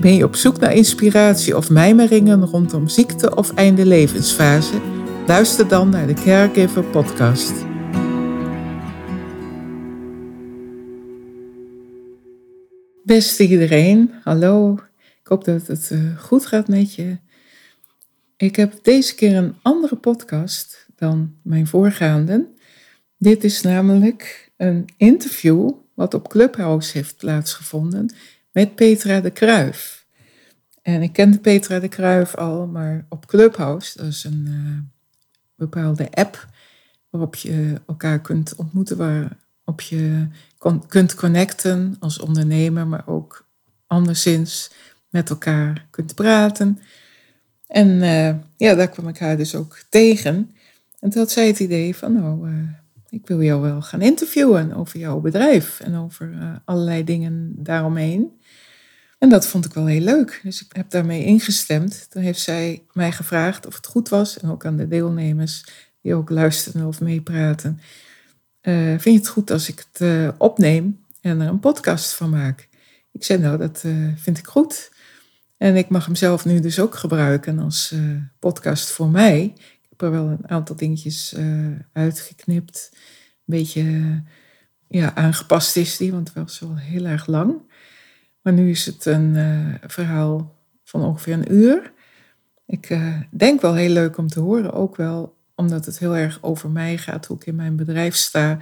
Ben 0.00 0.14
je 0.14 0.24
op 0.24 0.34
zoek 0.34 0.58
naar 0.60 0.74
inspiratie 0.74 1.56
of 1.56 1.70
mijmeringen 1.70 2.44
rondom 2.44 2.88
ziekte 2.88 3.36
of 3.36 3.54
einde 3.54 3.86
levensfase? 3.86 4.80
Luister 5.26 5.68
dan 5.68 5.88
naar 5.88 6.06
de 6.06 6.14
Caregiver 6.14 6.84
Podcast. 6.84 7.52
Beste 13.04 13.42
iedereen, 13.48 14.10
hallo. 14.22 14.72
Ik 15.20 15.26
hoop 15.26 15.44
dat 15.44 15.66
het 15.66 15.90
eh, 15.90 16.18
goed 16.18 16.46
gaat 16.46 16.68
met 16.68 16.94
je. 16.94 17.18
Ik 18.36 18.56
heb 18.56 18.78
deze 18.82 19.14
keer 19.14 19.36
een 19.36 19.54
andere 19.62 19.96
podcast 19.96 20.86
dan 20.96 21.34
mijn 21.42 21.66
voorgaande. 21.66 22.46
Dit 23.18 23.44
is 23.44 23.62
namelijk 23.62 24.50
een 24.56 24.84
interview 24.96 25.70
wat 25.94 26.14
op 26.14 26.28
Clubhouse 26.28 26.92
heeft 26.92 27.16
plaatsgevonden 27.16 28.14
met 28.56 28.74
Petra 28.74 29.20
de 29.20 29.30
Kruif. 29.30 29.95
En 30.86 31.02
ik 31.02 31.12
kende 31.12 31.38
Petra 31.38 31.78
de 31.78 31.88
Kruif 31.88 32.34
al, 32.34 32.66
maar 32.66 33.06
op 33.08 33.26
Clubhouse, 33.26 33.98
dat 33.98 34.06
is 34.06 34.24
een 34.24 34.46
uh, 34.48 34.78
bepaalde 35.54 36.10
app 36.10 36.48
waarop 37.10 37.34
je 37.34 37.80
elkaar 37.86 38.20
kunt 38.20 38.54
ontmoeten, 38.54 38.96
waarop 38.96 39.80
je 39.80 40.26
kunt 40.88 41.14
connecten 41.14 41.96
als 41.98 42.18
ondernemer, 42.18 42.86
maar 42.86 43.06
ook 43.06 43.46
anderszins 43.86 44.70
met 45.10 45.30
elkaar 45.30 45.86
kunt 45.90 46.14
praten. 46.14 46.78
En 47.66 47.88
uh, 47.88 48.34
ja, 48.56 48.74
daar 48.74 48.88
kwam 48.88 49.08
ik 49.08 49.18
haar 49.18 49.36
dus 49.36 49.54
ook 49.54 49.78
tegen. 49.88 50.50
En 51.00 51.10
toen 51.10 51.20
had 51.20 51.30
zij 51.30 51.46
het 51.46 51.60
idee 51.60 51.96
van, 51.96 52.12
nou, 52.12 52.50
uh, 52.50 52.68
ik 53.08 53.26
wil 53.26 53.42
jou 53.42 53.60
wel 53.60 53.82
gaan 53.82 54.02
interviewen 54.02 54.72
over 54.72 54.98
jouw 54.98 55.20
bedrijf 55.20 55.80
en 55.80 55.96
over 55.96 56.60
allerlei 56.64 57.04
dingen 57.04 57.52
daaromheen. 57.56 58.40
En 59.18 59.28
dat 59.28 59.46
vond 59.46 59.64
ik 59.64 59.72
wel 59.72 59.86
heel 59.86 60.00
leuk. 60.00 60.40
Dus 60.42 60.64
ik 60.64 60.76
heb 60.76 60.90
daarmee 60.90 61.24
ingestemd. 61.24 62.10
Toen 62.10 62.22
heeft 62.22 62.40
zij 62.40 62.84
mij 62.92 63.12
gevraagd 63.12 63.66
of 63.66 63.74
het 63.76 63.86
goed 63.86 64.08
was. 64.08 64.38
En 64.38 64.50
ook 64.50 64.66
aan 64.66 64.76
de 64.76 64.88
deelnemers 64.88 65.64
die 66.02 66.14
ook 66.14 66.30
luisteren 66.30 66.86
of 66.86 67.00
meepraten. 67.00 67.80
Uh, 68.62 68.88
vind 68.88 69.02
je 69.02 69.10
het 69.10 69.28
goed 69.28 69.50
als 69.50 69.68
ik 69.68 69.84
het 69.92 70.00
uh, 70.00 70.28
opneem 70.38 71.04
en 71.20 71.40
er 71.40 71.48
een 71.48 71.60
podcast 71.60 72.14
van 72.14 72.30
maak? 72.30 72.68
Ik 73.12 73.24
zei 73.24 73.38
nou, 73.38 73.58
dat 73.58 73.82
uh, 73.86 74.12
vind 74.16 74.38
ik 74.38 74.46
goed. 74.46 74.92
En 75.56 75.76
ik 75.76 75.88
mag 75.88 76.04
hem 76.04 76.14
zelf 76.14 76.44
nu 76.44 76.60
dus 76.60 76.80
ook 76.80 76.94
gebruiken 76.94 77.58
als 77.58 77.94
podcast 78.38 78.90
voor 78.90 79.08
mij. 79.08 79.42
Ik 79.54 79.86
heb 79.88 80.02
er 80.02 80.10
wel 80.10 80.26
een 80.26 80.48
aantal 80.48 80.76
dingetjes 80.76 81.34
uitgeknipt. 81.92 82.90
Een 82.92 82.98
beetje 83.44 84.22
ja, 84.88 85.14
aangepast 85.14 85.76
is 85.76 85.96
die, 85.96 86.12
want 86.12 86.28
het 86.28 86.36
was 86.36 86.58
wel 86.58 86.76
heel 86.76 87.04
erg 87.04 87.26
lang. 87.26 87.60
Maar 88.46 88.54
nu 88.54 88.70
is 88.70 88.86
het 88.86 89.04
een 89.04 89.34
uh, 89.34 89.74
verhaal 89.86 90.54
van 90.84 91.04
ongeveer 91.04 91.32
een 91.32 91.52
uur. 91.52 91.92
Ik 92.66 92.90
uh, 92.90 93.20
denk 93.30 93.60
wel 93.60 93.74
heel 93.74 93.90
leuk 93.90 94.18
om 94.18 94.28
te 94.28 94.40
horen, 94.40 94.72
ook 94.72 94.96
wel 94.96 95.36
omdat 95.54 95.86
het 95.86 95.98
heel 95.98 96.16
erg 96.16 96.38
over 96.42 96.70
mij 96.70 96.98
gaat, 96.98 97.26
hoe 97.26 97.36
ik 97.36 97.46
in 97.46 97.54
mijn 97.54 97.76
bedrijf 97.76 98.14
sta, 98.14 98.58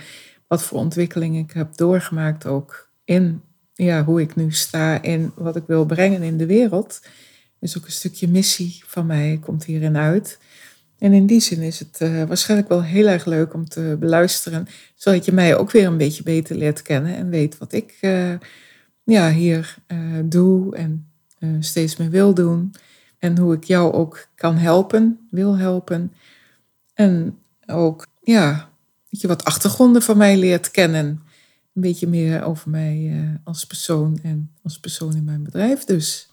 wat 0.48 0.62
voor 0.62 0.78
ontwikkeling 0.78 1.38
ik 1.38 1.50
heb 1.50 1.76
doorgemaakt 1.76 2.46
ook 2.46 2.90
in 3.04 3.42
ja, 3.74 4.04
hoe 4.04 4.20
ik 4.20 4.36
nu 4.36 4.52
sta 4.52 5.02
en 5.02 5.32
wat 5.34 5.56
ik 5.56 5.64
wil 5.66 5.86
brengen 5.86 6.22
in 6.22 6.36
de 6.36 6.46
wereld. 6.46 7.00
Dus 7.58 7.78
ook 7.78 7.84
een 7.84 7.92
stukje 7.92 8.28
missie 8.28 8.82
van 8.86 9.06
mij 9.06 9.38
komt 9.40 9.64
hierin 9.64 9.96
uit. 9.96 10.38
En 10.98 11.12
in 11.12 11.26
die 11.26 11.40
zin 11.40 11.60
is 11.60 11.78
het 11.78 11.98
uh, 12.02 12.22
waarschijnlijk 12.24 12.68
wel 12.68 12.82
heel 12.82 13.06
erg 13.06 13.24
leuk 13.24 13.54
om 13.54 13.68
te 13.68 13.96
beluisteren, 14.00 14.66
zodat 14.94 15.24
je 15.24 15.32
mij 15.32 15.56
ook 15.56 15.70
weer 15.70 15.86
een 15.86 15.96
beetje 15.96 16.22
beter 16.22 16.56
leert 16.56 16.82
kennen 16.82 17.16
en 17.16 17.30
weet 17.30 17.58
wat 17.58 17.72
ik 17.72 17.98
ja, 19.04 19.30
hier 19.30 19.76
uh, 19.88 20.20
doe 20.24 20.76
en 20.76 21.08
uh, 21.38 21.56
steeds 21.60 21.96
meer 21.96 22.10
wil 22.10 22.34
doen. 22.34 22.74
En 23.18 23.38
hoe 23.38 23.54
ik 23.54 23.64
jou 23.64 23.92
ook 23.92 24.28
kan 24.34 24.56
helpen, 24.56 25.26
wil 25.30 25.56
helpen. 25.56 26.12
En 26.94 27.38
ook, 27.66 28.06
ja, 28.22 28.68
dat 29.10 29.20
je 29.20 29.28
wat 29.28 29.44
achtergronden 29.44 30.02
van 30.02 30.16
mij 30.16 30.36
leert 30.36 30.70
kennen. 30.70 31.06
Een 31.74 31.82
beetje 31.82 32.06
meer 32.06 32.44
over 32.44 32.70
mij 32.70 32.96
uh, 32.96 33.34
als 33.44 33.66
persoon 33.66 34.18
en 34.22 34.50
als 34.62 34.80
persoon 34.80 35.14
in 35.14 35.24
mijn 35.24 35.42
bedrijf 35.42 35.84
dus. 35.84 36.28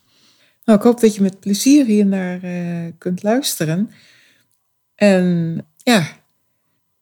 Nou, 0.66 0.80
ik 0.80 0.86
hoop 0.86 1.00
dat 1.00 1.16
je 1.16 1.22
met 1.22 1.40
plezier 1.40 1.86
hier 1.86 2.06
naar 2.06 2.40
kunt 2.98 3.24
luisteren. 3.24 3.92
En 4.96 5.58
ja, 5.78 6.08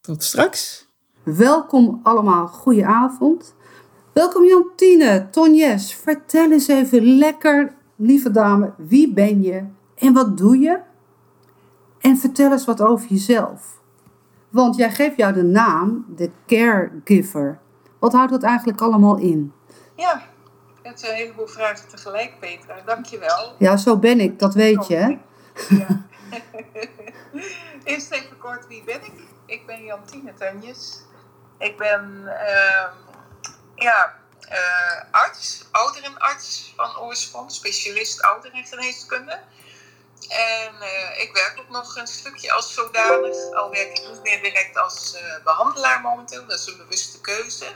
tot 0.01 0.23
straks. 0.23 0.87
Welkom 1.23 1.99
allemaal, 2.03 2.47
goeie 2.47 2.85
avond. 2.85 3.55
Welkom 4.13 4.45
Jantine, 4.45 5.29
Tonjes. 5.29 5.95
Vertel 5.95 6.51
eens 6.51 6.67
even 6.67 7.17
lekker, 7.17 7.73
lieve 7.95 8.31
dame, 8.31 8.73
wie 8.77 9.13
ben 9.13 9.41
je 9.41 9.65
en 9.95 10.13
wat 10.13 10.37
doe 10.37 10.57
je? 10.57 10.79
En 11.99 12.17
vertel 12.17 12.51
eens 12.51 12.65
wat 12.65 12.81
over 12.81 13.07
jezelf. 13.07 13.79
Want 14.49 14.75
jij 14.75 14.91
geeft 14.91 15.17
jou 15.17 15.33
de 15.33 15.43
naam, 15.43 16.05
de 16.15 16.31
caregiver. 16.47 17.59
Wat 17.99 18.13
houdt 18.13 18.31
dat 18.31 18.43
eigenlijk 18.43 18.81
allemaal 18.81 19.17
in? 19.17 19.53
Ja, 19.95 20.21
het 20.81 20.99
zijn 20.99 21.11
een 21.11 21.17
heleboel 21.17 21.47
vragen 21.47 21.89
tegelijk, 21.89 22.39
Petra. 22.39 22.75
Dankjewel. 22.85 23.55
Ja, 23.57 23.77
zo 23.77 23.97
ben 23.97 24.19
ik, 24.19 24.39
dat 24.39 24.53
weet 24.53 24.87
je. 24.87 24.95
Hè? 24.95 25.17
Ja. 25.69 26.01
Eerst 27.83 28.11
even 28.11 28.37
kort, 28.37 28.67
wie 28.67 28.83
ben 28.85 28.95
ik? 28.95 29.13
Ik 29.45 29.65
ben 29.65 29.83
Jantine 29.83 30.33
Tonjes. 30.33 31.03
Ik 31.57 31.77
ben... 31.77 32.21
Uh, 32.25 33.07
ja, 33.79 34.19
uh, 34.51 35.01
arts, 35.11 35.63
ouderenarts 35.71 36.73
van 36.75 36.97
oorsprong, 36.97 37.51
specialist 37.51 38.21
ouderengeneeskunde. 38.21 39.39
En 40.27 40.75
uh, 40.81 41.21
ik 41.21 41.33
werk 41.33 41.59
ook 41.59 41.69
nog 41.69 41.95
een 41.95 42.07
stukje 42.07 42.51
als 42.51 42.73
zodanig, 42.73 43.53
al 43.53 43.69
werk 43.71 43.97
ik 43.97 44.07
niet 44.07 44.23
meer 44.23 44.41
direct 44.41 44.77
als 44.77 45.15
uh, 45.15 45.43
behandelaar 45.43 46.01
momenteel, 46.01 46.45
dat 46.45 46.59
is 46.59 46.65
een 46.65 46.77
bewuste 46.77 47.21
keuze, 47.21 47.73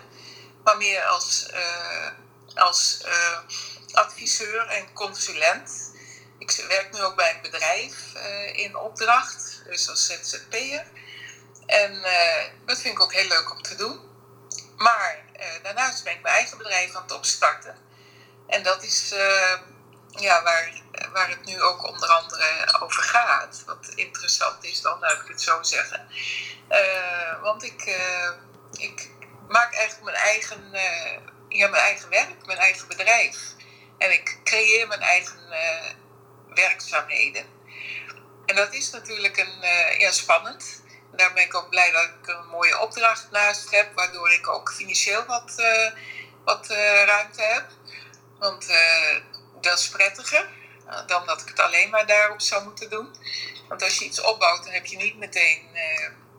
maar 0.64 0.78
meer 0.78 1.04
als, 1.04 1.52
als 2.56 3.04
adviseur 3.94 4.68
en 4.68 4.94
consulent. 4.94 5.92
Ik 6.40 6.66
werk 6.68 6.94
nu 6.94 7.04
ook 7.04 7.16
bij 7.16 7.36
een 7.36 7.42
bedrijf 7.42 7.96
in 8.54 8.76
opdracht, 8.76 9.62
dus 9.66 9.90
als 9.90 10.06
ZZP'er. 10.06 10.86
En 11.66 12.02
dat 12.66 12.80
vind 12.82 12.94
ik 12.94 13.02
ook 13.02 13.14
heel 13.14 13.28
leuk 13.28 13.52
om 13.52 13.62
te 13.62 13.76
doen. 13.76 14.00
Maar 14.78 15.23
daarnaast 15.64 16.04
ben 16.04 16.14
ik 16.14 16.22
mijn 16.22 16.36
eigen 16.36 16.58
bedrijf 16.58 16.96
aan 16.96 17.02
het 17.02 17.12
opstarten. 17.12 17.78
En 18.48 18.64
dat 18.64 18.84
is 18.84 19.14
uh, 19.14 19.60
ja, 20.10 20.44
waar, 20.44 20.82
waar 21.12 21.30
het 21.30 21.46
nu 21.46 21.62
ook 21.62 21.88
onder 21.88 22.10
andere 22.10 22.78
over 22.80 23.04
gaat. 23.04 23.64
Wat 23.66 23.88
interessant 23.96 24.64
is 24.64 24.82
dan, 24.82 25.00
laat 25.00 25.22
ik 25.22 25.28
het 25.28 25.42
zo 25.42 25.64
zeggen. 25.64 26.08
Uh, 26.70 27.42
want 27.42 27.64
ik, 27.64 27.98
ik 28.72 29.10
maak 29.48 29.74
eigenlijk 29.74 30.04
mijn 30.04 30.24
eigen, 30.24 30.72
ja, 31.50 31.68
mijn 31.68 31.84
eigen 31.84 32.10
werk, 32.10 32.46
mijn 32.46 32.58
eigen 32.58 32.88
bedrijf. 32.88 33.38
En 33.98 34.12
ik 34.12 34.40
creëer 34.44 34.88
mijn 34.88 35.02
eigen 35.02 35.40
werkzaamheden. 36.50 37.46
En 38.46 38.56
dat 38.56 38.74
is 38.74 38.90
natuurlijk 38.90 39.38
een, 39.38 39.62
ja, 40.00 40.12
spannend 40.12 40.83
daar 41.16 41.34
ben 41.34 41.44
ik 41.44 41.56
ook 41.56 41.70
blij 41.70 41.92
dat 41.92 42.04
ik 42.04 42.28
een 42.28 42.48
mooie 42.48 42.80
opdracht 42.80 43.32
naast 43.32 43.72
heb, 43.72 43.94
waardoor 43.96 44.32
ik 44.32 44.48
ook 44.48 44.74
financieel 44.74 45.26
wat, 45.26 45.56
uh, 45.58 45.92
wat 46.46 46.72
uh, 46.72 47.04
ruimte 47.04 47.42
heb. 47.42 47.66
Want 48.40 48.70
uh, 48.70 49.16
dat 49.62 49.80
is 49.80 49.90
prettiger 49.90 50.50
dan 51.08 51.26
dat 51.26 51.42
ik 51.42 51.48
het 51.48 51.60
alleen 51.60 51.90
maar 51.90 52.06
daarop 52.06 52.42
zou 52.42 52.64
moeten 52.64 52.90
doen. 52.90 53.16
Want 53.68 53.84
als 53.84 53.98
je 53.98 54.06
iets 54.06 54.22
opbouwt, 54.22 54.64
dan 54.64 54.74
heb 54.74 54.86
je 54.86 54.98
niet 54.98 55.18
meteen 55.18 55.78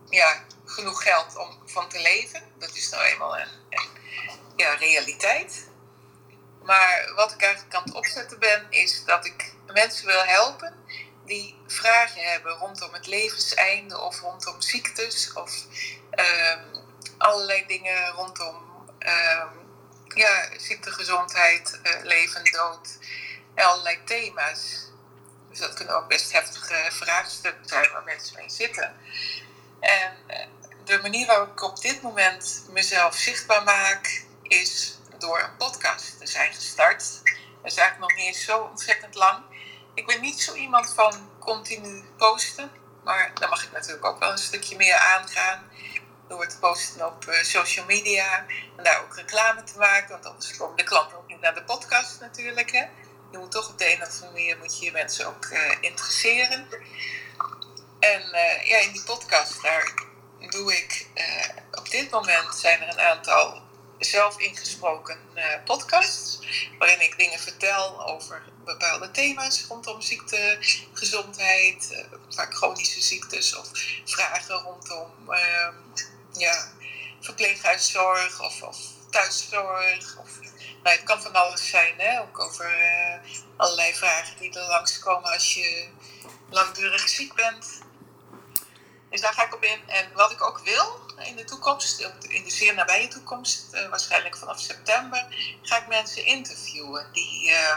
ja, 0.08 0.44
genoeg 0.64 1.02
geld 1.02 1.36
om 1.36 1.62
van 1.66 1.88
te 1.88 2.00
leven. 2.00 2.42
Dat 2.58 2.74
is 2.74 2.90
nou 2.90 3.04
eenmaal 3.04 3.38
een, 3.38 3.48
een 3.70 3.88
ja, 4.56 4.74
realiteit. 4.74 5.68
Maar 6.62 7.12
wat 7.14 7.32
ik 7.32 7.42
eigenlijk 7.42 7.74
aan 7.74 7.82
het 7.82 7.94
opzetten 7.94 8.38
ben, 8.38 8.66
is 8.70 9.04
dat 9.04 9.24
ik 9.24 9.52
mensen 9.66 10.06
wil 10.06 10.24
helpen 10.24 10.74
die 11.26 11.56
vragen 11.66 12.22
hebben 12.22 12.52
rondom 12.52 12.92
het 12.92 13.06
levenseinde 13.06 14.00
of 14.00 14.20
rondom 14.20 14.60
ziektes 14.60 15.32
of 15.32 15.64
um, 16.10 16.84
allerlei 17.18 17.66
dingen 17.66 18.08
rondom 18.08 18.56
um, 18.98 19.64
ja, 20.14 20.48
ziekte, 20.58 20.90
gezondheid, 20.92 21.80
leven, 22.02 22.44
dood. 22.44 22.98
Allerlei 23.54 24.04
thema's. 24.04 24.90
Dus 25.48 25.58
dat 25.58 25.74
kunnen 25.74 25.96
ook 25.96 26.08
best 26.08 26.32
heftige 26.32 26.88
vraagstukken 26.90 27.68
zijn 27.68 27.92
waar 27.92 28.04
mensen 28.04 28.36
mee 28.36 28.50
zitten. 28.50 28.96
En 29.80 30.16
eh, 30.26 30.46
de 30.84 30.98
manier 31.02 31.26
waarop 31.26 31.50
ik 31.50 31.62
op 31.62 31.80
dit 31.80 32.02
moment 32.02 32.66
mezelf 32.68 33.14
zichtbaar 33.14 33.62
maak, 33.62 34.24
is 34.42 34.98
door 35.18 35.40
een 35.40 35.56
podcast 35.56 36.18
te 36.18 36.26
zijn 36.26 36.54
gestart. 36.54 37.20
Dat 37.62 37.72
is 37.72 37.76
eigenlijk 37.76 37.98
nog 37.98 38.14
niet 38.18 38.26
eens 38.26 38.44
zo 38.44 38.58
ontzettend 38.58 39.14
lang. 39.14 39.44
Ik 39.94 40.06
ben 40.06 40.20
niet 40.20 40.40
zo 40.40 40.54
iemand 40.54 40.94
van 40.94 41.30
continu 41.38 42.04
posten, 42.16 42.70
maar 43.04 43.30
dan 43.34 43.48
mag 43.48 43.64
ik 43.64 43.72
natuurlijk 43.72 44.04
ook 44.04 44.18
wel 44.18 44.30
een 44.30 44.38
stukje 44.38 44.76
meer 44.76 44.96
aangaan. 44.96 45.70
Door 46.28 46.46
te 46.46 46.58
posten 46.58 47.06
op 47.06 47.26
eh, 47.26 47.42
social 47.42 47.84
media 47.84 48.46
en 48.76 48.84
daar 48.84 49.02
ook 49.02 49.16
reclame 49.16 49.62
te 49.62 49.78
maken, 49.78 50.10
want 50.10 50.26
anders 50.26 50.56
komen 50.56 50.76
de 50.76 50.82
klanten 50.82 51.16
ook 51.16 51.26
niet 51.26 51.40
naar 51.40 51.54
de 51.54 51.64
podcast 51.64 52.20
natuurlijk. 52.20 52.72
Hè. 52.72 52.84
Je 53.30 53.38
moet 53.38 53.50
toch 53.50 53.68
op 53.68 53.78
de 53.78 53.92
een 53.92 54.02
of 54.02 54.08
andere 54.08 54.32
manier 54.32 54.58
moet 54.58 54.78
je, 54.78 54.84
je 54.84 54.92
mensen 54.92 55.26
ook 55.26 55.44
uh, 55.44 55.72
interesseren. 55.80 56.68
En 58.00 58.22
uh, 58.32 58.66
ja, 58.66 58.78
in 58.78 58.92
die 58.92 59.02
podcast 59.02 59.62
daar 59.62 59.92
doe 60.50 60.76
ik 60.76 61.06
op 61.70 61.90
dit 61.90 62.10
moment 62.10 62.54
zijn 62.54 62.82
er 62.82 62.88
een 62.88 63.00
aantal 63.00 63.63
zelf 63.98 64.38
ingesproken 64.38 65.18
uh, 65.34 65.44
podcasts. 65.64 66.38
Waarin 66.78 67.00
ik 67.00 67.18
dingen 67.18 67.38
vertel 67.38 68.06
over 68.06 68.42
bepaalde 68.64 69.10
thema's 69.10 69.64
rondom 69.68 70.00
ziekte, 70.00 70.56
gezondheid, 70.92 71.88
uh, 71.92 72.18
vaak 72.28 72.54
chronische 72.54 73.00
ziektes 73.02 73.56
of 73.56 73.70
vragen 74.04 74.54
rondom 74.54 75.10
uh, 75.28 75.68
ja, 76.32 76.68
verpleeghuiszorg 77.20 78.42
of, 78.42 78.62
of 78.62 78.78
thuiszorg. 79.10 80.16
Of, 80.18 80.38
nou, 80.82 80.96
het 80.96 81.04
kan 81.04 81.22
van 81.22 81.32
alles 81.32 81.68
zijn, 81.68 81.94
hè? 81.96 82.20
ook 82.20 82.38
over 82.38 82.66
eh, 82.66 83.18
allerlei 83.56 83.94
vragen 83.94 84.38
die 84.38 84.58
er 84.58 84.66
langskomen 84.66 85.32
als 85.32 85.54
je 85.54 85.88
langdurig 86.50 87.08
ziek 87.08 87.34
bent. 87.34 87.82
Dus 89.10 89.20
daar 89.20 89.32
ga 89.32 89.44
ik 89.44 89.54
op 89.54 89.64
in. 89.64 89.88
En 89.88 90.12
wat 90.14 90.30
ik 90.30 90.42
ook 90.42 90.58
wil 90.58 91.03
in 91.22 91.36
de 91.36 91.44
toekomst, 91.44 92.00
in 92.28 92.44
de 92.44 92.50
zeer 92.50 92.74
nabije 92.74 93.08
toekomst, 93.08 93.74
uh, 93.74 93.88
waarschijnlijk 93.88 94.36
vanaf 94.36 94.60
september, 94.60 95.26
ga 95.62 95.76
ik 95.76 95.86
mensen 95.86 96.24
interviewen 96.24 97.06
die, 97.12 97.50
uh, 97.50 97.76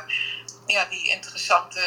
ja, 0.66 0.86
die 0.86 1.10
interessante, 1.10 1.82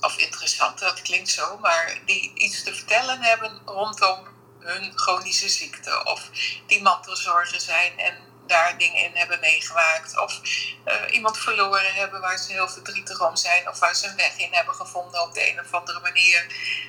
of 0.00 0.18
interessante, 0.18 0.84
dat 0.84 1.02
klinkt 1.02 1.28
zo, 1.28 1.58
maar 1.58 1.98
die 2.06 2.32
iets 2.34 2.62
te 2.62 2.74
vertellen 2.74 3.22
hebben 3.22 3.62
rondom 3.64 4.26
hun 4.58 4.92
chronische 4.98 5.48
ziekte. 5.48 6.04
Of 6.04 6.30
die 6.66 6.82
mantelzorgen 6.82 7.60
zijn 7.60 7.98
en 7.98 8.31
daar 8.46 8.78
dingen 8.78 9.04
in 9.04 9.16
hebben 9.16 9.40
meegemaakt. 9.40 10.18
Of 10.18 10.40
uh, 10.86 10.94
iemand 11.10 11.38
verloren 11.38 11.94
hebben 11.94 12.20
waar 12.20 12.38
ze 12.38 12.52
heel 12.52 12.68
verdrietig 12.68 13.20
om 13.20 13.36
zijn. 13.36 13.68
Of 13.68 13.78
waar 13.78 13.94
ze 13.94 14.06
een 14.06 14.16
weg 14.16 14.38
in 14.38 14.52
hebben 14.52 14.74
gevonden 14.74 15.22
op 15.22 15.34
de 15.34 15.50
een 15.50 15.60
of 15.60 15.72
andere 15.74 16.00
manier. 16.00 16.46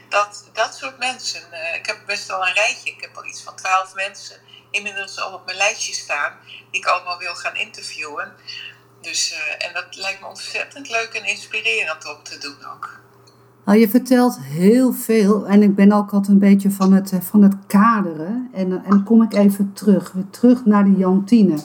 Dat, 0.09 0.49
dat 0.53 0.75
soort 0.75 0.97
mensen. 0.97 1.41
Uh, 1.51 1.75
ik 1.75 1.85
heb 1.85 2.05
best 2.05 2.27
wel 2.27 2.47
een 2.47 2.53
rijtje. 2.53 2.89
Ik 2.89 3.01
heb 3.01 3.17
al 3.17 3.25
iets 3.25 3.43
van 3.43 3.55
twaalf 3.55 3.93
mensen 3.93 4.41
inmiddels 4.71 5.19
al 5.19 5.33
op 5.33 5.45
mijn 5.45 5.57
lijstje 5.57 5.93
staan. 5.93 6.39
Die 6.45 6.81
ik 6.81 6.85
allemaal 6.87 7.17
wil 7.17 7.35
gaan 7.35 7.55
interviewen. 7.55 8.35
Dus, 9.01 9.31
uh, 9.31 9.65
en 9.65 9.73
dat 9.73 9.95
lijkt 9.95 10.19
me 10.19 10.27
ontzettend 10.27 10.89
leuk 10.89 11.13
en 11.13 11.25
inspirerend 11.25 12.05
om 12.05 12.23
te 12.23 12.37
doen 12.37 12.65
ook. 12.65 13.02
Nou, 13.65 13.79
je 13.79 13.89
vertelt 13.89 14.39
heel 14.39 14.93
veel 14.93 15.47
en 15.47 15.61
ik 15.61 15.75
ben 15.75 15.91
ook 15.91 16.11
altijd 16.11 16.31
een 16.31 16.39
beetje 16.39 16.71
van 16.71 16.93
het, 16.93 17.13
van 17.21 17.43
het 17.43 17.55
kaderen. 17.67 18.49
En, 18.53 18.83
en 18.83 19.03
kom 19.03 19.21
ik 19.21 19.33
even 19.33 19.73
terug, 19.73 20.11
weer 20.11 20.29
terug 20.29 20.65
naar 20.65 20.83
de 20.83 20.95
Jantine. 20.97 21.57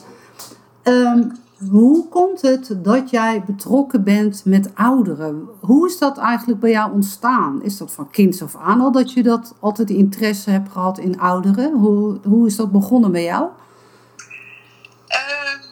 Um, 0.83 1.31
hoe 1.69 2.07
komt 2.07 2.41
het 2.41 2.75
dat 2.77 3.09
jij 3.09 3.43
betrokken 3.45 4.03
bent 4.03 4.45
met 4.45 4.75
ouderen? 4.75 5.49
Hoe 5.59 5.87
is 5.87 5.97
dat 5.97 6.17
eigenlijk 6.17 6.59
bij 6.59 6.71
jou 6.71 6.91
ontstaan? 6.91 7.63
Is 7.63 7.77
dat 7.77 7.91
van 7.91 8.09
kinds 8.09 8.41
af 8.41 8.55
aan 8.55 8.81
al 8.81 8.91
dat 8.91 9.13
je 9.13 9.23
dat 9.23 9.55
altijd 9.59 9.89
interesse 9.89 10.49
hebt 10.49 10.71
gehad 10.71 10.97
in 10.97 11.19
ouderen? 11.19 11.73
Hoe, 11.73 12.19
hoe 12.23 12.47
is 12.47 12.55
dat 12.55 12.71
begonnen 12.71 13.11
bij 13.11 13.23
jou? 13.23 13.47
Uh, 15.07 15.17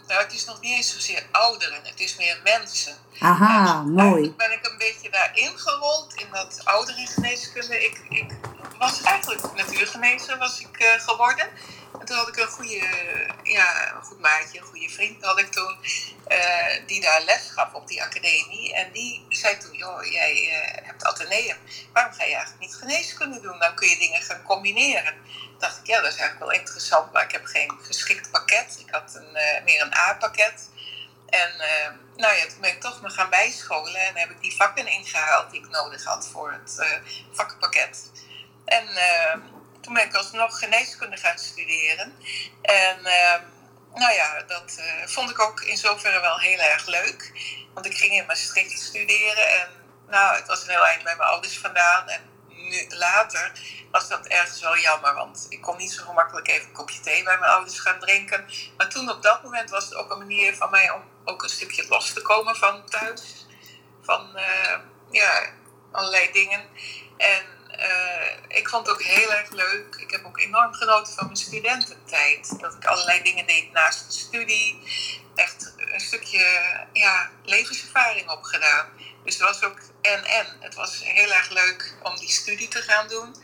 nou, 0.08 0.24
het 0.24 0.34
is 0.34 0.46
nog 0.46 0.62
niet 0.62 0.72
eens 0.72 0.94
zozeer 0.94 1.28
ouderen, 1.32 1.80
het 1.84 2.00
is 2.00 2.18
meer 2.18 2.42
mensen. 2.44 2.94
Aha, 3.20 3.82
mooi. 3.82 4.04
Eigenlijk 4.04 4.38
ben 4.38 4.52
ik 4.52 4.66
een 4.66 4.78
beetje 4.78 5.10
daarin 5.10 5.60
gerold 5.60 6.14
in 6.14 6.28
dat 6.32 6.62
ouderengeneeskunde. 6.64 7.84
Ik, 7.84 8.02
ik 8.10 8.32
was 8.78 9.02
eigenlijk 9.02 9.54
natuurgenezer 9.56 10.38
was 10.38 10.60
ik, 10.60 10.82
uh, 10.82 10.92
geworden. 11.00 11.50
En 12.00 12.06
toen 12.06 12.18
had 12.18 12.28
ik 12.28 12.38
een 12.38 12.48
goede, 12.48 12.82
ja, 13.44 13.96
een 13.96 14.04
goed 14.04 14.20
maatje, 14.20 14.60
een 14.60 14.66
goede 14.66 14.90
vriend 14.90 15.24
had 15.24 15.40
ik 15.40 15.52
toen, 15.52 15.78
uh, 16.28 16.88
die 16.88 17.02
daar 17.02 17.22
les 17.22 17.50
gaf 17.50 17.74
op 17.74 17.88
die 17.88 18.04
academie. 18.04 18.74
En 18.74 18.92
die 18.92 19.26
zei 19.30 19.58
toen, 19.58 19.74
joh, 19.74 20.04
jij 20.04 20.46
uh, 20.46 20.86
hebt 20.86 21.04
ateneum, 21.04 21.58
waarom 21.94 22.14
ga 22.14 22.24
je 22.24 22.36
eigenlijk 22.36 22.62
niet 22.62 22.76
geneeskunde 22.76 23.42
doen? 23.42 23.60
Dan 23.60 23.76
kun 23.76 23.90
je 23.90 23.98
dingen 23.98 24.22
gaan 24.22 24.44
combineren. 24.44 25.14
Toen 25.24 25.60
dacht 25.60 25.78
ik, 25.78 25.88
ja, 25.88 26.02
dat 26.02 26.14
is 26.14 26.20
eigenlijk 26.20 26.52
wel 26.52 26.60
interessant, 26.60 27.12
maar 27.12 27.24
ik 27.24 27.32
heb 27.32 27.46
geen 27.46 27.72
geschikt 27.82 28.32
pakket. 28.32 28.78
Ik 28.80 28.94
had 28.94 29.16
een, 29.16 29.32
meer 29.64 29.82
een 29.82 29.96
A-pakket. 29.96 30.70
En 31.30 31.52
uh, 31.58 31.90
nou 32.16 32.36
ja, 32.36 32.48
toen 32.48 32.62
ben 32.62 32.72
ik 32.72 32.82
toch 32.82 33.02
me 33.02 33.10
gaan 33.10 33.30
bijscholen 33.30 34.02
en 34.02 34.18
heb 34.18 34.30
ik 34.30 34.42
die 34.42 34.56
vakken 34.56 34.88
ingehaald 34.88 35.52
die 35.52 35.64
ik 35.64 35.70
nodig 35.70 36.04
had 36.04 36.28
voor 36.28 36.52
het 36.52 36.76
uh, 36.80 37.12
vakkenpakket. 37.32 38.12
En 38.66 38.84
uh, 38.84 39.34
toen 39.82 39.94
ben 39.94 40.06
ik 40.06 40.16
alsnog 40.16 40.60
geneeskunde 40.60 41.18
gaan 41.18 41.38
studeren. 41.38 42.14
En 42.62 43.02
nou 43.94 44.14
ja, 44.14 44.42
dat 44.42 44.82
vond 45.06 45.30
ik 45.30 45.40
ook 45.40 45.62
in 45.62 45.78
zoverre 45.78 46.20
wel 46.20 46.40
heel 46.40 46.60
erg 46.60 46.86
leuk. 46.86 47.32
Want 47.74 47.86
ik 47.86 47.98
ging 47.98 48.14
in 48.14 48.26
Maastricht 48.26 48.80
studeren 48.82 49.60
en 49.60 49.70
nou, 50.08 50.36
het 50.36 50.48
was 50.48 50.62
een 50.62 50.70
heel 50.70 50.86
eind 50.86 51.04
bij 51.04 51.16
mijn 51.16 51.30
ouders 51.30 51.58
vandaan. 51.58 52.08
En 52.08 52.22
nu, 52.48 52.86
later 52.90 53.52
was 53.92 54.08
dat 54.08 54.28
ergens 54.28 54.62
wel 54.62 54.78
jammer, 54.78 55.14
want 55.14 55.46
ik 55.50 55.62
kon 55.62 55.78
niet 55.78 55.92
zo 55.92 56.04
gemakkelijk 56.06 56.48
even 56.48 56.68
een 56.68 56.74
kopje 56.74 57.00
thee 57.00 57.24
bij 57.24 57.38
mijn 57.38 57.52
ouders 57.52 57.80
gaan 57.80 58.00
drinken. 58.00 58.46
Maar 58.78 58.90
toen 58.90 59.10
op 59.10 59.22
dat 59.22 59.44
moment 59.44 59.70
was 59.70 59.84
het 59.84 59.96
ook 59.96 60.12
een 60.12 60.18
manier 60.18 60.56
van 60.56 60.70
mij 60.70 60.92
om 60.92 61.02
ook 61.28 61.44
een 61.44 61.50
stukje 61.50 61.88
los 61.88 62.14
te 62.14 62.22
komen 62.22 62.56
van 62.56 62.86
thuis. 62.90 63.46
Van 64.02 64.32
uh, 64.36 64.78
ja, 65.12 65.50
allerlei 65.92 66.32
dingen. 66.32 66.66
En 67.18 67.44
uh, 67.80 68.58
ik 68.58 68.70
vond 68.70 68.88
het 68.88 68.96
ook 68.96 69.04
heel 69.04 69.34
erg 69.34 69.50
leuk. 69.50 69.96
Ik 69.96 70.12
heb 70.12 70.26
ook 70.26 70.40
enorm 70.40 70.74
genoten 70.74 71.14
van 71.14 71.26
mijn 71.26 71.38
studententijd. 71.38 72.60
Dat 72.60 72.74
ik 72.74 72.86
allerlei 72.86 73.24
dingen 73.24 73.48
deed 73.48 73.72
naast 73.72 74.06
de 74.06 74.12
studie. 74.12 74.82
Echt 75.36 75.74
een 75.78 76.00
stukje 76.00 76.46
ja, 76.94 77.30
levenservaring 77.44 78.30
opgedaan. 78.30 78.88
Dus 79.24 79.34
het 79.34 79.44
was 79.44 79.64
ook 79.64 79.80
en-en. 80.02 80.58
Het 80.60 80.76
was 80.76 81.04
heel 81.04 81.32
erg 81.32 81.50
leuk 81.50 81.96
om 82.04 82.16
die 82.16 82.32
studie 82.32 82.68
te 82.68 82.82
gaan 82.82 83.08
doen. 83.08 83.36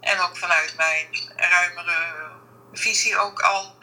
En 0.00 0.20
ook 0.20 0.36
vanuit 0.36 0.76
mijn 0.76 1.32
ruimere 1.36 2.30
visie 2.72 3.18
ook 3.18 3.40
al. 3.40 3.76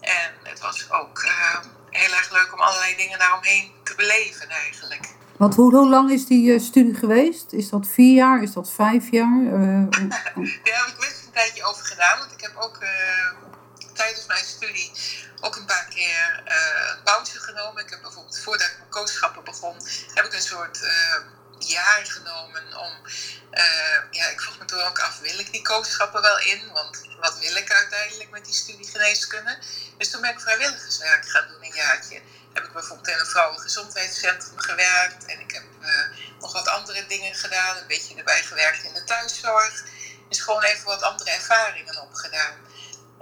En 0.00 0.34
het 0.42 0.60
was 0.60 0.90
ook 0.90 1.22
uh, 1.22 1.58
heel 1.90 2.14
erg 2.14 2.30
leuk 2.30 2.52
om 2.52 2.60
allerlei 2.60 2.96
dingen 2.96 3.18
daaromheen 3.18 3.72
te 3.84 3.94
beleven 3.94 4.48
eigenlijk. 4.48 5.08
Want 5.36 5.54
hoe, 5.54 5.74
hoe 5.74 5.88
lang 5.88 6.10
is 6.10 6.26
die 6.26 6.52
uh, 6.52 6.60
studie 6.60 6.94
geweest? 6.94 7.52
Is 7.52 7.68
dat 7.68 7.86
vier 7.86 8.14
jaar? 8.14 8.42
Is 8.42 8.52
dat 8.52 8.70
vijf 8.70 9.10
jaar? 9.10 9.40
Uh, 9.40 9.52
Daar 10.64 10.78
heb 10.80 10.86
ik 10.86 10.96
best 10.98 11.24
een 11.26 11.32
tijdje 11.32 11.64
over 11.64 11.84
gedaan. 11.84 12.18
Want 12.18 12.32
ik 12.32 12.40
heb 12.40 12.56
ook 12.56 12.78
tijdens 13.94 14.26
mijn 14.26 14.44
studie 14.44 14.90
ook 15.40 15.56
een 15.56 15.66
paar 15.66 15.86
keer 15.94 16.42
een 16.44 17.02
pauze 17.04 17.38
genomen. 17.38 17.82
Ik 17.82 17.90
heb 17.90 18.00
bijvoorbeeld 18.02 18.40
voordat 18.40 18.66
ik 18.66 18.74
mijn 18.78 18.90
kooschappen 18.90 19.44
begon, 19.44 19.76
heb 20.14 20.24
ik 20.24 20.34
een 20.34 20.40
soort 20.40 20.80
jaar 21.68 22.06
genomen 22.06 22.76
om. 22.76 22.92
Uh, 23.52 23.98
ja, 24.10 24.26
ik 24.26 24.40
vroeg 24.40 24.58
me 24.58 24.64
toen 24.64 24.82
ook 24.82 24.98
af: 24.98 25.18
wil 25.18 25.38
ik 25.38 25.52
die 25.52 25.64
coachschappen 25.64 26.22
wel 26.22 26.38
in? 26.38 26.72
Want 26.72 27.00
wat 27.20 27.38
wil 27.38 27.56
ik 27.56 27.72
uiteindelijk 27.72 28.30
met 28.30 28.44
die 28.44 28.54
studie 28.54 28.88
geneeskunde? 28.88 29.58
Dus 29.98 30.10
toen 30.10 30.20
ben 30.20 30.30
ik 30.30 30.40
vrijwilligerswerk 30.40 31.28
gaan 31.28 31.48
doen, 31.48 31.64
een 31.64 31.74
jaartje. 31.74 32.20
Heb 32.52 32.64
ik 32.64 32.72
bijvoorbeeld 32.72 33.08
in 33.08 33.18
een 33.18 33.26
vrouwengezondheidscentrum 33.26 34.58
gewerkt. 34.58 35.24
En 35.24 35.40
ik 35.40 35.50
heb 35.50 35.64
uh, 35.80 36.04
nog 36.40 36.52
wat 36.52 36.68
andere 36.68 37.06
dingen 37.06 37.34
gedaan. 37.34 37.76
Een 37.76 37.86
beetje 37.86 38.16
erbij 38.16 38.42
gewerkt 38.42 38.82
in 38.82 38.94
de 38.94 39.04
thuiszorg. 39.04 39.84
Dus 40.28 40.40
gewoon 40.40 40.62
even 40.62 40.84
wat 40.84 41.02
andere 41.02 41.30
ervaringen 41.30 42.00
opgedaan. 42.00 42.54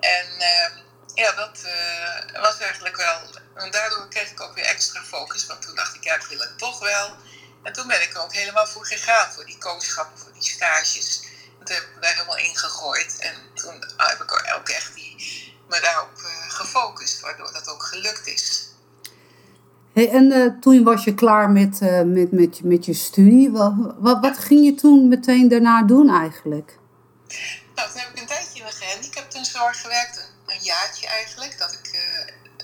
En 0.00 0.26
uh, 0.38 0.68
ja, 1.14 1.32
dat 1.32 1.62
uh, 1.64 2.40
was 2.40 2.58
eigenlijk 2.58 2.96
wel. 2.96 3.20
En 3.54 3.70
daardoor 3.70 4.08
kreeg 4.08 4.30
ik 4.30 4.40
ook 4.40 4.54
weer 4.54 4.64
extra 4.64 5.02
focus. 5.02 5.46
Want 5.46 5.62
toen 5.62 5.74
dacht 5.74 5.94
ik, 5.94 6.04
ja, 6.04 6.14
ik 6.14 6.22
wil 6.22 6.38
het 6.38 6.58
toch 6.58 6.78
wel. 6.78 7.16
En 7.62 7.72
toen 7.72 7.86
ben 7.86 8.02
ik 8.02 8.14
er 8.14 8.22
ook 8.22 8.34
helemaal 8.34 8.66
voor 8.66 8.86
gegaan, 8.86 9.32
voor 9.32 9.44
die 9.44 9.58
kooschappen, 9.58 10.18
voor 10.18 10.32
die 10.32 10.42
stages. 10.42 11.22
En 11.58 11.64
toen 11.64 11.74
heb 11.74 11.84
ik 11.84 11.94
me 11.94 12.00
daar 12.00 12.14
helemaal 12.14 12.38
in 12.38 12.56
gegooid. 12.56 13.16
En 13.18 13.34
toen 13.54 13.84
heb 13.96 14.22
ik 14.22 14.52
ook 14.56 14.68
echt 14.68 14.94
die, 14.94 15.16
me 15.68 15.80
daarop 15.80 16.18
uh, 16.18 16.50
gefocust, 16.50 17.20
waardoor 17.20 17.52
dat 17.52 17.68
ook 17.68 17.82
gelukt 17.82 18.26
is. 18.26 18.66
Hey, 19.92 20.10
en 20.10 20.32
uh, 20.32 20.60
toen 20.60 20.84
was 20.84 21.04
je 21.04 21.14
klaar 21.14 21.50
met, 21.50 21.80
uh, 21.80 22.02
met, 22.02 22.32
met, 22.32 22.62
met 22.62 22.84
je 22.84 22.94
studie. 22.94 23.50
Wat, 23.50 23.72
wat, 23.98 24.20
wat 24.20 24.38
ging 24.38 24.64
je 24.64 24.74
toen 24.74 25.08
meteen 25.08 25.48
daarna 25.48 25.82
doen 25.82 26.10
eigenlijk? 26.10 26.78
Nou, 27.74 27.90
toen 27.90 28.00
heb 28.00 28.10
ik 28.10 28.20
een 28.20 28.26
tijdje 28.26 28.58
in 28.60 28.66
de 28.66 28.72
gehandicaptenzorg 28.72 29.80
gewerkt. 29.80 30.16
Een, 30.16 30.54
een 30.54 30.62
jaartje 30.62 31.06
eigenlijk. 31.06 31.58
Dat 31.58 31.72
ik, 31.72 31.98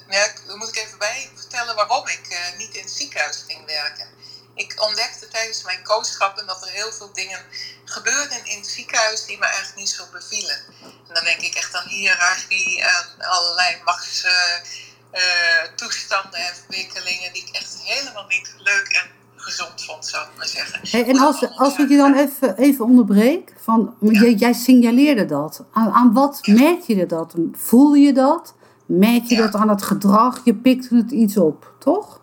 ja, 0.09 0.27
daar 0.47 0.57
moet 0.57 0.69
ik 0.69 0.77
even 0.77 0.99
bij 0.99 1.31
vertellen 1.35 1.75
waarom 1.75 2.07
ik 2.07 2.55
niet 2.59 2.75
in 2.75 2.83
het 2.83 2.93
ziekenhuis 2.93 3.45
ging 3.49 3.67
werken. 3.67 4.07
Ik 4.55 4.83
ontdekte 4.83 5.29
tijdens 5.29 5.65
mijn 5.65 5.83
kooschappen 5.83 6.47
dat 6.47 6.63
er 6.63 6.69
heel 6.69 6.93
veel 6.93 7.13
dingen 7.13 7.41
gebeurden 7.85 8.45
in 8.45 8.59
het 8.59 8.67
ziekenhuis 8.67 9.27
die 9.27 9.39
me 9.39 9.45
eigenlijk 9.45 9.77
niet 9.77 9.89
zo 9.89 10.05
bevielen. 10.13 10.57
En 10.83 11.15
dan 11.15 11.25
denk 11.25 11.41
ik 11.41 11.55
echt 11.55 11.75
aan 11.75 11.89
hiërarchie, 11.89 12.85
aan 12.85 13.07
allerlei 13.19 13.83
machtstoestanden 13.85 16.41
uh, 16.41 16.49
en 16.49 16.57
verwikkelingen 16.57 17.33
die 17.33 17.43
ik 17.43 17.57
echt 17.57 17.79
helemaal 17.83 18.27
niet 18.27 18.55
leuk 18.59 18.89
en 18.89 19.11
gezond 19.37 19.85
vond, 19.85 20.07
zou 20.07 20.25
ik 20.25 20.31
maar 20.37 20.47
zeggen. 20.47 20.81
Hey, 20.91 21.09
en 21.09 21.19
als, 21.19 21.57
als 21.57 21.79
ik 21.79 21.89
je 21.89 21.97
dan 21.97 22.15
even, 22.15 22.57
even 22.57 22.85
onderbreek, 22.85 23.53
van, 23.57 23.95
jij, 24.01 24.33
jij 24.33 24.53
signaleerde 24.53 25.25
dat. 25.25 25.65
Aan, 25.73 25.91
aan 25.91 26.13
wat 26.13 26.47
merk 26.47 26.83
je 26.83 27.07
dat? 27.07 27.35
Voel 27.53 27.95
je 27.95 28.13
dat? 28.13 28.55
Merk 28.87 29.25
je 29.25 29.37
dat 29.37 29.55
aan 29.55 29.69
het 29.69 29.83
gedrag? 29.83 30.41
Je 30.45 30.55
pikt 30.55 30.91
het 30.91 31.11
iets 31.11 31.37
op, 31.37 31.73
toch? 31.79 32.21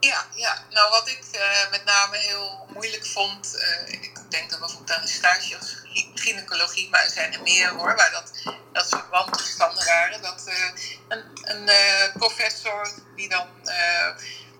Ja, 0.00 0.26
ja. 0.34 0.64
nou 0.70 0.90
wat 0.90 1.08
ik 1.08 1.24
uh, 1.34 1.70
met 1.70 1.84
name 1.84 2.16
heel 2.16 2.66
moeilijk 2.72 3.06
vond, 3.06 3.54
uh, 3.54 3.92
ik 3.92 4.30
denk 4.30 4.50
dan 4.50 4.60
bijvoorbeeld 4.60 4.90
aan 4.90 5.02
een 5.02 5.08
stage 5.08 5.56
als 5.58 5.76
gynaecologie, 6.14 6.88
maar 6.88 7.04
er 7.04 7.10
zijn 7.10 7.32
er 7.32 7.42
meer 7.42 7.68
hoor, 7.68 7.96
waar 7.96 8.10
dat, 8.10 8.32
dat 8.72 8.88
soort 8.88 9.08
wantoestanden 9.08 9.84
waren. 9.84 10.22
Dat 10.22 10.44
uh, 10.48 10.70
een, 11.08 11.24
een 11.42 12.12
professor 12.12 12.90
die 13.16 13.28
dan 13.28 13.48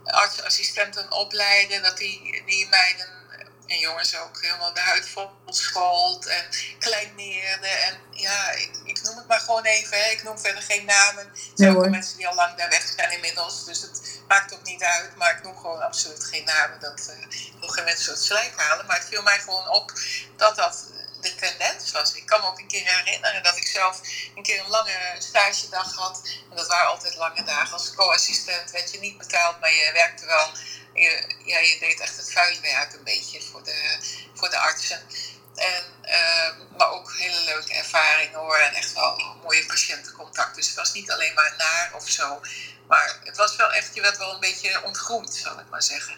artsassistenten 0.04 1.12
opleiden, 1.12 1.82
dat 1.82 1.98
die, 1.98 2.42
die 2.46 2.68
meiden 2.68 3.18
en 3.68 3.78
jongens 3.78 4.16
ook 4.16 4.42
helemaal 4.42 4.74
de 4.74 4.80
huid 4.80 5.08
vol 5.08 5.30
schold 5.46 6.26
en 6.26 6.44
kleineerde. 6.78 7.66
En 7.66 7.98
ja, 8.10 8.50
ik, 8.50 8.70
ik, 8.84 9.02
noem 9.02 9.16
het 9.16 9.28
maar 9.28 9.40
gewoon 9.40 9.64
even. 9.64 10.02
Hè. 10.02 10.10
Ik 10.10 10.22
noem 10.22 10.38
verder 10.38 10.62
geen 10.62 10.84
namen. 10.84 11.24
Er 11.24 11.50
zijn 11.54 11.76
ook 11.76 11.88
mensen 11.88 12.16
die 12.16 12.28
al 12.28 12.34
lang 12.34 12.56
daar 12.56 12.68
weg 12.68 12.92
zijn 12.96 13.12
inmiddels. 13.12 13.64
Dus 13.64 13.80
het 13.82 14.17
maakt 14.28 14.54
ook 14.54 14.62
niet 14.62 14.82
uit. 14.82 15.16
Maar 15.16 15.36
ik 15.36 15.42
noem 15.42 15.56
gewoon 15.56 15.82
absoluut 15.82 16.24
geen 16.24 16.44
namen. 16.44 16.80
Dat 16.80 17.10
uh, 17.10 17.60
wil 17.60 17.68
geen 17.68 17.84
mensen 17.84 18.12
het 18.12 18.22
slijk 18.22 18.52
halen. 18.56 18.86
Maar 18.86 18.98
het 18.98 19.08
viel 19.08 19.22
mij 19.22 19.38
gewoon 19.38 19.68
op 19.68 19.92
dat 20.36 20.56
dat 20.56 20.86
de 21.20 21.34
tendens 21.34 21.90
was. 21.90 22.14
Ik 22.14 22.26
kan 22.26 22.40
me 22.40 22.46
ook 22.46 22.58
een 22.58 22.68
keer 22.68 22.94
herinneren 22.94 23.42
dat 23.42 23.56
ik 23.56 23.66
zelf 23.66 24.00
een 24.34 24.42
keer 24.42 24.60
een 24.60 24.70
lange 24.70 25.16
stagedag 25.18 25.94
had. 25.94 26.20
En 26.50 26.56
dat 26.56 26.66
waren 26.66 26.88
altijd 26.88 27.16
lange 27.16 27.44
dagen. 27.44 27.72
Als 27.72 27.94
co-assistent 27.94 28.70
werd 28.70 28.90
je 28.90 28.98
niet 28.98 29.18
betaald, 29.18 29.60
maar 29.60 29.72
je 29.72 29.90
werkte 29.92 30.26
wel 30.26 30.50
je, 30.98 31.34
ja, 31.44 31.58
je 31.58 31.76
deed 31.78 32.00
echt 32.00 32.16
het 32.16 32.32
vuile 32.32 32.60
werk 32.60 32.92
een 32.92 33.04
beetje 33.04 33.42
voor 33.42 33.64
de, 33.64 33.98
voor 34.34 34.50
de 34.50 34.58
artsen. 34.58 35.02
En, 35.54 35.84
uh, 36.04 36.76
maar 36.76 36.90
ook 36.90 37.14
hele 37.16 37.40
leuke 37.40 37.74
ervaringen 37.74 38.38
hoor. 38.38 38.56
En 38.56 38.74
echt 38.74 38.92
wel 38.92 39.36
mooie 39.42 39.66
patiëntencontact. 39.66 40.54
Dus 40.54 40.66
het 40.66 40.76
was 40.76 40.92
niet 40.92 41.10
alleen 41.10 41.34
maar 41.34 41.54
naar 41.58 41.90
of 41.94 42.08
zo. 42.08 42.40
Maar 42.88 43.18
het 43.24 43.36
was 43.36 43.56
wel 43.56 43.72
echt, 43.72 43.94
je 43.94 44.00
werd 44.00 44.18
wel 44.18 44.34
een 44.34 44.40
beetje 44.40 44.82
ontgroeid, 44.82 45.34
zal 45.34 45.58
ik 45.58 45.68
maar 45.70 45.82
zeggen. 45.82 46.16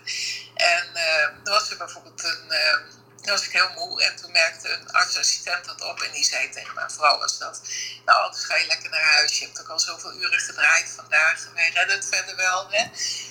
En 0.55 0.87
uh, 0.95 1.45
was 1.45 1.71
er 1.71 1.77
bijvoorbeeld 1.77 2.25
een. 2.25 2.47
Uh, 2.49 2.99
toen 3.21 3.31
was 3.31 3.47
ik 3.47 3.53
heel 3.53 3.71
moe 3.75 4.03
en 4.03 4.17
toen 4.17 4.33
merkte 4.33 4.69
een 4.69 4.91
artsassistent 4.91 5.65
dat 5.65 5.83
op 5.83 6.01
en 6.01 6.13
die 6.13 6.25
zei 6.25 6.51
tegen 6.51 6.75
mijn 6.75 6.91
vrouw 6.91 7.19
was 7.19 7.39
dat, 7.39 7.61
nou 8.05 8.25
anders 8.25 8.45
ga 8.45 8.57
je 8.57 8.67
lekker 8.67 8.91
naar 8.91 9.13
huis, 9.15 9.39
je 9.39 9.45
hebt 9.45 9.61
ook 9.61 9.69
al 9.69 9.81
zoveel 9.81 10.13
uren 10.13 10.41
gedraaid 10.41 10.93
vandaag, 10.97 11.49
wij 11.55 11.71
redden 11.75 11.97
het 11.97 12.07
verder 12.07 12.37
wel. 12.37 12.71
Hè? 12.71 12.91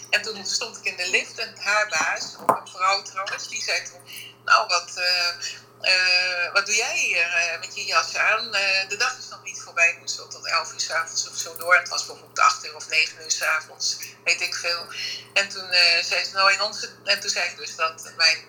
En 0.10 0.22
toen 0.22 0.46
stond 0.46 0.78
ik 0.78 0.84
in 0.84 0.98
de 0.98 1.10
lift 1.10 1.38
en 1.38 1.56
haar 1.58 1.88
baas, 1.88 2.36
ook 2.40 2.50
een 2.50 2.68
vrouw 2.68 3.02
trouwens, 3.02 3.48
die 3.48 3.64
zei 3.64 3.84
toen, 3.84 4.02
nou 4.46 4.68
wat, 4.68 4.94
uh, 4.98 5.34
uh, 5.82 6.54
wat 6.54 6.66
doe 6.66 6.76
jij 6.76 6.98
hier 6.98 7.26
uh, 7.26 7.60
met 7.60 7.76
je 7.76 7.86
jas 7.86 8.16
aan? 8.16 8.52
de 8.90 8.96
dag 8.98 9.18
is 9.18 9.28
nog 9.30 9.44
niet 9.44 9.62
voorbij, 9.62 9.90
ik 9.90 10.00
moest 10.00 10.18
wel 10.18 10.28
tot 10.28 10.48
11 10.48 10.74
uur 10.74 10.80
s'avonds 10.80 11.30
of 11.30 11.38
zo 11.38 11.56
door. 11.58 11.74
En 11.74 11.80
het 11.80 11.90
was 11.90 12.06
bijvoorbeeld 12.06 12.40
8 12.40 12.66
uur 12.66 12.76
of 12.76 12.90
9 12.90 13.24
uur 13.24 13.32
s'avonds, 13.32 13.98
weet 14.24 14.42
ik 14.42 14.56
veel. 14.56 14.86
En 15.34 15.50
toen 15.50 15.68
zei 16.02 16.24
ze, 16.24 16.30
nou 16.34 16.54
in 16.54 16.62
onze, 16.62 16.90
en 17.04 17.20
toen 17.20 17.30
zei 17.30 17.50
ik 17.50 17.58
dus 17.58 17.76
dat 17.76 18.12
mijn 18.18 18.46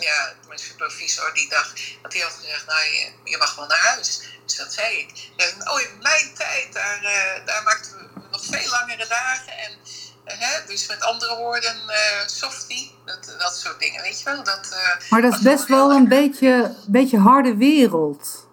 ja, 0.00 0.34
mijn 0.46 0.58
supervisor 0.58 1.34
die 1.34 1.48
dag, 1.48 1.72
dat 2.02 2.12
hij 2.12 2.22
had 2.22 2.32
gezegd, 2.32 2.66
nou 2.66 2.80
je, 2.80 3.12
je 3.24 3.36
mag 3.36 3.54
wel 3.54 3.66
naar 3.66 3.78
huis. 3.78 4.20
Dus 4.44 4.56
dat 4.56 4.72
zei 4.72 4.98
ik. 4.98 5.30
oh, 5.68 5.80
in 5.80 5.98
mijn 6.02 6.34
tijd, 6.34 6.72
daar, 6.72 7.00
daar 7.44 7.62
maakten 7.62 7.96
we 7.96 8.20
nog 8.30 8.44
veel 8.44 8.70
langere 8.70 9.06
dagen. 9.06 9.52
En, 9.52 9.78
hè, 10.26 10.66
dus 10.66 10.86
met 10.86 11.00
andere 11.00 11.36
woorden, 11.36 11.76
uh, 11.86 12.26
softie, 12.26 12.98
dat, 13.04 13.34
dat 13.38 13.56
soort 13.56 13.80
dingen, 13.80 14.02
weet 14.02 14.18
je 14.18 14.24
wel. 14.24 14.44
Dat, 14.44 14.76
maar 15.10 15.22
dat 15.22 15.32
is 15.32 15.40
best 15.40 15.66
wel 15.66 15.90
een 15.90 16.08
beetje, 16.08 16.74
beetje 16.86 17.18
harde 17.18 17.56
wereld. 17.56 18.46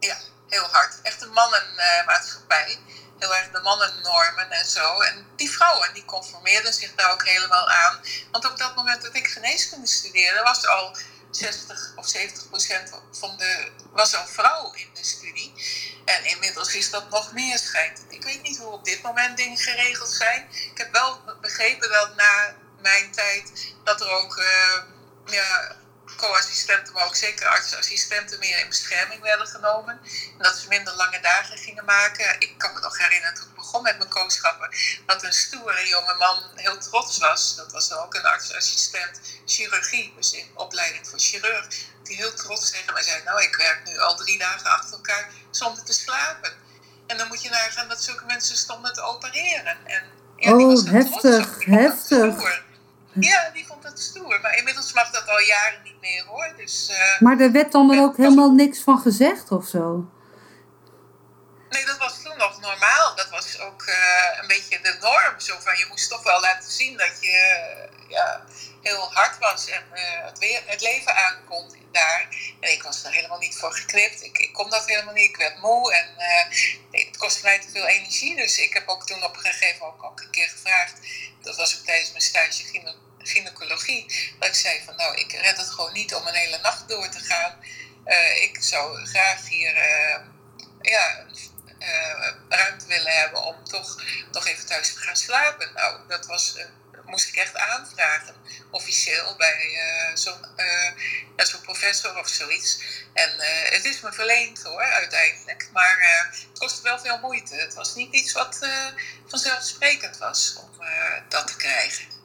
Ja, 0.00 0.16
heel 0.48 0.66
hard. 0.70 0.98
Echt 1.02 1.22
een 1.22 1.32
mannenmaatschappij 1.32 2.78
heel 3.18 3.34
erg 3.34 3.50
de 3.50 3.60
mannennormen 3.60 4.50
en 4.50 4.64
zo. 4.64 5.00
En 5.00 5.26
die 5.36 5.50
vrouwen 5.50 5.94
die 5.94 6.04
conformeerden 6.04 6.72
zich 6.72 6.94
daar 6.94 7.12
ook 7.12 7.26
helemaal 7.26 7.68
aan. 7.68 8.00
Want 8.30 8.50
op 8.50 8.58
dat 8.58 8.76
moment 8.76 9.02
dat 9.02 9.14
ik 9.14 9.26
geneeskunde 9.26 9.86
studeerde, 9.86 10.42
was 10.42 10.66
al 10.66 10.96
60 11.30 11.92
of 11.96 12.08
70 12.08 12.48
procent 12.48 12.90
van 13.12 13.36
de, 13.36 13.70
was 13.92 14.14
al 14.14 14.26
vrouw 14.26 14.72
in 14.72 14.88
de 14.94 15.04
studie. 15.04 15.52
En 16.04 16.24
inmiddels 16.24 16.74
is 16.74 16.90
dat 16.90 17.10
nog 17.10 17.32
meer 17.32 17.58
schijnt. 17.58 18.04
Ik 18.08 18.24
weet 18.24 18.42
niet 18.42 18.58
hoe 18.58 18.72
op 18.72 18.84
dit 18.84 19.02
moment 19.02 19.36
dingen 19.36 19.58
geregeld 19.58 20.10
zijn. 20.10 20.46
Ik 20.50 20.78
heb 20.78 20.92
wel 20.92 21.20
begrepen 21.40 21.90
dat 21.90 22.16
na 22.16 22.54
mijn 22.80 23.10
tijd 23.10 23.74
dat 23.84 24.00
er 24.00 24.10
ook 24.10 24.36
uh, 24.36 24.82
ja, 25.26 25.76
co-assistenten, 26.16 26.92
maar 26.92 27.06
ook 27.06 27.16
zeker 27.16 27.46
artsassistenten 27.46 28.38
meer 28.38 28.58
in 28.58 28.68
bescherming 28.68 29.22
werden 29.22 29.46
genomen. 29.46 30.00
En 30.36 30.42
dat 30.42 30.56
ze 30.56 30.68
minder 30.68 30.94
lange 30.94 31.20
dagen 31.20 31.58
gingen 31.58 31.84
maken. 31.84 32.36
Ik 32.40 32.54
kan 32.58 32.72
me 32.74 32.80
nog 32.80 32.98
herinneren 32.98 33.34
toen 33.34 33.48
ik 33.48 33.54
begon 33.54 33.82
met 33.82 33.98
mijn 33.98 34.10
kooschappen, 34.10 34.70
dat 35.06 35.22
een 35.22 35.32
stoere 35.32 35.88
jonge 35.88 36.14
man 36.14 36.42
heel 36.54 36.78
trots 36.78 37.18
was. 37.18 37.56
Dat 37.56 37.72
was 37.72 37.92
ook 37.92 38.14
een 38.14 38.26
artsassistent 38.26 39.20
chirurgie, 39.46 40.12
dus 40.16 40.32
in 40.32 40.50
opleiding 40.54 41.08
voor 41.08 41.18
chirurg. 41.18 41.66
Die 42.02 42.16
heel 42.16 42.34
trots 42.34 42.70
tegen 42.70 42.92
mij 42.92 43.02
zei, 43.02 43.22
nou 43.24 43.42
ik 43.42 43.56
werk 43.56 43.80
nu 43.84 43.98
al 43.98 44.16
drie 44.16 44.38
dagen 44.38 44.70
achter 44.70 44.92
elkaar 44.92 45.30
zonder 45.50 45.84
te 45.84 45.92
slapen. 45.92 46.52
En 47.06 47.16
dan 47.16 47.28
moet 47.28 47.42
je 47.42 47.50
nagaan 47.50 47.88
dat 47.88 48.02
zulke 48.02 48.24
mensen 48.24 48.56
stonden 48.56 48.92
te 48.92 49.00
opereren. 49.00 49.86
En, 49.86 50.02
ja, 50.36 50.52
oh, 50.52 50.84
heftig, 50.84 51.64
heftig. 51.64 52.62
Ja, 53.20 53.50
die 53.50 53.66
stoer. 53.94 54.40
Maar 54.40 54.56
inmiddels 54.56 54.92
mag 54.92 55.10
dat 55.10 55.28
al 55.28 55.40
jaren 55.40 55.82
niet 55.82 56.00
meer 56.00 56.24
hoor. 56.24 56.52
Dus, 56.56 56.88
uh, 56.90 57.20
maar 57.20 57.40
er 57.40 57.52
werd 57.52 57.72
dan 57.72 57.92
er 57.92 58.02
ook 58.02 58.16
helemaal 58.16 58.50
niks 58.50 58.80
van 58.80 58.98
gezegd 58.98 59.50
of 59.50 59.66
zo? 59.66 60.10
Nee, 61.68 61.84
dat 61.84 61.98
was 61.98 62.22
toen 62.22 62.36
nog 62.36 62.60
normaal. 62.60 63.14
Dat 63.16 63.30
was 63.30 63.58
ook 63.58 63.82
uh, 63.82 64.38
een 64.40 64.46
beetje 64.46 64.80
de 64.82 64.96
norm. 65.00 65.40
Zo 65.40 65.58
van, 65.60 65.78
je 65.78 65.86
moest 65.88 66.08
toch 66.08 66.22
wel 66.22 66.40
laten 66.40 66.70
zien 66.70 66.96
dat 66.96 67.12
je 67.20 67.30
uh, 67.30 68.08
ja, 68.08 68.44
heel 68.82 69.12
hard 69.12 69.38
was 69.38 69.68
en 69.68 69.82
het, 70.24 70.38
weer, 70.38 70.62
het 70.66 70.80
leven 70.80 71.14
aankomt 71.14 71.76
daar. 71.92 72.28
En 72.60 72.72
ik 72.72 72.82
was 72.82 73.04
er 73.04 73.12
helemaal 73.12 73.38
niet 73.38 73.56
voor 73.58 73.72
geknipt. 73.72 74.22
Ik, 74.22 74.38
ik 74.38 74.52
kon 74.52 74.70
dat 74.70 74.86
helemaal 74.86 75.14
niet. 75.14 75.28
Ik 75.28 75.36
werd 75.36 75.60
moe 75.60 75.94
en 75.94 76.06
het 76.90 77.16
kostte 77.16 77.42
mij 77.42 77.60
te 77.60 77.70
veel 77.70 77.86
energie. 77.86 78.36
Dus 78.36 78.58
ik 78.58 78.74
heb 78.74 78.88
ook 78.88 79.06
toen 79.06 79.24
op 79.24 79.34
een 79.36 79.42
gegeven 79.42 79.78
moment 79.86 80.02
ook 80.02 80.20
een 80.20 80.30
keer 80.30 80.48
gevraagd. 80.48 80.94
Dat 81.42 81.56
was 81.56 81.78
ook 81.78 81.84
tijdens 81.84 82.10
mijn 82.10 82.22
stage 82.22 82.64
gynaecologie. 82.64 83.07
Dat 84.38 84.48
ik 84.48 84.54
zei 84.54 84.82
van 84.84 84.96
nou, 84.96 85.16
ik 85.16 85.32
red 85.32 85.56
het 85.56 85.70
gewoon 85.70 85.92
niet 85.92 86.14
om 86.14 86.26
een 86.26 86.34
hele 86.34 86.58
nacht 86.58 86.88
door 86.88 87.08
te 87.08 87.18
gaan. 87.18 87.58
Uh, 88.06 88.42
ik 88.42 88.56
zou 88.60 89.06
graag 89.06 89.48
hier 89.48 89.76
uh, 89.76 90.18
ja, 90.80 91.24
uh, 91.78 92.32
ruimte 92.48 92.86
willen 92.86 93.12
hebben 93.12 93.42
om 93.42 93.64
toch 93.64 94.02
nog 94.32 94.46
even 94.46 94.66
thuis 94.66 94.92
te 94.92 95.00
gaan 95.00 95.16
slapen. 95.16 95.72
Nou, 95.74 96.08
dat 96.08 96.26
was, 96.26 96.56
moest 97.04 97.28
ik 97.28 97.36
echt 97.36 97.56
aanvragen, 97.56 98.34
officieel, 98.70 99.36
bij 99.36 99.80
zo'n 100.14 100.46
zo'n 101.36 101.60
professor 101.60 102.18
of 102.18 102.28
zoiets. 102.28 102.80
En 103.12 103.30
het 103.70 103.84
is 103.84 104.00
me 104.00 104.12
verleend 104.12 104.62
hoor, 104.62 104.82
uiteindelijk. 104.82 105.68
Maar 105.72 106.28
het 106.30 106.58
kostte 106.58 106.82
wel 106.82 106.98
veel 106.98 107.18
moeite. 107.18 107.54
Het 107.54 107.74
was 107.74 107.94
niet 107.94 108.12
iets 108.12 108.32
wat 108.32 108.58
vanzelfsprekend 109.26 110.18
was 110.18 110.54
om 110.56 110.82
dat 111.28 111.46
te 111.46 111.56
krijgen. 111.56 112.17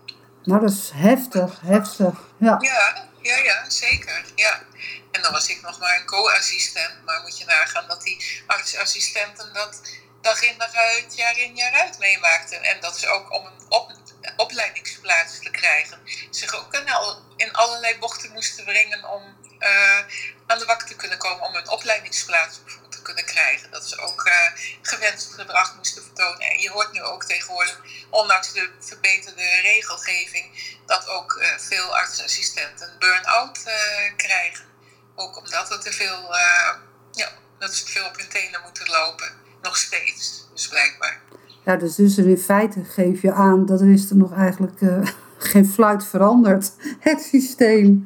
Nou, 0.44 0.62
dat 0.62 0.72
is 0.72 0.90
heftig, 0.94 1.60
heftig. 1.62 2.14
Ja. 2.38 2.58
ja, 2.60 3.10
ja, 3.22 3.38
ja, 3.38 3.70
zeker. 3.70 4.26
Ja. 4.36 4.62
En 5.12 5.22
dan 5.22 5.32
was 5.32 5.50
ik 5.50 5.62
nog 5.62 5.80
maar 5.80 6.00
een 6.00 6.06
co-assistent. 6.06 7.06
Maar 7.06 7.22
moet 7.22 7.38
je 7.38 7.46
nagaan 7.46 7.88
dat 7.88 8.02
die 8.02 8.44
artsassistenten 8.48 9.54
dat 9.54 9.82
dag 10.22 10.42
in 10.42 10.58
dag 10.58 10.74
uit, 10.74 11.16
jaar 11.16 11.38
in 11.38 11.56
jaar 11.56 11.74
uit 11.74 12.00
meemaakten. 12.00 12.64
En 12.64 12.80
dat 12.80 13.00
ze 13.00 13.08
ook 13.08 13.34
om 13.34 13.46
een 13.46 13.66
op, 13.70 13.92
opleidingsplaats 14.38 15.40
te 15.40 15.50
krijgen, 15.50 16.00
zich 16.30 16.56
ook 16.56 16.74
in, 16.74 16.90
al, 16.90 17.22
in 17.36 17.54
allerlei 17.54 18.00
bochten 18.00 18.32
moesten 18.32 18.64
brengen 18.64 19.10
om 19.10 19.38
uh, 19.60 20.00
aan 20.48 20.60
de 20.60 20.66
bak 20.66 20.82
te 20.82 20.96
kunnen 20.96 21.18
komen 21.18 21.46
om 21.46 21.56
een 21.56 21.70
opleidingsplaats 21.70 22.56
te 22.56 22.64
kunnen 23.04 23.26
krijgen. 23.26 23.72
Dat 23.72 23.88
ze 23.88 23.98
ook 23.98 24.26
uh, 24.28 24.34
gewenst 24.82 25.34
gedrag 25.34 25.76
moesten 25.76 26.04
vertonen. 26.04 26.40
En 26.40 26.60
je 26.60 26.70
hoort 26.70 26.92
nu 26.92 27.02
ook 27.02 27.24
tegenwoordig, 27.24 27.82
ondanks 28.10 28.54
de 28.54 28.70
verbeterde 28.80 29.60
regelgeving, 29.62 30.78
dat 30.86 31.08
ook 31.08 31.36
uh, 31.40 31.48
veel 31.58 31.96
artsassistenten 31.96 32.96
burn-out 33.00 33.64
krijgen. 34.16 34.66
Ook 35.16 35.38
omdat 35.38 35.72
er 35.72 35.80
te 35.80 35.92
veel, 35.92 36.36
ja, 37.12 37.30
dat 37.60 37.74
ze 37.76 37.86
te 37.86 37.92
veel 37.92 38.06
op 38.06 38.18
hun 38.18 38.30
tenen 38.30 38.62
moeten 38.64 38.90
lopen. 38.90 39.32
Nog 39.62 39.78
steeds, 39.78 40.48
dus 40.54 40.68
blijkbaar. 40.68 41.22
Ja, 41.66 41.76
dus, 41.76 41.96
dus 41.96 42.18
in 42.18 42.38
feite 42.38 42.84
geef 42.84 43.22
je 43.22 43.34
aan 43.34 43.66
dat 43.66 43.82
is 43.82 44.10
er 44.10 44.16
nog 44.16 44.34
eigenlijk 44.38 44.80
geen 45.52 45.66
fluit 45.66 46.06
verandert, 46.06 46.72
het 47.00 47.22
systeem. 47.22 48.06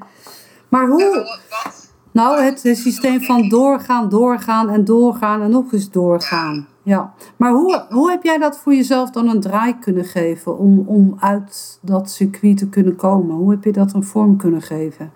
Maar 0.70 0.88
hoe... 0.88 1.40
Wat? 1.50 1.87
Nou, 2.18 2.42
het, 2.44 2.60
systeem 2.60 3.24
van 3.24 3.50
doorgaan, 3.50 4.10
doorgaan 4.10 4.70
en 4.70 4.86
doorgaan 4.86 5.42
en 5.42 5.50
nog 5.50 5.72
eens 5.74 5.90
doorgaan. 5.90 6.70
Ja. 6.84 7.14
Maar 7.36 7.52
hoe, 7.52 7.86
hoe 7.90 8.10
heb 8.10 8.24
jij 8.24 8.38
dat 8.38 8.58
voor 8.58 8.74
jezelf 8.74 9.10
dan 9.10 9.28
een 9.30 9.42
draai 9.42 9.80
kunnen 9.80 10.06
geven 10.06 10.58
om, 10.58 10.88
om 10.88 11.18
uit 11.20 11.78
dat 11.82 12.12
circuit 12.12 12.58
te 12.58 12.70
kunnen 12.70 12.96
komen? 12.96 13.36
Hoe 13.36 13.52
heb 13.52 13.64
je 13.64 13.72
dat 13.72 13.94
een 13.94 14.04
vorm 14.04 14.38
kunnen 14.38 14.62
geven? 14.62 15.14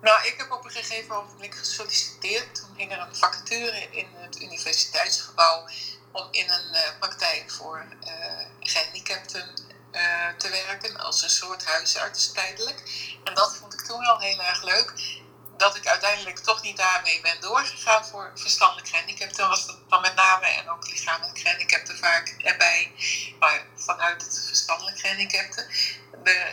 Nou, 0.00 0.26
ik 0.26 0.34
heb 0.38 0.52
op 0.52 0.64
een 0.64 0.70
gegeven 0.70 1.14
moment 1.14 1.54
gesolliciteerd. 1.54 2.54
Toen 2.54 2.76
ging 2.76 2.92
er 2.92 2.98
een 2.98 3.16
vacature 3.16 3.86
in 3.90 4.06
het 4.12 4.42
universiteitsgebouw 4.42 5.58
om 6.12 6.24
in 6.30 6.44
een 6.44 6.70
uh, 6.72 6.80
praktijk 6.98 7.44
voor 7.46 7.84
uh, 8.04 8.08
gehandicapten 8.60 9.44
uh, 9.92 10.00
te 10.36 10.48
werken 10.50 11.00
als 11.00 11.22
een 11.22 11.30
soort 11.30 11.64
huisarts 11.64 12.32
tijdelijk. 12.32 12.82
En 13.24 13.34
dat 13.34 13.56
vond 13.56 13.74
ik 13.74 13.80
toen 13.80 14.00
wel 14.00 14.18
heel 14.18 14.40
erg 14.40 14.62
leuk 14.64 15.20
dat 15.62 15.76
ik 15.76 15.86
uiteindelijk 15.86 16.38
toch 16.38 16.62
niet 16.62 16.76
daarmee 16.76 17.20
ben 17.20 17.40
doorgegaan 17.40 18.06
voor 18.06 18.32
verstandelijk 18.34 18.88
gehandicapten, 18.88 19.48
was 19.48 19.66
dat 19.66 19.78
dan 19.88 20.00
met 20.00 20.14
name 20.14 20.46
en 20.46 20.70
ook 20.70 20.88
lichamelijk 20.88 21.38
gehandicapten 21.38 21.98
vaak 21.98 22.34
erbij, 22.38 22.92
maar 23.38 23.66
vanuit 23.76 24.22
het 24.22 24.44
verstandelijk 24.46 25.00
gehandicapten. 25.00 25.66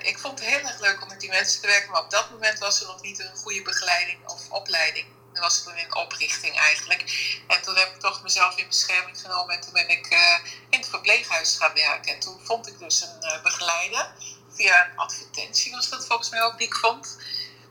ik 0.01 0.19
vond 0.19 0.39
het 0.39 0.47
heel 0.47 0.67
erg 0.67 0.79
leuk 0.79 1.01
om 1.01 1.07
met 1.07 1.19
die 1.19 1.29
mensen 1.29 1.61
te 1.61 1.67
werken, 1.67 1.91
maar 1.91 2.03
op 2.03 2.11
dat 2.11 2.29
moment 2.29 2.59
was 2.59 2.81
er 2.81 2.87
nog 2.87 3.01
niet 3.01 3.19
een 3.19 3.35
goede 3.35 3.61
begeleiding 3.61 4.27
of 4.27 4.49
opleiding. 4.49 5.07
Dat 5.33 5.43
was 5.43 5.63
toen 5.63 5.77
in 5.77 5.95
oprichting 5.95 6.57
eigenlijk. 6.59 7.01
En 7.47 7.61
toen 7.61 7.75
heb 7.75 7.93
ik 7.93 7.99
toch 7.99 8.23
mezelf 8.23 8.57
in 8.57 8.67
bescherming 8.67 9.21
genomen 9.21 9.55
en 9.55 9.61
toen 9.61 9.73
ben 9.73 9.89
ik 9.89 10.11
uh, 10.11 10.37
in 10.69 10.79
het 10.79 10.89
verpleeghuis 10.89 11.57
gaan 11.57 11.73
werken. 11.73 12.13
En 12.13 12.19
toen 12.19 12.39
vond 12.43 12.67
ik 12.67 12.79
dus 12.79 13.01
een 13.01 13.17
uh, 13.21 13.41
begeleider. 13.41 14.11
Via 14.55 14.85
een 14.85 14.97
advertentie 14.97 15.71
was 15.71 15.89
dat 15.89 16.05
volgens 16.05 16.29
mij 16.29 16.43
ook 16.43 16.57
die 16.57 16.67
ik 16.67 16.75
vond 16.75 17.17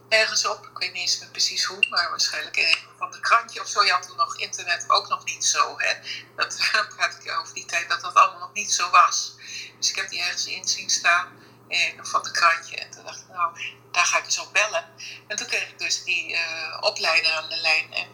ergens 0.09 0.47
op. 0.47 0.67
Ik 0.67 0.79
weet 0.79 0.93
niet 0.93 1.03
eens 1.03 1.19
precies 1.31 1.65
hoe, 1.65 1.87
maar 1.89 2.11
waarschijnlijk 2.11 2.57
een 2.57 2.77
van 2.99 3.11
de 3.11 3.21
krantje 3.21 3.61
of 3.61 3.69
zo. 3.69 3.85
Je 3.85 3.93
had 3.93 4.07
toen 4.09 4.17
nog 4.17 4.37
internet 4.37 4.85
ook 4.89 5.09
nog 5.09 5.25
niet 5.25 5.45
zo. 5.45 5.79
Hè? 5.79 5.95
Dat 6.37 6.57
praat 6.97 7.25
ik 7.25 7.39
over 7.39 7.55
die 7.55 7.67
tijd 7.67 7.89
dat 7.89 8.01
dat 8.01 8.15
allemaal 8.15 8.41
nog 8.41 8.53
niet 8.53 8.73
zo 8.73 8.91
was. 8.91 9.37
Dus 9.79 9.91
ik 9.91 9.97
heb 9.97 10.09
die 10.09 10.21
ergens 10.21 10.47
in 10.47 10.69
zien 10.69 10.91
staan 10.91 11.29
in 11.69 11.99
van 12.03 12.23
de 12.23 12.31
krantje. 12.31 12.77
En 12.77 12.91
toen 12.91 13.05
dacht 13.05 13.21
ik, 13.21 13.29
nou, 13.29 13.59
daar 13.93 14.05
ga 14.05 14.19
ik 14.19 14.25
eens 14.25 14.39
op 14.39 14.53
bellen. 14.53 14.91
En 15.27 15.37
toen 15.37 15.47
kreeg 15.47 15.69
ik 15.69 15.79
dus 15.79 16.05
die 16.05 16.33
uh, 16.33 16.79
opleider 16.81 17.33
aan 17.33 17.49
de 17.49 17.57
lijn. 17.57 17.95
En 17.95 18.07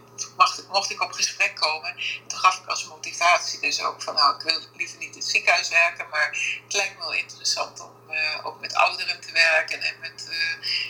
mocht, 0.69 0.91
ik 0.91 1.03
op 1.03 1.13
gesprek 1.13 1.57
komen. 1.57 1.91
En 1.91 2.29
toen 2.29 2.39
gaf 2.39 2.59
ik 2.59 2.67
als 2.67 2.85
motivatie 2.85 3.61
dus 3.61 3.81
ook 3.81 4.03
van, 4.03 4.15
nou, 4.15 4.35
ik 4.35 4.43
wil 4.43 4.61
liever 4.77 4.99
niet 4.99 5.15
in 5.15 5.21
het 5.21 5.31
ziekenhuis 5.31 5.69
werken. 5.69 6.09
Maar 6.09 6.29
het 6.65 6.73
lijkt 6.73 6.95
me 6.95 6.99
wel 6.99 7.13
interessant 7.13 7.81
om 7.81 7.95
uh, 8.11 8.47
ook 8.47 8.61
met 8.61 8.75
ouderen 8.75 9.21
te 9.21 9.33
werken 9.33 9.81
en 9.81 9.95
met 10.01 10.27
uh, 10.31 10.37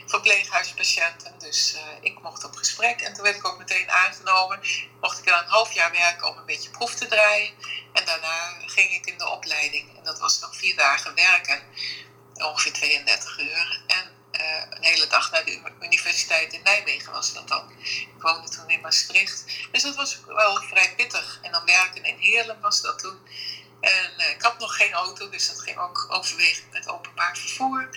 verpleeghuispatiënten. 0.06 1.38
Dus 1.38 1.74
uh, 1.74 1.80
ik 2.00 2.22
mocht 2.22 2.44
op 2.44 2.56
gesprek 2.56 3.00
en 3.00 3.12
toen 3.14 3.22
werd 3.22 3.36
ik 3.36 3.46
ook 3.46 3.58
meteen 3.58 3.90
aangenomen. 3.90 4.60
Mocht 5.00 5.18
ik 5.18 5.24
dan 5.24 5.38
een 5.38 5.48
half 5.48 5.72
jaar 5.72 5.92
werken 5.92 6.28
om 6.28 6.36
een 6.38 6.46
beetje 6.46 6.70
proef 6.70 6.94
te 6.94 7.06
draaien. 7.06 7.52
En 7.92 8.04
daarna 8.04 8.54
ging 8.66 8.90
ik 8.90 9.06
in 9.06 9.18
de 9.18 9.28
opleiding. 9.28 9.96
En 9.98 10.04
dat 10.04 10.18
was 10.18 10.40
nog 10.40 10.56
vier 10.56 10.76
dagen 10.76 11.14
werken, 11.14 11.62
ongeveer 12.34 12.72
32 12.72 13.38
uur. 13.38 13.82
En 13.86 14.13
een 14.70 14.84
hele 14.84 15.06
dag 15.06 15.30
naar 15.30 15.44
de 15.44 15.60
universiteit 15.80 16.52
in 16.52 16.62
Nijmegen 16.62 17.12
was 17.12 17.32
dat 17.32 17.48
dan. 17.48 17.70
Ik 17.82 18.12
woonde 18.18 18.48
toen 18.48 18.70
in 18.70 18.80
Maastricht. 18.80 19.44
Dus 19.72 19.82
dat 19.82 19.96
was 19.96 20.20
wel 20.26 20.62
vrij 20.62 20.94
pittig. 20.94 21.38
En 21.42 21.52
dan 21.52 21.64
werken 21.64 22.04
in 22.04 22.18
Heerlen 22.18 22.60
was 22.60 22.80
dat 22.80 22.98
toen. 22.98 23.18
En 23.80 24.12
uh, 24.18 24.30
ik 24.30 24.42
had 24.42 24.58
nog 24.58 24.76
geen 24.76 24.92
auto, 24.92 25.28
dus 25.28 25.48
dat 25.48 25.60
ging 25.60 25.78
ook 25.78 26.06
overwegend 26.08 26.72
met 26.72 26.88
openbaar 26.88 27.36
vervoer. 27.36 27.88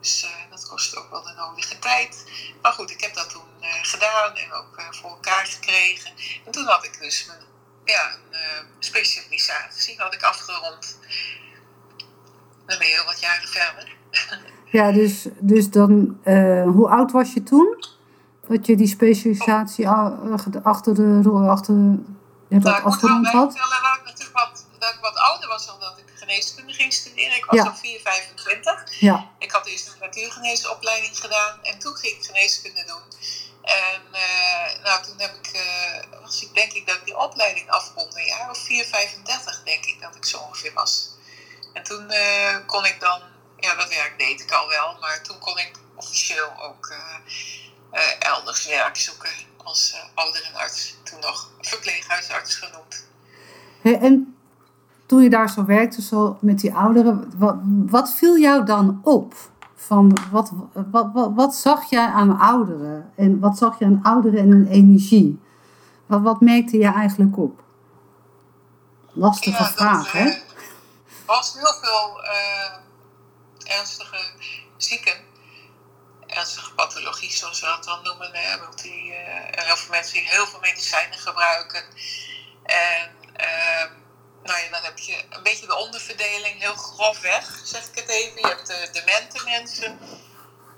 Dus 0.00 0.24
uh, 0.24 0.30
dat 0.50 0.68
kostte 0.68 0.98
ook 0.98 1.10
wel 1.10 1.22
de 1.22 1.32
nodige 1.32 1.78
tijd. 1.78 2.24
Maar 2.62 2.72
goed, 2.72 2.90
ik 2.90 3.00
heb 3.00 3.14
dat 3.14 3.30
toen 3.30 3.64
gedaan 3.82 4.36
en 4.36 4.52
ook 4.52 4.82
voor 4.90 5.10
elkaar 5.10 5.46
gekregen. 5.46 6.12
En 6.44 6.52
toen 6.52 6.66
had 6.66 6.84
ik 6.84 6.98
dus 6.98 7.24
mijn 7.24 7.40
ja, 7.84 8.16
een 8.30 8.66
specialisatie 8.78 10.00
had 10.00 10.14
ik 10.14 10.22
afgerond. 10.22 10.98
Dan 12.66 12.78
ben 12.78 12.86
je 12.86 12.94
heel 12.94 13.04
wat 13.04 13.20
jaren 13.20 13.48
verder. 13.48 13.92
Ja, 14.72 14.92
dus, 14.92 15.26
dus 15.40 15.70
dan, 15.70 16.18
hoe 16.64 16.88
oud 16.88 17.12
was 17.12 17.32
je 17.32 17.42
toen? 17.42 17.84
Dat 18.48 18.66
je 18.66 18.76
die 18.76 18.86
specialisatie 18.86 19.88
achter 19.88 20.50
de 20.50 20.62
achter, 20.62 20.96
ja, 22.48 22.58
dat 22.58 22.62
nou, 22.62 22.82
afgerond 22.82 23.26
had? 23.26 23.52
Vertellen 23.52 23.98
ik 23.98 24.04
natuurlijk 24.04 24.38
wat 24.38 24.64
dat 24.82 24.94
ik 24.94 25.00
wat 25.00 25.16
ouder 25.16 25.48
was 25.48 25.66
dan 25.66 25.80
dat 25.80 25.98
ik 25.98 26.04
geneeskunde 26.14 26.72
ging 26.72 26.92
studeren. 26.92 27.36
Ik 27.36 27.44
was 27.44 27.58
ja. 27.58 27.66
al 27.66 27.74
4, 27.74 28.00
25. 28.00 29.00
Ja. 29.00 29.30
Ik 29.38 29.50
had 29.50 29.66
eerst 29.66 29.86
een 29.86 30.00
natuurgeneesopleiding 30.00 31.18
gedaan 31.18 31.58
en 31.62 31.78
toen 31.78 31.94
ging 31.94 32.16
ik 32.16 32.24
geneeskunde 32.24 32.84
doen. 32.86 33.04
En 33.62 34.02
uh, 34.12 34.84
nou, 34.84 35.02
toen 35.02 35.14
heb 35.18 35.34
ik, 35.42 35.50
uh, 35.54 36.20
was 36.22 36.42
ik 36.42 36.54
denk 36.54 36.72
ik 36.72 36.86
dat 36.86 36.96
ik 36.96 37.04
die 37.04 37.16
opleiding 37.16 37.70
afrondde, 37.70 38.20
een 38.20 38.26
jaar 38.26 38.50
of 38.50 38.58
4, 38.58 38.84
35 38.84 39.62
denk 39.64 39.84
ik 39.84 40.00
dat 40.00 40.16
ik 40.16 40.24
zo 40.24 40.38
ongeveer 40.38 40.72
was. 40.74 41.10
En 41.72 41.82
toen 41.82 42.12
uh, 42.12 42.56
kon 42.66 42.84
ik 42.84 43.00
dan, 43.00 43.20
ja 43.62 43.74
dat 43.74 43.88
werk 43.88 44.14
deed 44.18 44.40
ik 44.40 44.52
al 44.52 44.68
wel, 44.68 44.96
maar 45.00 45.22
toen 45.22 45.38
kon 45.38 45.58
ik 45.58 45.70
officieel 45.94 46.52
ook 46.62 46.92
elders 48.18 48.66
werk 48.66 48.96
zoeken 48.96 49.30
als 49.64 49.96
ouderenarts. 50.14 50.96
Toen 51.02 51.20
nog 51.20 51.50
verpleeghuisarts 51.60 52.54
genoemd. 52.54 53.06
Hey, 53.80 53.98
en 53.98 54.36
toen 55.06 55.22
je 55.22 55.30
daar 55.30 55.50
zo 55.50 55.64
werkte, 55.64 56.02
zo 56.02 56.38
met 56.40 56.60
die 56.60 56.74
ouderen, 56.74 57.32
wat, 57.36 57.56
wat 57.86 58.12
viel 58.12 58.38
jou 58.38 58.64
dan 58.64 59.00
op? 59.04 59.34
Van 59.74 60.18
wat, 60.30 60.50
wat, 60.72 61.08
wat, 61.12 61.30
wat, 61.34 61.54
zag 61.54 61.90
jij 61.90 62.06
aan 62.06 62.38
ouderen? 62.38 63.12
En 63.16 63.40
wat 63.40 63.58
zag 63.58 63.78
je 63.78 63.84
aan 63.84 64.00
ouderen 64.02 64.38
en 64.38 64.50
hun 64.50 64.66
energie? 64.66 65.40
Wat, 66.06 66.20
wat 66.20 66.40
merkte 66.40 66.78
je 66.78 66.92
eigenlijk 66.92 67.38
op? 67.38 67.62
Lastige 69.12 69.64
vraag, 69.64 70.12
hè? 70.12 70.24
Er 70.24 70.42
was 71.26 71.54
heel 71.54 71.74
veel 71.80 72.24
uh, 72.24 72.81
ernstige 73.72 74.32
zieken. 74.76 75.30
Ernstige 76.26 76.74
pathologie, 76.74 77.32
zoals 77.32 77.60
we 77.60 77.66
dat 77.66 77.84
dan 77.84 78.02
noemen. 78.02 78.58
Want 78.60 78.82
die, 78.82 79.06
uh, 79.06 79.16
heel 79.50 79.76
veel 79.76 79.90
mensen 79.90 80.14
die 80.14 80.28
heel 80.28 80.46
veel 80.46 80.60
medicijnen 80.60 81.18
gebruiken. 81.18 81.84
En 82.64 83.10
ehm, 83.36 83.90
nou 84.42 84.60
ja, 84.60 84.68
dan 84.70 84.82
heb 84.82 84.98
je 84.98 85.24
een 85.30 85.42
beetje 85.42 85.66
de 85.66 85.76
onderverdeling, 85.76 86.60
heel 86.60 86.74
grofweg, 86.74 87.60
zeg 87.64 87.88
ik 87.88 87.94
het 87.94 88.08
even. 88.08 88.40
Je 88.40 88.46
hebt 88.46 88.66
de 88.66 88.88
demente 88.92 89.44
mensen. 89.44 89.98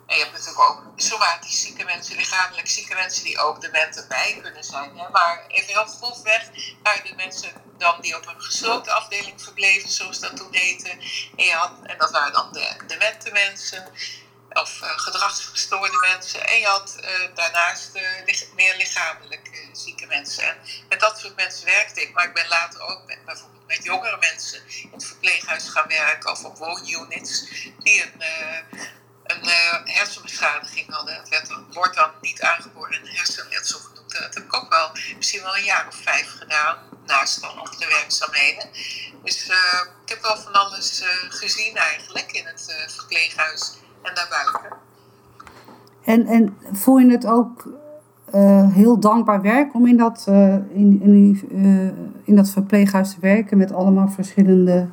En 0.06 0.16
je 0.16 0.22
hebt 0.22 0.32
natuurlijk 0.32 0.70
ook 0.70 0.82
somatisch 0.96 1.60
zieke 1.60 1.84
mensen, 1.84 2.16
lichamelijk 2.16 2.68
zieke 2.68 2.94
mensen 2.94 3.24
die 3.24 3.38
ook 3.38 3.60
dement 3.60 4.04
bij 4.08 4.38
kunnen 4.42 4.64
zijn. 4.64 4.94
Maar 5.12 5.44
even 5.48 5.68
heel 5.68 5.86
grofweg 5.86 6.50
waren 6.82 7.04
de 7.04 7.14
mensen 7.14 7.52
dan 7.78 8.00
die 8.00 8.16
op 8.16 8.26
een 8.26 8.42
gesloten 8.42 8.94
afdeling 8.94 9.42
verbleven, 9.42 9.88
zoals 9.88 10.20
dat 10.20 10.36
toen 10.36 10.54
heette. 10.54 10.88
En, 11.36 11.44
je 11.44 11.52
had, 11.52 11.72
en 11.82 11.98
dat 11.98 12.10
waren 12.10 12.32
dan 12.32 12.52
de 12.52 12.76
demente 12.86 13.32
mensen 13.32 13.92
of 14.48 14.80
uh, 14.82 14.88
gedragsgestoorde 14.98 15.98
mensen. 16.00 16.46
En 16.46 16.58
je 16.58 16.66
had 16.66 16.96
uh, 17.00 17.34
daarnaast 17.34 17.96
uh, 17.96 18.54
meer 18.54 18.76
lichamelijk 18.76 19.68
zieke 19.72 20.06
mensen. 20.06 20.44
En 20.44 20.56
met 20.88 21.00
dat 21.00 21.18
soort 21.18 21.36
mensen 21.36 21.64
werkte 21.64 22.02
ik. 22.02 22.12
Maar 22.12 22.24
ik 22.24 22.34
ben 22.34 22.48
later 22.48 22.80
ook 22.80 23.06
met, 23.06 23.24
bijvoorbeeld 23.24 23.66
met 23.66 23.84
jongere 23.84 24.16
mensen 24.16 24.62
in 24.66 24.90
het 24.92 25.04
verpleeghuis 25.04 25.68
gaan 25.68 25.88
werken 25.88 26.30
of 26.30 26.44
op 26.44 26.58
woonunits 26.58 27.44
die 27.78 28.02
een, 28.02 28.22
een 29.24 29.48
hersenbeschadiging 29.84 30.86
hadden. 30.90 31.14
Het 31.14 31.52
wordt 31.72 31.94
dan 31.94 32.10
niet 32.20 32.42
aangeboren 32.42 33.00
een 33.00 33.16
hersenletsel 33.16 33.78
genoemd. 33.78 34.12
Dat 34.12 34.34
heb 34.34 34.44
ik 34.44 34.56
ook 34.56 34.70
wel 34.70 34.90
misschien 35.16 35.42
wel 35.42 35.56
een 35.56 35.64
jaar 35.64 35.86
of 35.88 35.94
vijf 35.94 36.36
gedaan. 36.38 36.76
Naast 37.06 37.40
dan 37.40 37.58
andere 37.58 37.86
werkzaamheden. 37.86 38.68
Dus 39.22 39.44
ik 40.04 40.08
heb 40.08 40.22
wel 40.22 40.36
van 40.36 40.52
alles 40.52 41.04
gezien 41.28 41.76
eigenlijk 41.76 42.32
in 42.32 42.46
het 42.46 42.86
verpleeghuis 42.86 43.72
en 44.02 44.14
daarbuiten. 44.14 44.78
En, 46.04 46.26
en 46.26 46.58
voel 46.72 46.98
je 46.98 47.10
het 47.10 47.26
ook 47.26 47.68
heel 48.72 49.00
dankbaar 49.00 49.42
werk 49.42 49.74
om 49.74 49.86
in 49.86 49.96
dat, 49.96 50.24
in, 50.72 51.00
in, 51.02 51.42
in 52.24 52.36
dat 52.36 52.50
verpleeghuis 52.50 53.10
te 53.10 53.20
werken 53.20 53.56
met 53.56 53.72
allemaal 53.72 54.08
verschillende 54.08 54.88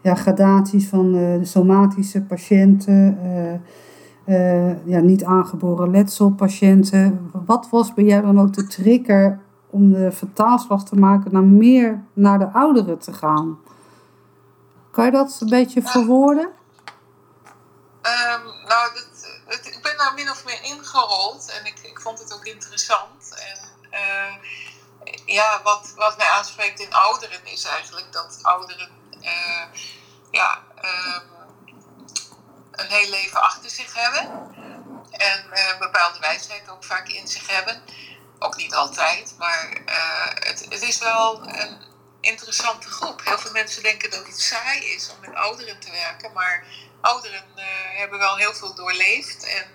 ja, 0.00 0.14
gradaties 0.14 0.88
van 0.88 1.12
de 1.12 1.40
somatische 1.44 2.22
patiënten, 2.22 3.18
ja, 4.84 5.00
niet 5.00 5.24
aangeboren 5.24 5.90
letselpatiënten. 5.90 7.30
Wat 7.46 7.68
was 7.70 7.94
bij 7.94 8.04
jou 8.04 8.22
dan 8.22 8.40
ook 8.40 8.52
de 8.52 8.66
trigger 8.66 9.40
om 9.70 9.92
de 9.92 10.12
vertaalslag 10.12 10.84
te 10.84 10.96
maken 10.96 11.32
naar 11.32 11.42
meer 11.42 12.02
naar 12.12 12.38
de 12.38 12.52
ouderen 12.52 12.98
te 12.98 13.12
gaan? 13.12 13.58
Kan 14.90 15.04
je 15.04 15.10
dat 15.10 15.38
een 15.40 15.48
beetje 15.48 15.82
verwoorden? 15.82 16.48
Um, 18.02 18.44
nou, 18.68 18.90
het, 19.46 19.66
ik 19.66 19.78
ben 19.82 19.96
daar 19.96 20.14
min 20.14 20.30
of 20.30 20.44
meer 20.44 20.62
ingerold 20.62 21.58
en 21.58 21.66
ik, 21.66 21.78
ik 21.82 22.00
vond 22.00 22.18
het 22.18 22.34
ook 22.34 22.44
interessant. 22.44 23.34
En 23.48 23.58
uh, 23.92 24.34
ja, 25.26 25.60
wat, 25.64 25.92
wat 25.96 26.16
mij 26.16 26.26
aanspreekt 26.38 26.80
in 26.80 26.92
ouderen 26.92 27.40
is 27.44 27.64
eigenlijk 27.64 28.06
dat 28.12 28.38
ouderen 28.42 28.88
ja, 30.30 30.62
um, 30.84 31.22
een 32.70 32.88
heel 32.88 33.08
leven 33.08 33.40
achter 33.42 33.70
zich 33.70 33.94
hebben. 33.94 34.54
En 35.10 35.44
een 35.52 35.78
bepaalde 35.78 36.18
wijsheid 36.18 36.68
ook 36.68 36.84
vaak 36.84 37.08
in 37.08 37.28
zich 37.28 37.46
hebben. 37.46 37.82
Ook 38.38 38.56
niet 38.56 38.74
altijd, 38.74 39.34
maar 39.38 39.68
het, 40.34 40.66
het 40.68 40.82
is 40.82 40.98
wel 40.98 41.48
een 41.48 41.78
interessante 42.20 42.90
groep. 42.90 43.20
Heel 43.24 43.38
veel 43.38 43.52
mensen 43.52 43.82
denken 43.82 44.10
dat 44.10 44.26
het 44.26 44.40
saai 44.40 44.84
is 44.84 45.10
om 45.10 45.20
met 45.20 45.34
ouderen 45.34 45.80
te 45.80 45.90
werken, 45.90 46.32
maar 46.32 46.64
ouderen 47.00 47.44
hebben 47.96 48.18
wel 48.18 48.36
heel 48.36 48.54
veel 48.54 48.74
doorleefd 48.74 49.44
en 49.44 49.66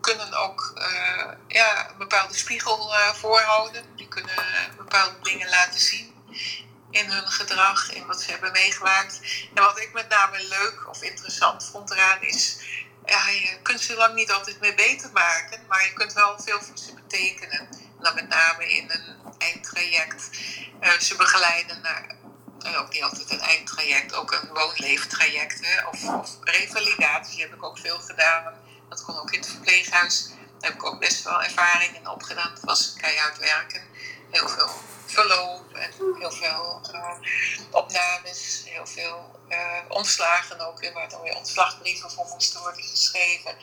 kunnen 0.00 0.34
ook 0.34 0.72
ja, 1.48 1.90
een 1.90 1.98
bepaalde 1.98 2.34
spiegel 2.34 2.92
voorhouden. 3.14 3.96
Die 3.96 4.08
kunnen 4.08 4.44
bepaalde 4.76 5.16
dingen 5.22 5.48
laten 5.48 5.80
zien 5.80 6.14
in 6.90 7.10
hun 7.10 7.28
gedrag, 7.28 7.92
in 7.92 8.06
wat 8.06 8.22
ze 8.22 8.30
hebben 8.30 8.52
meegemaakt. 8.52 9.20
En 9.54 9.62
wat 9.62 9.80
ik 9.80 9.92
met 9.92 10.08
name 10.08 10.48
leuk 10.48 10.88
of 10.88 11.02
interessant 11.02 11.68
vond 11.72 11.90
eraan 11.90 12.22
is, 12.22 12.58
ja, 13.04 13.28
je 13.28 13.58
kunt 13.62 13.80
ze 13.80 13.94
lang 13.94 14.14
niet 14.14 14.32
altijd 14.32 14.60
meer 14.60 14.74
beter 14.74 15.10
maken, 15.12 15.60
maar 15.68 15.84
je 15.84 15.92
kunt 15.92 16.12
wel 16.12 16.38
veel 16.38 16.60
voor 16.60 16.78
ze 16.78 16.94
betekenen. 16.94 17.58
En 17.60 18.00
dan 18.00 18.14
met 18.14 18.28
name 18.28 18.72
in 18.72 18.90
een 18.90 19.16
eindtraject. 19.38 20.30
Uh, 20.80 20.98
ze 20.98 21.16
begeleiden 21.16 21.80
naar 21.82 22.18
en 22.64 22.76
ook 22.76 22.92
niet 22.92 23.02
altijd 23.02 23.30
een 23.30 23.40
eindtraject, 23.40 24.14
ook 24.14 24.32
een 24.32 24.48
woonleeftraject. 24.48 25.60
Of, 25.90 26.04
of 26.04 26.36
revalidatie 26.40 27.40
heb 27.40 27.54
ik 27.54 27.62
ook 27.62 27.78
veel 27.78 27.98
gedaan 27.98 28.54
dat 28.90 29.04
kon 29.04 29.18
ook 29.18 29.30
in 29.30 29.38
het 29.38 29.48
verpleeghuis. 29.48 30.28
Daar 30.28 30.70
heb 30.70 30.74
ik 30.74 30.84
ook 30.84 31.00
best 31.00 31.22
wel 31.22 31.42
ervaring 31.42 31.96
in 31.96 32.08
opgedaan. 32.08 32.50
Het 32.50 32.64
was 32.64 32.94
keihard 32.96 33.38
werken. 33.38 33.82
Heel 34.30 34.48
veel 34.48 34.70
verloop 35.10 35.74
en 35.74 35.92
heel 36.18 36.30
veel 36.30 36.80
uh, 36.94 37.12
opnames, 37.70 38.62
heel 38.64 38.86
veel 38.86 39.40
uh, 39.48 39.78
ontslagen 39.88 40.60
ook. 40.60 40.92
Waar 40.92 41.08
dan 41.08 41.22
weer 41.22 41.36
ontslagbrieven 41.36 42.10
voor 42.10 42.26
moesten 42.26 42.60
worden 42.60 42.82
geschreven. 42.82 43.56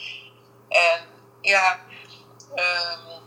En 0.70 1.06
ja, 1.42 1.80
um, 2.56 3.22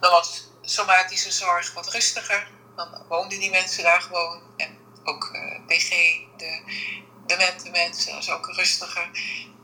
dan 0.00 0.10
was 0.10 0.48
somatische 0.62 1.30
zorg 1.32 1.72
wat 1.74 1.88
rustiger. 1.88 2.50
Dan 2.76 3.04
woonden 3.08 3.40
die 3.40 3.50
mensen 3.50 3.82
daar 3.82 4.00
gewoon. 4.00 4.42
En 4.56 4.78
ook 5.04 5.30
uh, 5.32 5.54
eh, 5.54 5.66
PG, 5.66 5.90
de 6.36 6.62
demente 7.26 7.70
mensen, 7.70 8.14
was 8.14 8.30
ook 8.30 8.46
rustiger 8.46 9.10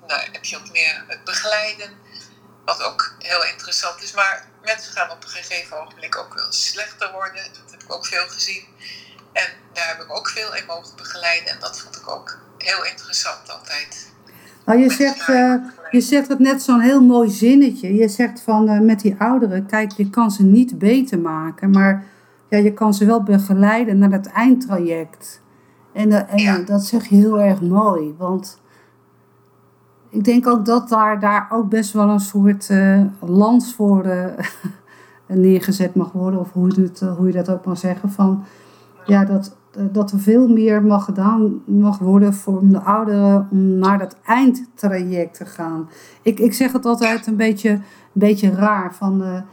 nou, 0.08 0.20
heb 0.32 0.44
je 0.44 0.56
ook 0.56 0.70
meer 0.70 1.04
het 1.06 1.24
begeleiden, 1.24 1.98
wat 2.70 2.82
ook 2.88 3.14
heel 3.18 3.44
interessant 3.52 4.02
is. 4.02 4.12
Maar 4.14 4.34
mensen 4.64 4.92
gaan 4.92 5.10
op 5.10 5.22
een 5.22 5.36
gegeven 5.40 5.80
ogenblik 5.80 6.16
ook 6.22 6.34
wel 6.34 6.52
slechter 6.52 7.12
worden. 7.12 7.42
Dat 7.58 7.70
heb 7.70 7.82
ik 7.82 7.92
ook 7.92 8.06
veel 8.06 8.28
gezien. 8.28 8.64
En 9.32 9.48
daar 9.72 9.88
heb 9.92 10.00
ik 10.04 10.16
ook 10.16 10.28
veel 10.28 10.54
in 10.54 10.66
mogen 10.66 10.96
begeleiden. 10.96 11.48
En 11.52 11.60
dat 11.60 11.80
vond 11.80 11.96
ik 11.96 12.08
ook 12.10 12.38
heel 12.58 12.84
interessant 12.84 13.44
altijd. 13.56 14.10
Nou, 14.64 14.80
je, 14.80 14.90
zegt, 14.90 15.28
uh, 15.28 15.54
je 15.90 16.00
zegt 16.00 16.28
het 16.28 16.38
net 16.38 16.62
zo'n 16.62 16.80
heel 16.80 17.02
mooi 17.02 17.30
zinnetje. 17.30 17.94
Je 17.94 18.08
zegt 18.08 18.40
van 18.40 18.70
uh, 18.70 18.80
met 18.80 19.00
die 19.00 19.14
ouderen, 19.18 19.66
kijk, 19.66 19.92
je 19.92 20.10
kan 20.10 20.30
ze 20.30 20.42
niet 20.42 20.78
beter 20.78 21.18
maken, 21.18 21.70
maar 21.70 22.04
ja, 22.48 22.58
je 22.58 22.72
kan 22.72 22.94
ze 22.94 23.04
wel 23.04 23.22
begeleiden 23.22 23.98
naar 23.98 24.10
dat 24.10 24.26
eindtraject. 24.26 25.40
En, 25.94 26.10
uh, 26.10 26.32
en 26.32 26.38
ja. 26.38 26.58
dat 26.58 26.84
zeg 26.84 27.06
je 27.08 27.14
heel 27.14 27.40
erg 27.40 27.60
mooi, 27.60 28.14
want 28.18 28.58
ik 30.08 30.24
denk 30.24 30.46
ook 30.46 30.64
dat 30.64 30.88
daar, 30.88 31.20
daar 31.20 31.46
ook 31.50 31.68
best 31.68 31.92
wel 31.92 32.08
een 32.08 32.20
soort 32.20 32.68
uh, 32.68 33.02
lans 33.20 33.74
voor 33.74 34.06
uh, 34.06 34.24
neergezet 35.26 35.94
mag 35.94 36.12
worden. 36.12 36.40
Of 36.40 36.52
hoe 36.52 36.66
het, 36.66 37.00
hoe 37.00 37.26
je 37.26 37.32
dat 37.32 37.50
ook 37.50 37.64
mag 37.64 37.78
zeggen. 37.78 38.10
Van, 38.10 38.44
ja, 39.06 39.24
dat, 39.24 39.56
dat 39.92 40.12
er 40.12 40.18
veel 40.18 40.48
meer 40.48 40.82
mag 40.82 41.04
gedaan 41.04 41.62
mag 41.64 41.98
worden 41.98 42.34
voor 42.34 42.60
de 42.62 42.80
ouderen 42.80 43.48
om 43.50 43.78
naar 43.78 43.98
dat 43.98 44.16
eindtraject 44.24 45.36
te 45.36 45.46
gaan. 45.46 45.88
Ik, 46.22 46.38
ik 46.38 46.52
zeg 46.52 46.72
het 46.72 46.86
altijd 46.86 47.26
een 47.26 47.36
beetje, 47.36 47.70
een 47.70 47.82
beetje 48.12 48.50
raar. 48.50 48.94
Van, 48.94 49.44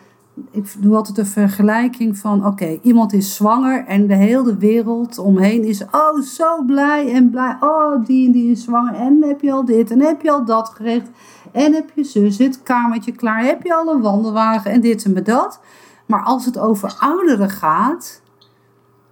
ik 0.51 0.75
doe 0.79 0.95
altijd 0.95 1.17
een 1.17 1.25
vergelijking 1.25 2.17
van: 2.17 2.45
oké, 2.45 2.79
iemand 2.81 3.13
is 3.13 3.35
zwanger 3.35 3.85
en 3.85 4.07
de 4.07 4.15
hele 4.15 4.57
wereld 4.57 5.17
omheen 5.17 5.63
is 5.63 5.83
oh 5.91 6.21
zo 6.21 6.63
blij 6.63 7.13
en 7.13 7.29
blij. 7.29 7.57
Oh, 7.59 8.05
die 8.05 8.25
en 8.25 8.31
die 8.31 8.51
is 8.51 8.63
zwanger 8.63 8.93
en 8.93 9.23
heb 9.23 9.41
je 9.41 9.51
al 9.51 9.65
dit 9.65 9.91
en 9.91 10.01
heb 10.01 10.21
je 10.21 10.31
al 10.31 10.45
dat 10.45 10.69
gerecht 10.69 11.09
en 11.51 11.73
heb 11.73 11.91
je 11.95 12.03
zo 12.03 12.29
zit 12.29 12.63
kamertje 12.63 13.11
klaar, 13.11 13.43
heb 13.43 13.63
je 13.63 13.73
al 13.73 13.93
een 13.93 14.01
wandelwagen 14.01 14.71
en 14.71 14.81
dit 14.81 15.05
en 15.05 15.23
dat. 15.23 15.59
Maar 16.05 16.23
als 16.23 16.45
het 16.45 16.57
over 16.57 16.95
ouderen 16.99 17.49
gaat, 17.49 18.21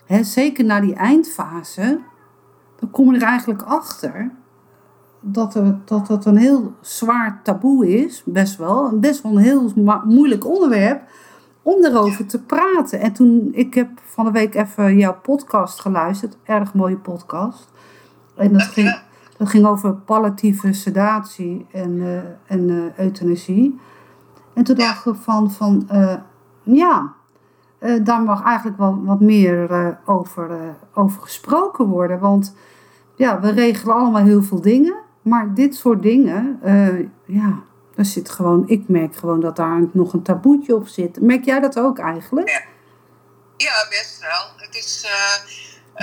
hè, 0.05 0.23
zeker 0.23 0.65
na 0.65 0.79
die 0.79 0.95
eindfase, 0.95 1.99
dan 2.79 2.91
kom 2.91 3.11
je 3.13 3.19
er 3.19 3.27
eigenlijk 3.27 3.61
achter 3.61 4.31
dat, 5.25 5.55
er, 5.55 5.77
dat 5.85 6.07
dat 6.07 6.25
een 6.25 6.37
heel 6.37 6.73
zwaar 6.81 7.39
taboe 7.43 8.03
is, 8.03 8.23
best 8.25 8.57
wel. 8.57 8.99
Best 8.99 9.21
wel 9.21 9.31
een 9.31 9.43
heel 9.43 9.71
moeilijk 10.05 10.47
onderwerp 10.47 11.01
om 11.61 11.83
erover 11.83 12.25
te 12.25 12.43
praten. 12.43 12.99
En 12.99 13.13
toen, 13.13 13.49
ik 13.51 13.73
heb 13.73 13.89
van 14.03 14.25
de 14.25 14.31
week 14.31 14.55
even 14.55 14.97
jouw 14.97 15.15
podcast 15.21 15.79
geluisterd. 15.79 16.37
Erg 16.43 16.73
mooie 16.73 16.97
podcast. 16.97 17.71
En 18.35 18.53
dat 18.53 18.61
ging, 18.61 18.99
dat 19.37 19.49
ging 19.49 19.65
over 19.65 19.93
palliatieve 19.93 20.73
sedatie 20.73 21.65
en, 21.71 21.91
uh, 21.91 22.17
en 22.45 22.69
uh, 22.69 22.97
euthanasie. 22.97 23.79
En 24.53 24.63
toen 24.63 24.75
dacht 24.75 25.05
ik 25.05 25.15
van, 25.15 25.51
van 25.51 25.87
uh, 25.91 26.15
ja, 26.63 27.13
daar 28.03 28.21
mag 28.21 28.43
eigenlijk 28.43 28.77
wel 28.77 29.03
wat 29.03 29.19
meer 29.19 29.97
over, 30.05 30.75
over 30.93 31.21
gesproken 31.21 31.85
worden. 31.85 32.19
Want 32.19 32.55
ja, 33.15 33.39
we 33.39 33.51
regelen 33.51 33.95
allemaal 33.95 34.23
heel 34.23 34.43
veel 34.43 34.61
dingen. 34.61 35.02
Maar 35.23 35.53
dit 35.53 35.75
soort 35.75 36.01
dingen, 36.01 36.59
uh, 36.63 36.99
ja, 37.25 37.63
daar 37.95 38.05
zit 38.05 38.29
gewoon, 38.29 38.67
ik 38.67 38.87
merk 38.87 39.15
gewoon 39.15 39.39
dat 39.39 39.55
daar 39.55 39.81
nog 39.93 40.13
een 40.13 40.23
taboetje 40.23 40.75
op 40.75 40.87
zit. 40.87 41.21
Merk 41.21 41.45
jij 41.45 41.59
dat 41.59 41.79
ook 41.79 41.99
eigenlijk? 41.99 42.49
Ja, 43.57 43.87
best 43.89 44.19
wel. 44.19 44.53
Het 44.57 44.75
is, 44.75 45.05
uh, 45.05 45.51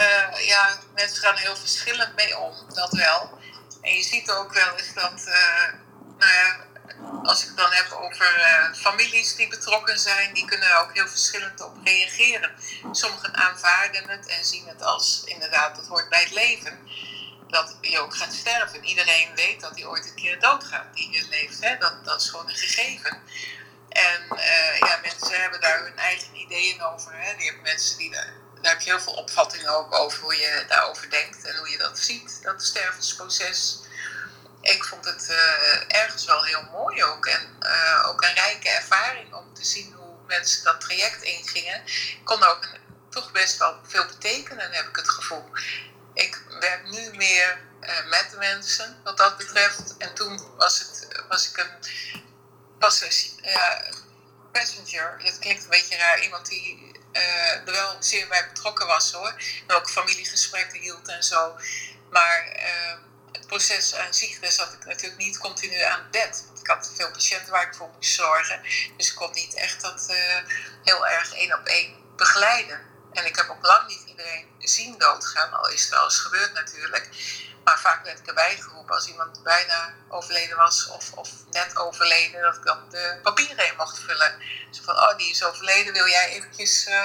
uh, 0.04 0.46
ja, 0.46 0.68
mensen 0.94 1.22
gaan 1.22 1.36
heel 1.36 1.56
verschillend 1.56 2.16
mee 2.16 2.38
om, 2.38 2.52
dat 2.74 2.92
wel. 2.92 3.38
En 3.80 3.92
je 3.92 4.02
ziet 4.02 4.30
ook 4.30 4.52
wel 4.52 4.76
eens 4.76 4.94
dat, 4.94 5.24
nou 6.18 6.32
ja, 6.32 6.68
als 7.22 7.42
ik 7.42 7.48
het 7.48 7.56
dan 7.56 7.70
heb 7.70 7.98
over 8.00 8.26
families 8.74 9.36
die 9.36 9.48
betrokken 9.48 9.98
zijn, 9.98 10.34
die 10.34 10.44
kunnen 10.44 10.68
er 10.68 10.82
ook 10.82 10.94
heel 10.94 11.08
verschillend 11.08 11.64
op 11.64 11.76
reageren. 11.84 12.50
Sommigen 12.90 13.34
aanvaarden 13.34 14.08
het 14.08 14.26
en 14.26 14.44
zien 14.44 14.66
het 14.66 14.82
als 14.82 15.22
inderdaad, 15.24 15.76
dat 15.76 15.86
hoort 15.86 16.08
bij 16.08 16.20
het 16.20 16.32
leven 16.32 16.78
dat 17.50 17.76
je 17.80 17.98
ook 17.98 18.16
gaat 18.16 18.32
sterven. 18.32 18.84
Iedereen 18.84 19.34
weet 19.34 19.60
dat 19.60 19.74
hij 19.74 19.84
ooit 19.84 20.06
een 20.06 20.14
keer 20.14 20.40
doodgaat 20.40 20.86
hier 20.94 21.26
leeft. 21.30 21.60
Hè? 21.60 21.78
Dat, 21.78 22.04
dat 22.04 22.20
is 22.20 22.28
gewoon 22.28 22.48
een 22.48 22.56
gegeven. 22.56 23.22
En 23.88 24.22
uh, 24.32 24.78
ja, 24.78 24.98
mensen 25.02 25.40
hebben 25.40 25.60
daar 25.60 25.82
hun 25.82 25.98
eigen 25.98 26.36
ideeën 26.36 26.82
over. 26.82 27.12
Hè? 27.12 27.30
Je 27.30 27.58
mensen 27.62 27.98
die 27.98 28.10
daar, 28.10 28.32
daar 28.62 28.72
heb 28.72 28.80
je 28.80 28.90
heel 28.90 29.00
veel 29.00 29.12
opvattingen 29.12 29.76
ook 29.76 29.94
over 29.94 30.22
hoe 30.22 30.36
je 30.36 30.64
daarover 30.68 31.10
denkt 31.10 31.44
en 31.44 31.56
hoe 31.56 31.70
je 31.70 31.78
dat 31.78 31.98
ziet, 31.98 32.42
dat 32.42 32.62
stervensproces. 32.62 33.78
Ik 34.60 34.84
vond 34.84 35.04
het 35.04 35.28
uh, 35.30 36.00
ergens 36.00 36.24
wel 36.24 36.44
heel 36.44 36.62
mooi 36.62 37.04
ook. 37.04 37.26
En 37.26 37.56
uh, 37.60 38.08
ook 38.08 38.22
een 38.22 38.34
rijke 38.34 38.68
ervaring 38.68 39.34
om 39.34 39.54
te 39.54 39.64
zien 39.64 39.92
hoe 39.92 40.14
mensen 40.26 40.64
dat 40.64 40.80
traject 40.80 41.22
ingingen. 41.22 41.82
Kon 42.24 42.42
ook 42.42 42.62
een, 42.62 42.80
toch 43.10 43.32
best 43.32 43.58
wel 43.58 43.80
veel 43.86 44.06
betekenen, 44.06 44.72
heb 44.72 44.88
ik 44.88 44.96
het 44.96 45.10
gevoel 45.10 45.50
ik 46.20 46.42
werk 46.60 46.90
nu 46.90 47.10
meer 47.16 47.60
uh, 47.80 48.06
met 48.08 48.26
de 48.30 48.36
mensen 48.36 49.00
wat 49.04 49.16
dat 49.16 49.36
betreft. 49.36 49.96
En 49.98 50.14
toen 50.14 50.56
was, 50.56 50.78
het, 50.78 51.22
was 51.28 51.50
ik 51.50 51.56
een 51.56 51.70
passenger. 54.52 55.20
Dat 55.24 55.38
klinkt 55.38 55.62
een 55.62 55.68
beetje 55.68 55.96
raar. 55.96 56.22
Iemand 56.22 56.48
die 56.48 56.92
uh, 57.12 57.52
er 57.52 57.72
wel 57.72 57.96
zeer 58.00 58.28
bij 58.28 58.48
betrokken 58.48 58.86
was 58.86 59.12
hoor. 59.12 59.34
En 59.66 59.74
ook 59.76 59.90
familiegesprekken 59.90 60.80
hield 60.80 61.08
en 61.08 61.22
zo. 61.22 61.58
Maar 62.10 62.52
uh, 62.56 62.98
het 63.32 63.46
proces 63.46 63.94
aan 63.94 64.14
zich, 64.14 64.38
daar 64.38 64.52
zat 64.52 64.72
ik 64.72 64.84
natuurlijk 64.84 65.20
niet 65.20 65.38
continu 65.38 65.82
aan 65.82 65.98
het 65.98 66.10
bed. 66.10 66.44
Ik 66.60 66.66
had 66.66 66.92
veel 66.96 67.10
patiënten 67.10 67.52
waar 67.52 67.66
ik 67.66 67.74
voor 67.74 67.90
moest 67.94 68.14
zorgen. 68.14 68.62
Dus 68.96 69.08
ik 69.08 69.14
kon 69.14 69.30
niet 69.32 69.54
echt 69.54 69.80
dat 69.80 70.06
heel 70.84 71.06
erg 71.06 71.34
één 71.34 71.58
op 71.58 71.66
één 71.66 72.16
begeleiden. 72.16 72.89
En 73.12 73.26
ik 73.26 73.36
heb 73.36 73.48
ook 73.50 73.66
lang 73.66 73.86
niet 73.86 74.02
iedereen 74.06 74.46
zien 74.58 74.98
doodgaan, 74.98 75.52
al 75.52 75.68
is 75.68 75.80
het 75.82 75.90
wel 75.90 76.04
eens 76.04 76.18
gebeurd 76.18 76.52
natuurlijk. 76.52 77.08
Maar 77.64 77.78
vaak 77.78 78.04
werd 78.04 78.18
ik 78.18 78.26
erbij 78.26 78.56
geroepen 78.60 78.94
als 78.94 79.08
iemand 79.08 79.42
bijna 79.42 79.92
overleden 80.08 80.56
was 80.56 80.88
of, 80.88 81.12
of 81.12 81.30
net 81.50 81.76
overleden, 81.76 82.42
dat 82.42 82.56
ik 82.56 82.64
dan 82.64 82.78
de 82.90 83.18
papieren 83.22 83.66
in 83.66 83.76
mocht 83.76 83.98
vullen. 83.98 84.34
Zo 84.70 84.82
van, 84.84 84.94
oh 84.94 85.16
die 85.16 85.30
is 85.30 85.44
overleden, 85.44 85.92
wil 85.92 86.06
jij 86.06 86.28
eventjes 86.28 86.86
uh, 86.88 86.96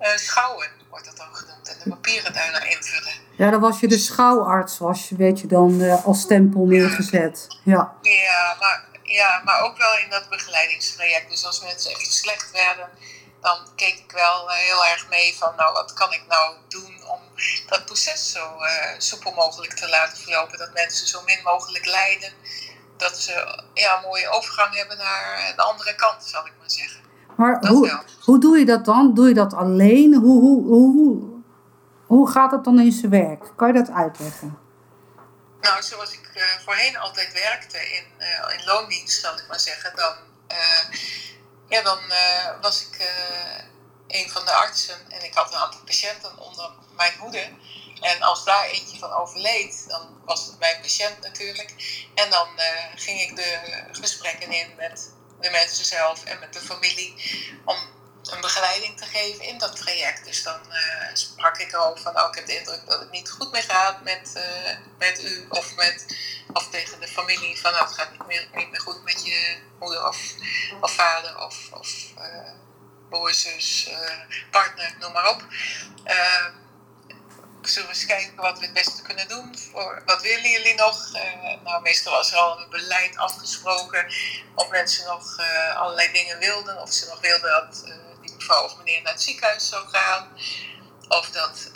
uh, 0.00 0.16
schouwen, 0.16 0.68
wordt 0.90 1.04
dat 1.04 1.16
dan 1.16 1.34
genoemd. 1.34 1.68
En 1.68 1.78
de 1.84 1.90
papieren 1.90 2.32
daarna 2.32 2.62
invullen. 2.62 3.12
Ja, 3.36 3.50
dan 3.50 3.60
was 3.60 3.80
je 3.80 3.88
de 3.88 3.98
schouwarts, 3.98 4.78
was 4.78 5.08
je, 5.08 5.16
weet 5.16 5.40
je 5.40 5.46
dan, 5.46 5.80
uh, 5.80 6.04
als 6.04 6.20
stempel 6.20 6.64
neergezet. 6.64 7.46
Ja, 7.64 7.96
ja, 8.02 8.56
maar, 8.60 8.84
ja, 9.02 9.40
maar 9.44 9.60
ook 9.60 9.76
wel 9.76 9.98
in 9.98 10.10
dat 10.10 10.28
begeleidingstraject. 10.28 11.30
Dus 11.30 11.44
als 11.46 11.60
mensen 11.60 11.90
echt 11.90 12.12
slecht 12.12 12.50
werden 12.50 12.88
dan 13.42 13.58
keek 13.76 13.98
ik 13.98 14.12
wel 14.12 14.48
heel 14.48 14.84
erg 14.84 15.08
mee 15.08 15.36
van, 15.36 15.52
nou, 15.56 15.72
wat 15.72 15.92
kan 15.92 16.12
ik 16.12 16.24
nou 16.28 16.54
doen 16.68 17.02
om 17.06 17.20
dat 17.66 17.84
proces 17.84 18.32
zo 18.32 18.56
soepel 18.98 19.32
mogelijk 19.32 19.72
te 19.72 19.88
laten 19.88 20.18
verlopen. 20.18 20.58
Dat 20.58 20.72
mensen 20.74 21.06
zo 21.06 21.22
min 21.24 21.42
mogelijk 21.42 21.86
lijden. 21.86 22.32
Dat 22.96 23.18
ze 23.18 23.62
ja, 23.74 23.96
een 23.96 24.02
mooie 24.02 24.28
overgang 24.28 24.74
hebben 24.74 24.96
naar 24.96 25.52
de 25.56 25.62
andere 25.62 25.94
kant, 25.94 26.24
zal 26.24 26.46
ik 26.46 26.52
maar 26.58 26.70
zeggen. 26.70 27.00
Maar 27.36 27.66
hoe, 27.66 28.04
hoe 28.24 28.40
doe 28.40 28.58
je 28.58 28.64
dat 28.64 28.84
dan? 28.84 29.14
Doe 29.14 29.28
je 29.28 29.34
dat 29.34 29.54
alleen? 29.54 30.14
Hoe, 30.14 30.40
hoe, 30.40 30.66
hoe, 30.66 31.22
hoe 32.06 32.30
gaat 32.30 32.50
het 32.50 32.64
dan 32.64 32.80
in 32.80 32.92
zijn 32.92 33.10
werk? 33.10 33.52
Kan 33.56 33.66
je 33.66 33.74
dat 33.74 33.90
uitleggen? 33.90 34.58
Nou, 35.60 35.82
zoals 35.82 36.12
ik 36.12 36.30
uh, 36.34 36.42
voorheen 36.64 36.96
altijd 36.98 37.32
werkte 37.32 37.78
in, 37.78 38.04
uh, 38.18 38.58
in 38.58 38.64
loondienst, 38.64 39.20
zal 39.20 39.34
ik 39.34 39.44
maar 39.48 39.60
zeggen, 39.60 39.92
dan, 39.96 40.14
uh, 40.48 40.98
ja, 41.72 41.82
dan 41.82 42.00
was 42.60 42.86
ik 42.86 43.12
een 44.06 44.30
van 44.30 44.44
de 44.44 44.52
artsen 44.52 45.10
en 45.10 45.24
ik 45.24 45.34
had 45.34 45.52
een 45.52 45.58
aantal 45.58 45.80
patiënten 45.84 46.38
onder 46.38 46.70
mijn 46.96 47.18
hoede. 47.18 47.50
En 48.00 48.22
als 48.22 48.44
daar 48.44 48.64
eentje 48.64 48.98
van 48.98 49.12
overleed, 49.12 49.84
dan 49.88 50.20
was 50.24 50.46
het 50.46 50.58
mijn 50.58 50.80
patiënt 50.80 51.20
natuurlijk. 51.20 51.74
En 52.14 52.30
dan 52.30 52.48
ging 52.94 53.20
ik 53.20 53.36
de 53.36 53.58
gesprekken 53.92 54.52
in 54.52 54.74
met 54.76 55.12
de 55.40 55.50
mensen 55.50 55.84
zelf 55.84 56.24
en 56.24 56.38
met 56.38 56.52
de 56.52 56.60
familie 56.60 57.14
om 57.64 57.76
een 58.30 58.40
begeleiding 58.40 58.98
te 58.98 59.04
geven 59.04 59.44
in 59.44 59.58
dat 59.58 59.76
traject. 59.76 60.24
Dus 60.24 60.42
dan 60.42 60.60
uh, 60.68 61.08
sprak 61.12 61.58
ik 61.58 61.72
erover 61.72 62.02
van, 62.02 62.18
oh, 62.18 62.28
ik 62.28 62.34
heb 62.34 62.46
de 62.46 62.58
indruk 62.58 62.86
dat 62.86 63.00
het 63.00 63.10
niet 63.10 63.30
goed 63.30 63.52
meer 63.52 63.62
gaat 63.62 64.02
met, 64.02 64.32
uh, 64.36 64.76
met 64.98 65.22
u 65.22 65.46
of, 65.48 65.76
met, 65.76 66.16
of 66.52 66.68
tegen 66.68 67.00
de 67.00 67.08
familie 67.08 67.60
van, 67.60 67.72
nou, 67.72 67.84
het 67.84 67.94
gaat 67.94 68.10
niet 68.10 68.26
meer, 68.26 68.48
niet 68.52 68.78
goed 68.78 69.04
met 69.04 69.24
je 69.24 69.58
moeder 69.78 70.08
of, 70.08 70.18
of 70.80 70.92
vader 70.92 71.38
of, 71.38 71.68
of 71.72 71.88
uh, 72.18 72.50
broer, 73.08 73.34
zus, 73.34 73.90
partner, 74.50 74.96
noem 74.98 75.12
maar 75.12 75.28
op. 75.28 75.44
Ehm, 76.04 76.50
zullen 77.62 77.88
we 77.88 77.94
eens 77.94 78.06
kijken 78.06 78.36
wat 78.36 78.58
we 78.58 78.64
het 78.64 78.74
beste 78.74 79.02
kunnen 79.02 79.28
doen. 79.28 79.58
Voor, 79.58 80.02
wat 80.06 80.22
willen 80.22 80.50
jullie 80.50 80.74
nog? 80.74 81.12
Nou, 81.64 81.82
meestal 81.82 82.12
was 82.12 82.32
er 82.32 82.38
al 82.38 82.60
een 82.60 82.70
beleid 82.70 83.16
afgesproken. 83.16 84.06
Of 84.54 84.68
mensen 84.68 85.06
nog 85.06 85.36
allerlei 85.74 86.12
dingen 86.12 86.38
wilden. 86.38 86.80
Of 86.80 86.92
ze 86.92 87.06
nog 87.08 87.20
wilden 87.20 87.50
dat 87.50 87.84
uh, 88.50 88.62
of 88.62 88.76
meneer 88.76 89.02
naar 89.02 89.12
het 89.12 89.22
ziekenhuis 89.22 89.68
zou 89.68 89.88
gaan. 89.88 90.28
Of 91.08 91.30
dat 91.30 91.70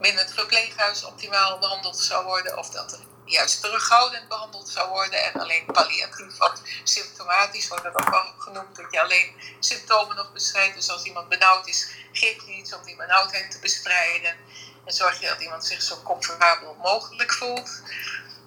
binnen 0.00 0.24
het 0.24 0.34
verpleeghuis 0.34 1.04
optimaal 1.04 1.58
behandeld 1.58 1.98
zou 1.98 2.24
worden. 2.24 2.58
Of 2.58 2.70
dat 2.70 2.92
er 2.92 2.98
juist 3.24 3.60
terughoudend 3.60 4.28
behandeld 4.28 4.68
zou 4.68 4.88
worden. 4.88 5.24
En 5.24 5.40
alleen 5.40 5.64
palliatief 5.66 6.40
of 6.40 6.60
symptomatisch 6.84 7.68
wordt 7.68 7.84
dat 7.84 7.94
ook 7.94 8.10
wel 8.10 8.32
genoemd. 8.38 8.76
Dat 8.76 8.86
je 8.90 9.00
alleen 9.00 9.34
symptomen 9.60 10.16
nog 10.16 10.32
bestrijdt. 10.32 10.74
Dus 10.74 10.90
als 10.90 11.04
iemand 11.04 11.28
benauwd 11.28 11.66
is, 11.66 11.90
geef 12.12 12.46
je 12.46 12.52
iets 12.52 12.74
om 12.74 12.84
die 12.84 12.96
benauwdheid 12.96 13.50
te 13.50 13.58
bestrijden. 13.58 14.36
En 14.84 14.92
zorg 14.92 15.20
je 15.20 15.26
dat 15.26 15.40
iemand 15.40 15.66
zich 15.66 15.82
zo 15.82 16.02
comfortabel 16.02 16.74
mogelijk 16.74 17.32
voelt. 17.32 17.82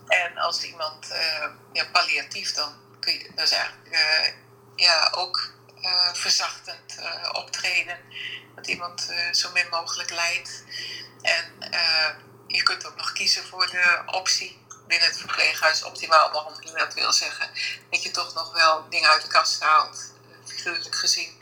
En 0.08 0.38
als 0.38 0.64
iemand 0.64 1.12
uh, 1.12 1.46
ja, 1.74 1.86
palliatief, 1.92 2.54
dan 2.54 2.74
kun 3.00 3.14
je, 3.14 3.32
dat 3.36 3.46
is 3.46 3.52
eigenlijk 3.52 3.92
uh, 3.92 4.34
ja, 4.76 5.10
ook 5.12 5.52
uh, 5.82 6.14
verzachtend 6.14 6.96
optreden. 7.32 7.98
Dat 8.56 8.68
iemand 8.68 9.14
zo 9.32 9.52
min 9.52 9.70
mogelijk 9.70 10.10
lijdt. 10.10 10.64
En 11.22 11.54
je 12.48 12.64
kunt 12.64 12.86
ook 12.86 12.96
nog 12.96 13.12
kiezen 13.12 13.48
voor 13.48 13.70
de 13.70 14.02
optie 14.06 14.66
binnen 14.88 15.08
het 15.08 15.18
verpleeghuis 15.18 15.84
optimaal 15.84 16.32
behandelen. 16.32 16.78
Dat 16.78 16.94
wil 16.94 17.14
zeggen 17.14 17.50
dat 17.90 18.04
je 18.04 18.12
toch 18.12 18.34
nog 18.34 18.54
wel 18.54 18.90
dingen 18.90 19.10
uit 19.10 19.22
de 19.22 19.28
kast 19.28 19.60
haalt, 19.62 20.14
figuurlijk 20.46 20.96
gezien. 20.96 21.42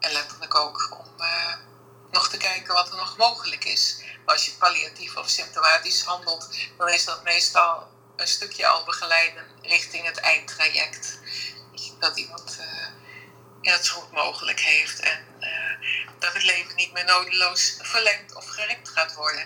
En 0.00 0.12
letterlijk 0.12 0.54
ook 0.54 0.96
om 0.98 1.14
nog 2.10 2.28
te 2.28 2.36
kijken 2.36 2.74
wat 2.74 2.90
er 2.90 2.96
nog 2.96 3.16
mogelijk 3.16 3.64
is 3.64 4.02
als 4.24 4.44
je 4.44 4.52
palliatief 4.52 5.16
of 5.16 5.28
symptomatisch 5.28 6.02
handelt, 6.02 6.48
dan 6.76 6.88
is 6.88 7.04
dat 7.04 7.22
meestal 7.22 7.88
een 8.16 8.28
stukje 8.28 8.66
al 8.66 8.84
begeleiden 8.84 9.46
richting 9.62 10.06
het 10.06 10.18
eindtraject. 10.18 11.18
Dat 11.98 12.18
iemand 12.18 12.58
het 13.60 13.84
zo 13.84 14.00
goed 14.00 14.12
mogelijk 14.12 14.60
heeft 14.60 15.00
en 15.00 15.18
uh, 15.40 15.48
dat 16.18 16.32
het 16.32 16.44
leven 16.44 16.76
niet 16.76 16.92
meer 16.92 17.04
nodeloos 17.04 17.78
verlengd 17.82 18.36
of 18.36 18.46
gerekt 18.46 18.88
gaat 18.88 19.14
worden. 19.14 19.44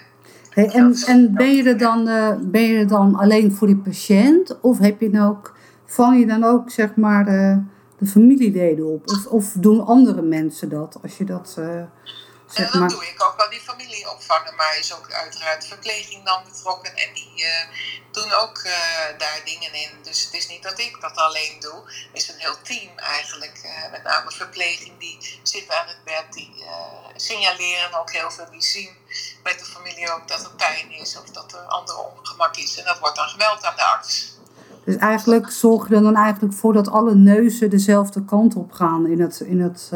Hey, 0.51 0.69
en, 0.69 0.95
en 1.07 1.35
ben, 1.35 1.55
je 1.55 1.63
er 1.63 1.79
dan, 1.79 2.09
uh, 2.09 2.31
ben 2.41 2.63
je 2.63 2.79
er 2.79 2.89
dan 2.89 3.15
alleen 3.15 3.55
voor 3.55 3.67
die 3.67 3.77
patiënt 3.77 4.61
of 4.61 4.79
heb 4.79 5.01
je 5.01 5.11
dan 5.11 5.29
ook, 5.29 5.57
vang 5.87 6.19
je 6.19 6.27
dan 6.27 6.45
ook 6.45 6.71
zeg 6.71 6.95
maar 6.97 7.25
de, 7.25 7.63
de 7.99 8.07
familieleden 8.07 8.85
op? 8.85 9.09
Of, 9.09 9.27
of 9.27 9.53
doen 9.53 9.87
andere 9.87 10.23
mensen 10.23 10.69
dat 10.69 10.97
als 11.03 11.17
je 11.17 11.25
dat 11.25 11.57
en 12.55 12.69
dan 12.73 12.89
doe 12.89 13.07
ik 13.07 13.25
ook 13.27 13.37
wel 13.37 13.51
die 13.51 13.61
familie 13.61 14.11
opvangen, 14.11 14.55
maar 14.57 14.79
is 14.79 14.95
ook 14.95 15.13
uiteraard 15.13 15.67
verpleging 15.67 16.25
dan 16.25 16.43
betrokken 16.45 16.97
en 16.97 17.15
die 17.15 17.33
uh, 17.37 17.49
doen 18.15 18.33
ook 18.33 18.59
uh, 18.59 18.73
daar 19.19 19.41
dingen 19.45 19.73
in. 19.73 19.91
Dus 20.03 20.25
het 20.25 20.35
is 20.35 20.49
niet 20.49 20.63
dat 20.63 20.79
ik 20.79 20.97
dat 21.01 21.17
alleen 21.17 21.57
doe, 21.61 21.83
het 21.85 22.23
is 22.23 22.29
een 22.29 22.39
heel 22.39 22.61
team 22.63 22.99
eigenlijk. 22.99 23.61
Uh, 23.65 23.91
met 23.91 24.03
name 24.03 24.31
verpleging, 24.31 24.99
die 24.99 25.39
zitten 25.43 25.81
aan 25.81 25.87
het 25.87 26.05
bed, 26.05 26.25
die 26.31 26.65
signaleren 27.17 28.01
ook 28.01 28.13
heel 28.13 28.31
veel, 28.31 28.51
die 28.51 28.63
zien 28.63 28.91
met 29.43 29.59
de 29.59 29.65
familie 29.65 30.13
ook 30.13 30.29
dat 30.29 30.45
er 30.45 30.51
pijn 30.57 30.91
is 30.91 31.19
of 31.19 31.31
dat 31.31 31.53
er 31.53 31.61
andere 31.61 31.99
ongemak 31.99 32.57
is. 32.57 32.79
En 32.79 32.85
dat 32.85 32.99
wordt 32.99 33.17
dan 33.17 33.29
gemeld 33.29 33.65
aan 33.65 33.77
de 33.77 33.85
arts. 33.85 34.39
Dus 34.85 34.97
eigenlijk 34.97 35.51
zorg 35.51 35.89
je 35.89 35.95
er 35.95 36.03
dan 36.03 36.17
eigenlijk 36.17 36.55
voor 36.55 36.73
dat 36.73 36.89
alle 36.89 37.15
neuzen 37.15 37.71
dezelfde 37.71 38.25
kant 38.25 38.55
op 38.55 38.73
gaan 38.73 39.07
in 39.07 39.21
het, 39.21 39.41
in 39.41 39.61
het, 39.61 39.89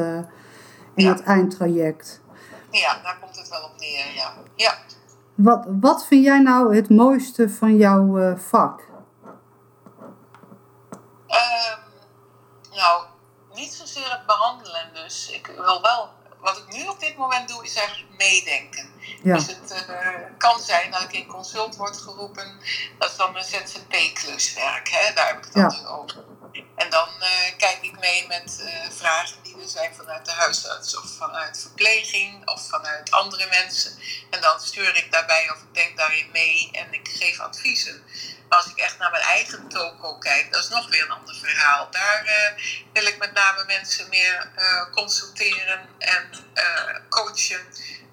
in 0.95 1.05
ja. 1.05 1.13
het 1.13 1.23
eindtraject. 1.23 2.21
Ja, 2.71 3.01
daar 3.03 3.19
komt 3.21 3.37
het 3.37 3.49
wel 3.49 3.63
op 3.63 3.79
neer, 3.79 4.15
ja. 4.15 4.35
ja. 4.57 4.79
Wat, 5.38 5.64
wat 5.81 6.07
vind 6.07 6.24
jij 6.24 6.38
nou 6.38 6.77
het 6.77 6.90
mooiste 6.90 7.48
van 7.51 7.77
jouw 7.77 8.18
uh, 8.18 8.38
vak? 8.38 8.81
Um, 11.29 11.79
nou, 12.70 13.05
niet 13.55 13.72
zozeer 13.72 14.11
het 14.11 14.27
behandelen 14.27 14.90
dus. 14.94 15.31
Ik 15.31 15.46
wil 15.46 15.83
wel, 15.83 16.09
wat 16.40 16.57
ik 16.57 16.77
nu 16.77 16.88
op 16.88 17.01
dit 17.01 17.16
moment 17.16 17.48
doe, 17.48 17.64
is 17.64 17.77
eigenlijk 17.77 18.16
meedenken. 18.16 18.87
Ja. 19.22 19.35
Dus 19.35 19.46
het 19.46 19.87
uh, 19.90 20.09
kan 20.38 20.61
zijn 20.61 20.90
dat 20.90 21.03
ik 21.03 21.12
in 21.12 21.27
consult 21.27 21.77
word 21.77 21.96
geroepen. 21.96 22.61
Dat 22.98 23.11
is 23.11 23.16
dan 23.16 23.37
een 23.37 23.44
ZZP-kluswerk, 23.44 24.88
hè? 24.88 25.14
daar 25.14 25.27
heb 25.27 25.38
ik 25.38 25.44
het 25.44 25.53
dan 25.53 25.74
nu 25.81 25.87
over. 25.87 26.24
En 26.77 26.90
dan 26.90 27.09
uh, 27.20 27.57
kijk 27.57 27.79
ik 27.83 28.01
mee 28.01 28.27
met 28.27 28.64
vragen 28.90 29.42
er 29.61 29.68
zijn 29.68 29.94
vanuit 29.94 30.25
de 30.25 30.33
huisarts 30.33 30.97
of 30.97 31.16
vanuit 31.16 31.61
verpleging 31.61 32.49
of 32.49 32.68
vanuit 32.68 33.11
andere 33.11 33.47
mensen. 33.47 33.99
En 34.31 34.40
dan 34.40 34.61
stuur 34.61 34.97
ik 34.97 35.12
daarbij 35.12 35.51
of 35.51 35.57
ik 35.57 35.75
denk 35.75 35.97
daarin 35.97 36.31
mee 36.33 36.71
en 36.73 36.92
ik 36.92 37.09
geef 37.09 37.40
adviezen. 37.40 38.05
Maar 38.49 38.59
als 38.59 38.66
ik 38.66 38.77
echt 38.77 38.99
naar 38.99 39.11
mijn 39.11 39.23
eigen 39.23 39.68
toko 39.68 40.18
kijk, 40.18 40.53
dat 40.53 40.62
is 40.62 40.68
nog 40.68 40.88
weer 40.88 41.03
een 41.03 41.11
ander 41.11 41.35
verhaal. 41.35 41.90
Daar 41.90 42.25
uh, 42.25 42.62
wil 42.92 43.07
ik 43.07 43.18
met 43.18 43.33
name 43.33 43.64
mensen 43.64 44.09
meer 44.09 44.51
consulteren 44.92 45.88
en 45.99 46.31
coachen, 47.09 47.66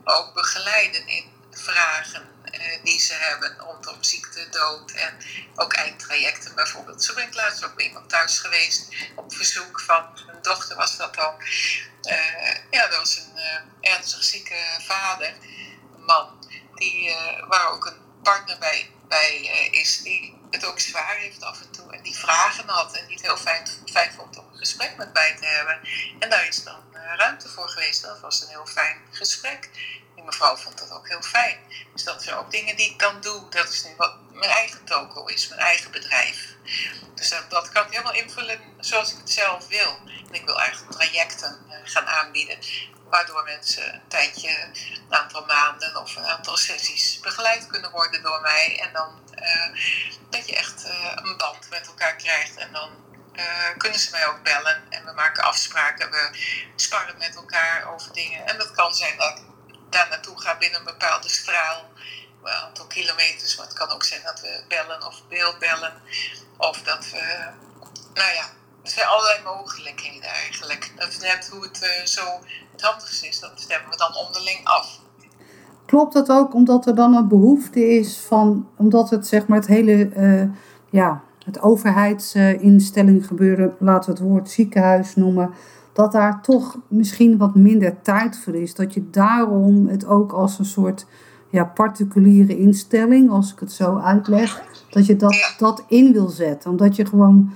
maar 0.04 0.16
ook 0.16 0.34
begeleiden 0.34 1.08
in 1.08 1.35
vragen 1.60 2.36
uh, 2.52 2.84
die 2.84 3.00
ze 3.00 3.14
hebben 3.14 3.58
rondom 3.58 4.04
ziekte, 4.04 4.50
dood 4.50 4.92
en 4.92 5.18
ook 5.56 5.74
eindtrajecten 5.74 6.56
bijvoorbeeld. 6.56 7.04
Zo 7.04 7.14
ben 7.14 7.28
ik 7.28 7.34
laatst 7.34 7.66
ook 7.66 7.76
bij 7.76 7.86
iemand 7.86 8.10
thuis 8.10 8.40
geweest 8.40 8.88
op 9.16 9.36
verzoek 9.36 9.82
van 9.82 10.20
mijn 10.26 10.42
dochter 10.42 10.76
was 10.76 10.98
dat 10.98 11.16
dan. 11.16 11.36
Uh, 12.10 12.56
ja, 12.72 12.88
dat 12.88 12.98
was 12.98 13.18
een 13.18 13.32
uh, 13.36 13.92
ernstig 13.94 14.24
zieke 14.24 14.56
vader, 14.80 15.28
een 15.96 16.04
man, 16.06 16.48
die, 16.76 17.16
waar 17.48 17.70
ook 17.70 17.86
een 17.86 18.02
partner 18.24 18.58
bij, 18.58 18.92
bij 19.08 19.42
is 19.72 20.02
die 20.02 20.38
het 20.52 20.66
ook 20.66 20.80
zwaar 20.80 21.16
heeft 21.16 21.44
af 21.44 21.62
en 21.62 21.72
toe 21.72 21.94
en 21.94 22.04
die 22.04 22.16
vragen 22.16 22.70
had 22.70 22.96
en 22.96 23.06
die 23.06 23.16
het 23.16 23.26
heel 23.26 23.38
fijn, 23.38 23.68
fijn 23.92 24.14
vond 24.14 24.38
om 24.38 24.48
een 24.52 24.58
gesprek 24.58 24.98
met 24.98 25.14
mij 25.14 25.36
te 25.40 25.46
hebben. 25.46 25.80
En 26.20 26.30
daar 26.30 26.48
is 26.48 26.64
dan 26.64 26.84
ruimte 26.94 27.50
voor 27.50 27.70
geweest. 27.70 28.02
Dat 28.02 28.20
was 28.20 28.42
een 28.42 28.48
heel 28.48 28.66
fijn 28.66 29.02
gesprek 29.12 29.70
mevrouw 30.26 30.56
vond 30.56 30.78
dat 30.78 30.92
ook 30.92 31.08
heel 31.08 31.22
fijn. 31.22 31.58
Dus 31.94 32.04
dat 32.04 32.24
zijn 32.24 32.36
ook 32.36 32.52
dingen 32.52 32.76
die 32.76 32.92
ik 32.92 33.00
dan 33.00 33.22
doe. 33.22 33.50
Dat 33.50 33.70
is 33.70 33.84
nu 33.84 33.94
wat 33.98 34.16
mijn 34.32 34.52
eigen 34.52 34.84
toko 34.84 35.26
is, 35.26 35.48
mijn 35.48 35.62
eigen 35.62 35.92
bedrijf. 35.92 36.54
Dus 37.16 37.34
dat, 37.50 37.70
kan 37.70 37.86
ik 37.86 37.92
helemaal 37.92 38.14
invullen 38.14 38.60
zoals 38.80 39.12
ik 39.12 39.18
het 39.18 39.32
zelf 39.32 39.68
wil. 39.68 40.00
En 40.28 40.34
ik 40.34 40.46
wil 40.46 40.60
eigenlijk 40.60 40.92
trajecten 40.92 41.66
uh, 41.70 41.76
gaan 41.84 42.08
aanbieden. 42.08 42.58
Waardoor 43.10 43.44
mensen 43.44 43.94
een 43.94 44.08
tijdje, 44.08 44.50
een 44.50 45.06
aantal 45.10 45.46
maanden 45.46 45.96
of 45.96 46.16
een 46.16 46.26
aantal 46.26 46.58
sessies 46.58 47.20
begeleid 47.20 47.68
kunnen 47.68 47.92
worden 47.92 48.24
door 48.24 48.42
mij. 48.42 48.80
En 48.80 48.94
dan 48.94 49.24
uh, 49.40 49.80
dat 50.30 50.48
je 50.48 50.56
echt 50.56 50.86
uh, 50.86 51.12
een 51.16 51.38
band 51.38 51.70
met 51.70 51.88
elkaar 51.88 52.16
krijgt. 52.16 52.56
En 52.58 52.72
dan 52.72 53.04
kunnen 53.78 54.00
ze 54.00 54.12
mij 54.12 54.28
ook 54.28 54.44
bellen 54.44 54.84
en 54.90 55.06
we 55.06 55.12
maken 55.12 55.44
afspraken. 55.44 56.12
We 56.12 56.30
sparren 56.76 57.18
met 57.18 57.36
elkaar 57.36 57.94
over 57.94 58.14
dingen. 58.14 58.46
En 58.48 58.58
dat 58.58 58.72
kan 58.72 58.96
zijn 58.96 59.18
dat 59.18 59.38
ik 59.38 59.55
daar 59.96 60.08
naartoe 60.10 60.42
ga 60.42 60.58
binnen 60.58 60.80
een 60.80 60.94
bepaalde 60.96 61.30
straal. 61.30 61.80
Een 62.44 62.52
aantal 62.66 62.86
kilometers, 62.86 63.58
maar 63.58 63.66
het 63.66 63.78
kan 63.82 63.90
ook 63.90 64.04
zijn 64.04 64.22
dat 64.24 64.42
we 64.42 64.64
bellen 64.68 65.08
of 65.08 65.18
beeldbellen. 65.30 65.94
Of 66.58 66.78
dat 66.82 67.04
we, 67.12 67.26
nou 68.14 68.32
ja, 68.40 68.46
er 68.84 68.92
zijn 68.92 69.08
allerlei 69.08 69.44
mogelijkheden 69.44 70.30
eigenlijk. 70.30 70.92
Dat 70.96 71.08
is 71.08 71.20
net 71.20 71.50
hoe 71.52 71.64
het 71.64 71.80
uh, 71.84 72.06
zo 72.06 72.26
het 72.72 73.24
is. 73.24 73.40
Dat 73.40 73.52
stemmen 73.56 73.90
we 73.90 73.98
dan 73.98 74.16
onderling 74.16 74.60
af. 74.64 75.00
Klopt 75.86 76.14
dat 76.14 76.30
ook 76.30 76.54
omdat 76.54 76.86
er 76.86 76.96
dan 76.96 77.16
een 77.16 77.28
behoefte 77.28 77.90
is 77.90 78.18
van, 78.18 78.70
omdat 78.78 79.10
het 79.10 79.28
zeg 79.28 79.48
maar 79.48 79.58
het 79.58 79.68
hele, 79.68 80.10
uh, 80.16 80.50
ja, 80.90 81.24
het 81.46 81.62
overheidsinstelling 81.62 83.28
gebeuren, 83.28 83.76
laten 83.80 84.14
we 84.14 84.20
het 84.20 84.30
woord 84.30 84.50
ziekenhuis 84.50 85.16
noemen, 85.16 85.54
dat 85.96 86.12
daar 86.12 86.42
toch 86.42 86.78
misschien 86.88 87.38
wat 87.38 87.56
minder 87.56 88.02
tijd 88.02 88.38
voor 88.38 88.56
is. 88.56 88.76
Dat 88.76 88.94
je 88.94 89.10
daarom 89.10 89.88
het 89.88 90.06
ook 90.06 90.32
als 90.32 90.60
een 90.60 90.66
soort 90.66 91.06
ja, 91.50 91.66
particuliere 91.66 92.58
instelling, 92.58 93.30
als 93.30 93.54
ik 93.54 93.60
het 93.60 93.72
zo 93.72 93.98
uitleg, 93.98 94.64
dat 94.90 95.06
je 95.06 95.16
dat, 95.16 95.56
dat 95.58 95.84
in 95.88 96.14
wil 96.14 96.28
zetten. 96.28 96.72
Omdat 96.72 96.96
je 96.96 97.06
gewoon, 97.06 97.54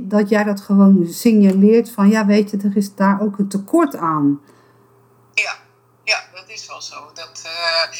dat 0.00 0.28
jij 0.28 0.44
dat 0.44 0.60
gewoon 0.60 1.06
signaleert 1.06 1.90
van, 1.90 2.08
ja 2.08 2.26
weet 2.26 2.50
je, 2.50 2.56
er 2.56 2.76
is 2.76 2.94
daar 2.94 3.20
ook 3.20 3.38
een 3.38 3.48
tekort 3.48 3.96
aan. 3.96 4.40
Ja, 5.34 5.54
ja 6.04 6.20
dat 6.32 6.44
is 6.46 6.66
wel 6.68 6.82
zo. 6.82 6.96
Dat, 7.14 7.42
uh, 7.46 7.92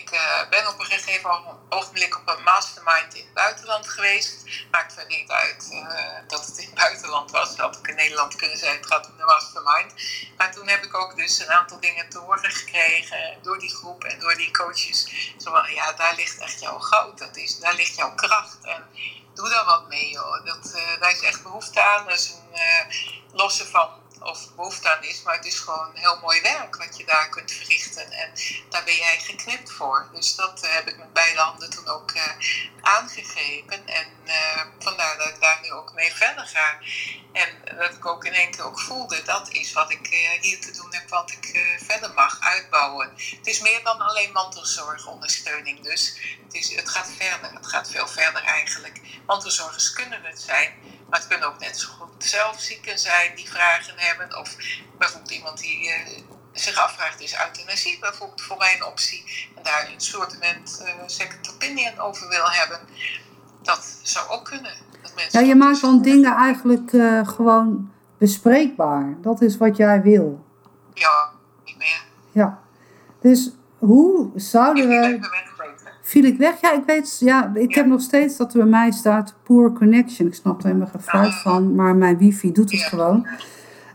ik 0.00 0.12
uh, 0.12 0.48
ben 0.50 0.68
op 0.68 0.78
een 0.78 0.86
gegeven 0.86 1.30
ogenblik 1.68 2.16
op 2.16 2.28
een 2.28 2.42
mastermind 2.42 3.14
in 3.14 3.24
het 3.24 3.34
buitenland 3.34 3.88
geweest. 3.88 4.44
Maakt 4.70 4.92
verder 4.92 5.16
niet 5.16 5.30
uit 5.30 5.68
uh, 5.72 6.28
dat 6.28 6.46
het 6.46 6.58
in 6.58 6.66
het 6.66 6.74
buitenland 6.74 7.30
was. 7.30 7.48
Dat 7.48 7.58
had 7.58 7.78
ook 7.78 7.88
in 7.88 7.94
Nederland 7.94 8.36
kunnen 8.36 8.58
zijn. 8.58 8.76
Het 8.76 8.86
gaat 8.86 9.06
om 9.06 9.16
de 9.16 9.24
mastermind. 9.24 9.92
Maar 10.36 10.52
toen 10.52 10.68
heb 10.68 10.84
ik 10.84 10.94
ook 10.94 11.16
dus 11.16 11.38
een 11.38 11.52
aantal 11.52 11.80
dingen 11.80 12.08
te 12.08 12.18
horen 12.18 12.50
gekregen 12.50 13.38
door 13.42 13.58
die 13.58 13.74
groep 13.74 14.04
en 14.04 14.18
door 14.18 14.34
die 14.34 14.50
coaches. 14.50 15.06
Zo 15.38 15.50
van, 15.50 15.74
ja, 15.74 15.92
daar 15.92 16.14
ligt 16.14 16.38
echt 16.38 16.60
jouw 16.60 16.78
goud. 16.78 17.18
Dat 17.18 17.36
is, 17.36 17.58
daar 17.58 17.74
ligt 17.74 17.96
jouw 17.96 18.14
kracht. 18.14 18.58
En 18.62 18.84
doe 19.34 19.48
daar 19.48 19.64
wat 19.64 19.88
mee, 19.88 20.10
joh. 20.10 20.44
Dat, 20.44 20.72
uh, 20.74 21.00
daar 21.00 21.10
is 21.10 21.22
echt 21.22 21.42
behoefte 21.42 21.82
aan. 21.82 22.04
Dat 22.04 22.18
is 22.18 22.30
een 22.30 22.60
losse 23.32 23.66
van 23.66 23.88
of 24.20 24.54
behoefte 24.54 24.96
aan 24.96 25.02
is, 25.02 25.22
maar 25.22 25.36
het 25.36 25.44
is 25.44 25.58
gewoon 25.58 25.90
heel 25.94 26.18
mooi 26.20 26.40
werk 26.40 26.76
wat 26.76 26.96
je 26.96 27.04
daar 27.04 27.28
kunt 27.28 27.52
verrichten. 27.52 28.12
En 28.12 28.32
daar 28.70 28.84
ben 28.84 28.96
jij 28.96 29.18
geknipt 29.20 29.72
voor. 29.72 30.08
Dus 30.12 30.34
dat 30.34 30.64
uh, 30.64 30.74
heb 30.74 30.88
ik 30.88 30.98
met 30.98 31.12
beide 31.12 31.40
handen 31.40 31.70
toen 31.70 31.88
ook 31.88 32.12
uh, 32.14 32.22
aangegeven. 32.80 33.86
En 33.86 34.08
uh, 34.24 34.62
vandaar 34.78 35.18
dat 35.18 35.28
ik 35.28 35.40
daar 35.40 35.58
nu 35.62 35.72
ook 35.72 35.92
mee 35.92 36.12
verder 36.12 36.46
ga. 36.46 36.78
En 37.32 37.76
dat 37.78 37.94
ik 37.94 38.06
ook 38.06 38.24
in 38.24 38.32
één 38.32 38.50
keer 38.50 38.64
ook 38.64 38.80
voelde, 38.80 39.22
dat 39.22 39.48
is 39.48 39.72
wat 39.72 39.90
ik 39.90 40.06
hier 40.40 40.60
te 40.60 40.70
doen 40.70 40.94
heb, 40.94 41.08
wat 41.08 41.30
ik 41.30 41.76
verder 41.86 42.14
mag 42.14 42.40
uitbouwen. 42.40 43.12
Het 43.16 43.46
is 43.46 43.60
meer 43.60 43.82
dan 43.84 44.00
alleen 44.00 44.32
mantelzorgondersteuning 44.32 45.82
dus. 45.82 46.16
Het, 46.44 46.54
is, 46.54 46.74
het 46.74 46.88
gaat 46.88 47.10
verder, 47.16 47.52
het 47.52 47.66
gaat 47.66 47.90
veel 47.90 48.08
verder 48.08 48.42
eigenlijk. 48.42 49.00
Mantelzorgers 49.26 49.92
kunnen 49.92 50.24
het 50.24 50.40
zijn, 50.40 50.74
maar 51.08 51.18
het 51.18 51.28
kunnen 51.28 51.48
ook 51.48 51.58
net 51.58 51.78
zo 51.78 51.88
goed 51.88 52.24
zelf 52.24 52.60
zieken 52.60 52.98
zijn 52.98 53.36
die 53.36 53.48
vragen 53.48 53.94
hebben. 53.96 54.38
Of 54.38 54.56
bijvoorbeeld 54.98 55.32
iemand 55.32 55.58
die 55.58 55.88
uh, 55.88 56.18
zich 56.52 56.76
afvraagt, 56.76 57.20
is 57.20 57.36
euthanasie 57.46 57.98
bijvoorbeeld 57.98 58.42
voor 58.42 58.56
mij 58.56 58.74
een 58.76 58.84
optie. 58.84 59.48
En 59.56 59.62
daar 59.62 59.90
een 59.92 60.00
soort 60.00 60.36
uh, 60.42 60.88
second 61.06 61.54
opinion 61.54 61.98
over 61.98 62.28
wil 62.28 62.50
hebben. 62.50 62.80
Dat 63.62 63.98
zou 64.02 64.28
ook 64.28 64.44
kunnen. 64.44 64.74
Dat 65.02 65.14
mensen 65.14 65.40
ja, 65.40 65.46
je 65.46 65.54
maakt 65.54 65.80
dan 65.80 66.02
dingen 66.02 66.36
eigenlijk 66.36 66.92
uh, 66.92 67.28
gewoon 67.28 67.92
bespreekbaar. 68.18 69.14
Dat 69.22 69.40
is 69.40 69.56
wat 69.56 69.76
jij 69.76 70.02
wil. 70.02 70.44
Ja, 70.94 71.30
niet 71.64 71.78
meer. 71.78 72.04
Ja. 72.32 72.58
Dus 73.20 73.50
hoe 73.78 74.30
zouden 74.34 74.88
we 74.88 75.18
viel 76.06 76.24
ik 76.24 76.38
weg. 76.38 76.60
Ja, 76.60 76.72
ik 76.72 76.82
weet, 76.86 77.16
ja, 77.20 77.52
ik 77.54 77.74
heb 77.74 77.86
nog 77.86 78.00
steeds 78.00 78.36
dat 78.36 78.52
er 78.52 78.58
bij 78.58 78.68
mij 78.68 78.90
staat 78.90 79.34
poor 79.42 79.72
connection. 79.72 80.28
Ik 80.28 80.34
snap 80.34 80.58
er 80.58 80.66
helemaal 80.66 80.86
geen 80.86 81.00
fruit 81.00 81.26
ah. 81.26 81.42
van, 81.42 81.74
maar 81.74 81.96
mijn 81.96 82.18
wifi 82.18 82.52
doet 82.52 82.70
het 82.70 82.80
gewoon. 82.80 83.26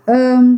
Ehm, 0.03 0.53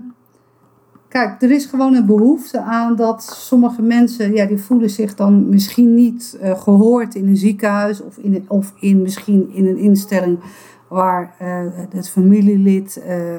kijk, 1.07 1.41
er 1.41 1.51
is 1.51 1.65
gewoon 1.65 1.95
een 1.95 2.05
behoefte 2.05 2.61
aan 2.61 2.95
dat 2.95 3.23
sommige 3.23 3.81
mensen, 3.81 4.33
ja, 4.33 4.45
die 4.45 4.57
voelen 4.57 4.89
zich 4.89 5.15
dan 5.15 5.49
misschien 5.49 5.93
niet 5.93 6.37
uh, 6.41 6.59
gehoord 6.59 7.15
in 7.15 7.27
een 7.27 7.37
ziekenhuis 7.37 8.01
of, 8.01 8.17
in, 8.17 8.45
of 8.47 8.73
in, 8.79 9.01
misschien 9.01 9.49
in 9.53 9.67
een 9.67 9.77
instelling 9.77 10.39
waar 10.87 11.35
uh, 11.41 11.61
het 11.89 12.09
familielid 12.09 13.03
uh, 13.07 13.35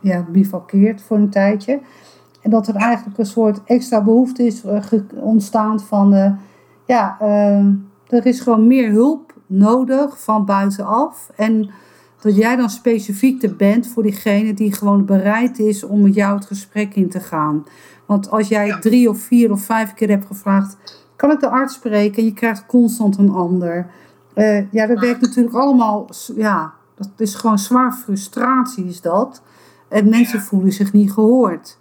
ja, 0.00 0.26
bivakkeert 0.30 1.02
voor 1.02 1.16
een 1.16 1.30
tijdje. 1.30 1.80
En 2.42 2.50
dat 2.50 2.68
er 2.68 2.74
eigenlijk 2.74 3.18
een 3.18 3.26
soort 3.26 3.60
extra 3.64 4.02
behoefte 4.02 4.46
is 4.46 4.62
ontstaan 5.14 5.80
van 5.80 6.38
ja, 6.92 7.16
ehm, 7.20 7.74
er 8.08 8.26
is 8.26 8.40
gewoon 8.40 8.66
meer 8.66 8.90
hulp 8.90 9.32
nodig 9.46 10.22
van 10.22 10.44
buitenaf. 10.44 11.30
En 11.36 11.70
dat 12.20 12.36
jij 12.36 12.56
dan 12.56 12.70
specifiek 12.70 13.42
er 13.42 13.56
bent 13.56 13.86
voor 13.86 14.02
diegene 14.02 14.54
die 14.54 14.72
gewoon 14.72 15.04
bereid 15.04 15.58
is 15.58 15.84
om 15.84 16.02
met 16.02 16.14
jou 16.14 16.34
het 16.34 16.46
gesprek 16.46 16.94
in 16.94 17.08
te 17.08 17.20
gaan. 17.20 17.64
Want 18.06 18.30
als 18.30 18.48
jij 18.48 18.76
drie 18.80 19.08
of 19.08 19.18
vier 19.18 19.50
of 19.50 19.62
vijf 19.62 19.94
keer 19.94 20.08
hebt 20.08 20.26
gevraagd, 20.26 20.76
kan 21.16 21.30
ik 21.30 21.40
de 21.40 21.48
arts 21.48 21.74
spreken? 21.74 22.16
En 22.16 22.24
je 22.24 22.32
krijgt 22.32 22.66
constant 22.66 23.18
een 23.18 23.30
ander. 23.30 23.86
Uh, 24.34 24.72
ja, 24.72 24.86
dat 24.86 25.00
werkt 25.00 25.20
natuurlijk 25.20 25.54
allemaal, 25.54 26.08
ja, 26.36 26.72
dat 26.94 27.10
is 27.16 27.34
gewoon 27.34 27.58
zwaar 27.58 27.92
frustratie 27.92 28.86
is 28.86 29.00
dat. 29.00 29.42
En 29.88 30.08
mensen 30.08 30.40
voelen 30.40 30.72
zich 30.72 30.92
niet 30.92 31.12
gehoord. 31.12 31.78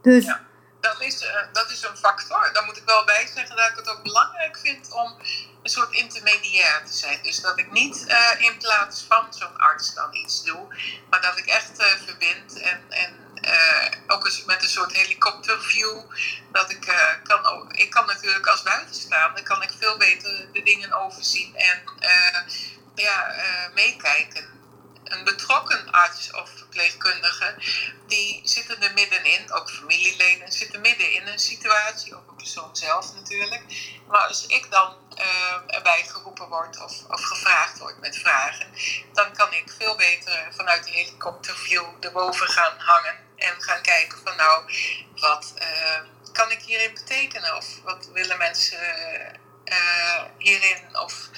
Dus 0.00 0.45
dat 0.86 1.00
is, 1.00 1.22
uh, 1.22 1.30
dat 1.52 1.70
is 1.70 1.82
een 1.82 1.96
factor. 1.96 2.50
Daar 2.52 2.64
moet 2.64 2.76
ik 2.76 2.84
wel 2.84 3.04
bij 3.04 3.30
zeggen 3.34 3.56
dat 3.56 3.70
ik 3.70 3.76
het 3.76 3.88
ook 3.88 4.02
belangrijk 4.02 4.58
vind 4.58 4.92
om 4.92 5.16
een 5.62 5.70
soort 5.70 5.92
intermediair 5.92 6.84
te 6.84 6.92
zijn. 6.92 7.22
Dus 7.22 7.40
dat 7.40 7.58
ik 7.58 7.72
niet 7.72 8.04
uh, 8.08 8.40
in 8.40 8.58
plaats 8.58 9.04
van 9.08 9.34
zo'n 9.34 9.56
arts 9.56 9.94
dan 9.94 10.14
iets 10.14 10.44
doe, 10.44 10.66
maar 11.10 11.20
dat 11.20 11.38
ik 11.38 11.46
echt 11.46 11.80
uh, 11.80 11.86
verbind 12.04 12.60
en, 12.60 12.80
en 12.88 13.24
ook 14.06 14.24
eens 14.24 14.44
met 14.44 14.62
een 14.62 14.68
soort 14.68 14.92
helikopterview. 14.92 16.00
Dat 16.52 16.70
ik 16.70 16.80
kan, 17.22 17.72
ik 17.72 17.90
kan 17.90 18.06
natuurlijk 18.06 18.46
als 18.46 18.62
buitenstaander 18.62 19.42
kan 19.42 19.62
ik 19.62 19.70
veel 19.78 19.96
beter 19.96 20.52
de 20.52 20.62
dingen 20.62 20.92
overzien 20.92 21.56
en 21.56 21.82
ja, 22.94 23.34
meekijken 23.74 24.56
een 25.12 25.24
betrokken 25.24 25.90
arts 25.90 26.32
of 26.32 26.50
verpleegkundige, 26.56 27.54
die 28.06 28.40
zitten 28.44 28.82
er 28.82 28.92
middenin, 28.92 29.52
ook 29.52 29.70
familieleden 29.70 30.52
zitten 30.52 30.80
midden 30.80 31.12
in 31.12 31.26
een 31.26 31.38
situatie, 31.38 32.16
ook 32.16 32.28
een 32.28 32.36
persoon 32.36 32.76
zelf 32.76 33.14
natuurlijk. 33.14 33.62
Maar 34.08 34.26
als 34.26 34.46
ik 34.46 34.70
dan 34.70 34.96
uh, 35.18 35.74
erbij 35.76 36.04
geroepen 36.06 36.48
word 36.48 36.80
of, 36.80 37.04
of 37.08 37.22
gevraagd 37.22 37.78
word 37.78 38.00
met 38.00 38.16
vragen, 38.16 38.66
dan 39.12 39.32
kan 39.32 39.52
ik 39.52 39.74
veel 39.78 39.96
beter 39.96 40.48
vanuit 40.56 40.84
die 40.84 40.94
helikopterview 40.94 41.84
erboven 42.00 42.48
gaan 42.48 42.78
hangen 42.78 43.16
en 43.36 43.62
gaan 43.62 43.82
kijken 43.82 44.18
van 44.24 44.36
nou, 44.36 44.72
wat 45.16 45.54
uh, 45.58 46.00
kan 46.32 46.50
ik 46.50 46.62
hierin 46.62 46.94
betekenen? 46.94 47.56
Of 47.56 47.66
wat 47.82 48.08
willen 48.12 48.38
mensen 48.38 48.78
uh, 49.64 50.22
hierin? 50.38 50.98
Of 50.98 51.28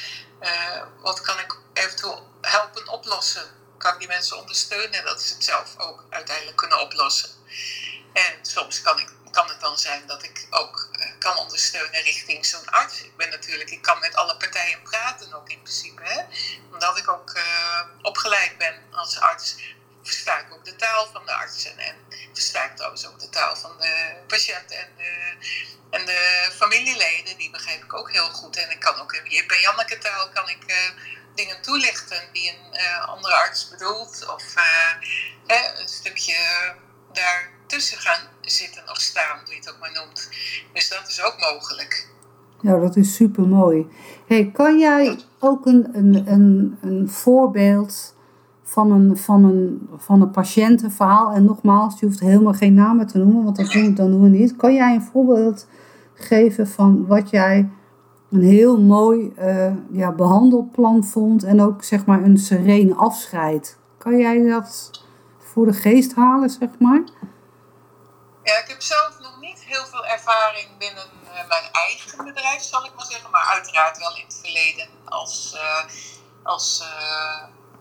wat 1.00 1.20
kan 1.20 1.38
ik 1.38 1.57
eventueel 1.72 2.33
helpen 2.40 2.88
oplossen 2.88 3.58
kan 3.79 3.99
die 3.99 4.09
mensen 4.09 4.38
ondersteunen 4.38 5.05
dat 5.05 5.23
ze 5.23 5.35
het 5.35 5.45
zelf 5.45 5.75
ook 5.77 6.05
uiteindelijk 6.11 6.57
kunnen 6.57 6.81
oplossen. 6.81 7.31
En 8.12 8.35
soms 8.43 8.83
kan, 8.83 8.99
ik, 8.99 9.09
kan 9.31 9.49
het 9.49 9.61
dan 9.61 9.79
zijn 9.79 10.07
dat 10.07 10.23
ik 10.23 10.47
ook 10.51 10.88
uh, 10.93 11.07
kan 11.19 11.37
ondersteunen 11.37 12.03
richting 12.03 12.47
zo'n 12.47 12.69
arts. 12.71 13.03
Ik 13.03 13.17
ben 13.17 13.31
natuurlijk, 13.31 13.71
ik 13.71 13.83
kan 13.83 13.99
met 13.99 14.14
alle 14.14 14.37
partijen 14.37 14.83
praten 14.83 15.33
ook 15.33 15.49
in 15.49 15.62
principe. 15.62 16.03
Hè? 16.03 16.23
Omdat 16.73 16.99
ik 16.99 17.09
ook 17.09 17.37
uh, 17.37 17.81
opgeleid 18.03 18.59
ben 18.59 18.83
als 18.93 19.19
arts, 19.19 19.57
versta 20.03 20.38
ik 20.38 20.53
ook 20.53 20.64
de 20.64 20.77
taal 20.77 21.09
van 21.12 21.27
de 21.27 21.33
artsen. 21.33 21.79
En 21.79 21.97
versta 22.33 22.64
ik 22.64 22.77
trouwens 22.77 23.07
ook 23.07 23.21
de 23.21 23.29
taal 23.29 23.57
van 23.57 23.79
de 23.79 24.17
patiënt 24.27 24.71
en 24.71 24.88
de, 24.97 25.37
en 25.91 26.07
de 26.07 26.51
familieleden. 26.57 27.37
Die 27.37 27.51
begrijp 27.51 27.85
ik 27.85 27.95
ook 27.95 28.11
heel 28.11 28.31
goed. 28.31 28.57
En 28.57 28.71
ik 28.71 28.81
kan 28.81 29.01
ook 29.01 29.12
in 29.12 29.31
Jip 29.31 29.51
en 29.51 29.61
Janneke 29.61 29.99
taal 29.99 30.29
kan 30.29 30.49
ik... 30.49 30.64
dingen 31.40 31.62
toelichten 31.62 32.22
die 32.33 32.46
een 32.51 32.72
uh, 32.72 33.09
andere 33.14 33.35
arts 33.35 33.68
bedoelt. 33.72 34.14
Of 34.37 34.44
uh, 34.57 34.92
een 35.83 35.88
stukje 35.88 36.38
daartussen 37.12 37.98
gaan 37.98 38.22
zitten 38.40 38.83
of 38.90 39.01
staan, 39.01 39.38
hoe 39.44 39.55
je 39.55 39.61
het 39.61 39.70
ook 39.70 39.81
maar 39.81 39.92
noemt. 39.92 40.29
Dus 40.72 40.88
dat 40.88 41.08
is 41.08 41.23
ook 41.23 41.37
mogelijk. 41.50 42.08
Ja, 42.60 42.79
dat 42.79 42.96
is 42.96 43.15
super 43.15 43.46
mooi. 43.46 43.87
Hey, 44.27 44.50
kan 44.52 44.79
jij 44.79 45.19
ook 45.38 45.67
een, 45.67 45.88
een, 45.92 46.25
een, 46.27 46.79
een 46.83 47.08
voorbeeld 47.08 48.15
van 48.63 48.90
een, 48.90 49.17
van, 49.17 49.44
een, 49.44 49.88
van 49.96 50.23
een 50.23 50.31
patiëntenverhaal, 50.31 51.33
en 51.33 51.44
nogmaals, 51.44 52.00
je 52.00 52.06
hoeft 52.06 52.21
helemaal 52.21 52.52
geen 52.52 52.75
namen 52.75 53.06
te 53.06 53.19
noemen, 53.19 53.44
want 53.44 53.56
dat 53.56 53.71
doen, 53.71 53.94
dan 53.94 54.10
doen 54.10 54.23
we 54.23 54.29
niet. 54.29 54.56
Kan 54.56 54.75
jij 54.75 54.94
een 54.94 55.08
voorbeeld 55.13 55.67
geven 56.15 56.69
van 56.69 57.06
wat 57.06 57.31
jij 57.31 57.69
een 58.31 58.42
heel 58.42 58.81
mooi 58.81 59.33
uh, 59.38 59.72
ja, 59.90 60.12
behandelplan 60.12 61.04
vond 61.04 61.44
en 61.44 61.62
ook 61.62 61.85
zeg 61.85 62.04
maar 62.04 62.22
een 62.22 62.38
serene 62.38 62.94
afscheid. 62.94 63.79
Kan 63.98 64.18
jij 64.18 64.42
dat 64.42 64.90
voor 65.38 65.66
de 65.66 65.72
geest 65.72 66.14
halen, 66.14 66.50
zeg 66.50 66.68
maar? 66.79 67.02
Ja, 68.42 68.58
ik 68.58 68.68
heb 68.68 68.83
zelf 68.83 69.18
nog 69.20 69.40
niet 69.40 69.60
heel 69.64 69.87
veel 69.87 70.06
ervaring 70.06 70.79
binnen 70.79 71.04
uh, 71.24 71.48
mijn 71.48 71.72
eigen 71.72 72.24
bedrijf, 72.24 72.62
zal 72.62 72.85
ik 72.85 72.94
maar 72.96 73.06
zeggen. 73.06 73.31
Maar 73.31 73.50
uiteraard 73.52 73.98
wel 73.98 74.16
in 74.16 74.24
het 74.24 74.38
verleden 74.42 74.88
als, 75.04 75.54
uh, 75.54 75.85
als 76.42 76.85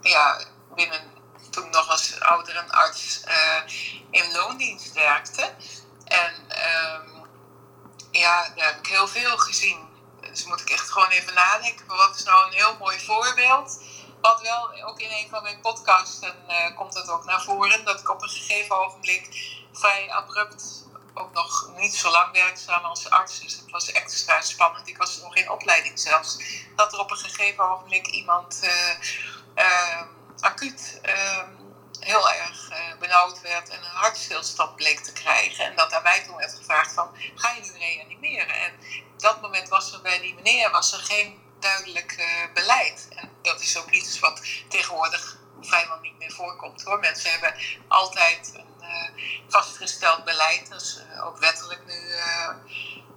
ja, 0.02 0.40
binnen 0.76 1.00
toen 1.50 1.70
nog 1.70 1.90
als 1.90 2.20
ouderenarts 2.20 3.24
in 4.10 4.32
loondienst 4.32 4.94
werkte. 4.94 5.54
En 6.04 6.34
ehm, 6.48 7.08
ja, 8.12 8.50
daar 8.56 8.68
heb 8.68 8.78
ik 8.78 8.88
heel 8.88 9.08
veel 9.08 9.38
gezien. 9.38 9.88
Dus 10.38 10.46
moet 10.46 10.62
ik 10.62 10.70
echt 10.70 10.90
gewoon 10.90 11.10
even 11.10 11.34
nadenken. 11.34 11.86
Wat 11.88 12.16
is 12.16 12.24
nou 12.24 12.46
een 12.46 12.54
heel 12.54 12.78
mooi 12.80 13.00
voorbeeld? 13.00 13.80
Wat 14.22 14.42
wel, 14.42 14.84
ook 14.86 15.00
in 15.00 15.12
een 15.12 15.30
van 15.30 15.44
mijn 15.44 15.62
podcasts 15.62 16.20
uh, 16.22 16.76
komt 16.76 16.94
dat 16.94 17.10
ook 17.10 17.26
naar 17.26 17.42
voren. 17.42 17.86
Dat 17.86 18.00
ik 18.00 18.10
op 18.10 18.22
een 18.22 18.30
gegeven 18.30 18.78
ogenblik 18.86 19.28
vrij 19.74 20.12
abrupt 20.12 20.86
ook 21.14 21.34
nog 21.34 21.72
niet 21.76 21.96
zo 21.96 22.12
lang 22.12 22.32
werkzaam 22.32 22.84
als 22.84 23.10
arts. 23.10 23.40
Dus 23.40 23.56
het 23.56 23.72
was 23.72 23.92
extra 23.92 24.42
spannend. 24.42 24.88
Ik 24.88 24.98
was 24.98 25.22
nog 25.22 25.36
in 25.36 25.52
opleiding 25.52 26.00
zelfs. 26.00 26.38
Dat 26.76 26.94
er 26.94 27.00
op 27.00 27.12
een 27.12 27.18
gegeven 27.18 27.72
ogenblik 27.72 28.08
iemand 28.08 28.60
uh, 29.56 30.02
acuut 30.40 31.00
ehm, 31.02 31.50
heel 32.08 32.30
erg 32.30 32.70
uh, 32.72 33.00
benauwd 33.00 33.42
werd 33.42 33.70
en 33.70 33.84
een 33.84 34.00
hartstilstand 34.04 34.76
bleek 34.76 35.00
te 35.00 35.14
krijgen. 35.14 35.66
En 35.66 35.76
dat 35.76 35.94
aan 35.94 36.04
mij 36.04 36.24
toen 36.24 36.36
werd 36.36 36.54
gevraagd 36.54 36.94
van, 36.94 37.16
ga 37.36 37.52
je 37.52 37.62
nu 37.62 37.72
reanimeren? 37.78 38.56
En 38.56 38.74
op 39.14 39.20
dat 39.20 39.42
moment 39.42 39.70
was 39.70 39.94
er 39.94 40.02
bij 40.02 40.20
die 40.20 40.36
meneer 40.36 40.72
was 40.72 40.94
er 40.94 41.00
geen 41.00 41.42
duidelijk 41.60 42.16
uh, 42.20 42.54
beleid. 42.54 43.08
En 43.16 43.32
dat 43.42 43.62
is 43.62 43.78
ook 43.78 43.90
iets 43.90 44.20
wat 44.20 44.42
tegenwoordig 44.70 45.38
vrijwel 45.62 46.00
niet 46.00 46.18
meer 46.18 46.32
voorkomt 46.32 46.84
hoor. 46.84 47.00
Mensen 47.00 47.32
hebben 47.32 47.56
altijd 47.88 48.52
een 48.54 48.74
uh, 48.82 49.24
vastgesteld 49.50 50.24
beleid, 50.24 50.70
dat 50.70 50.82
is 50.82 51.00
ook 51.24 51.38
wettelijk 51.38 51.86
nu 51.86 52.16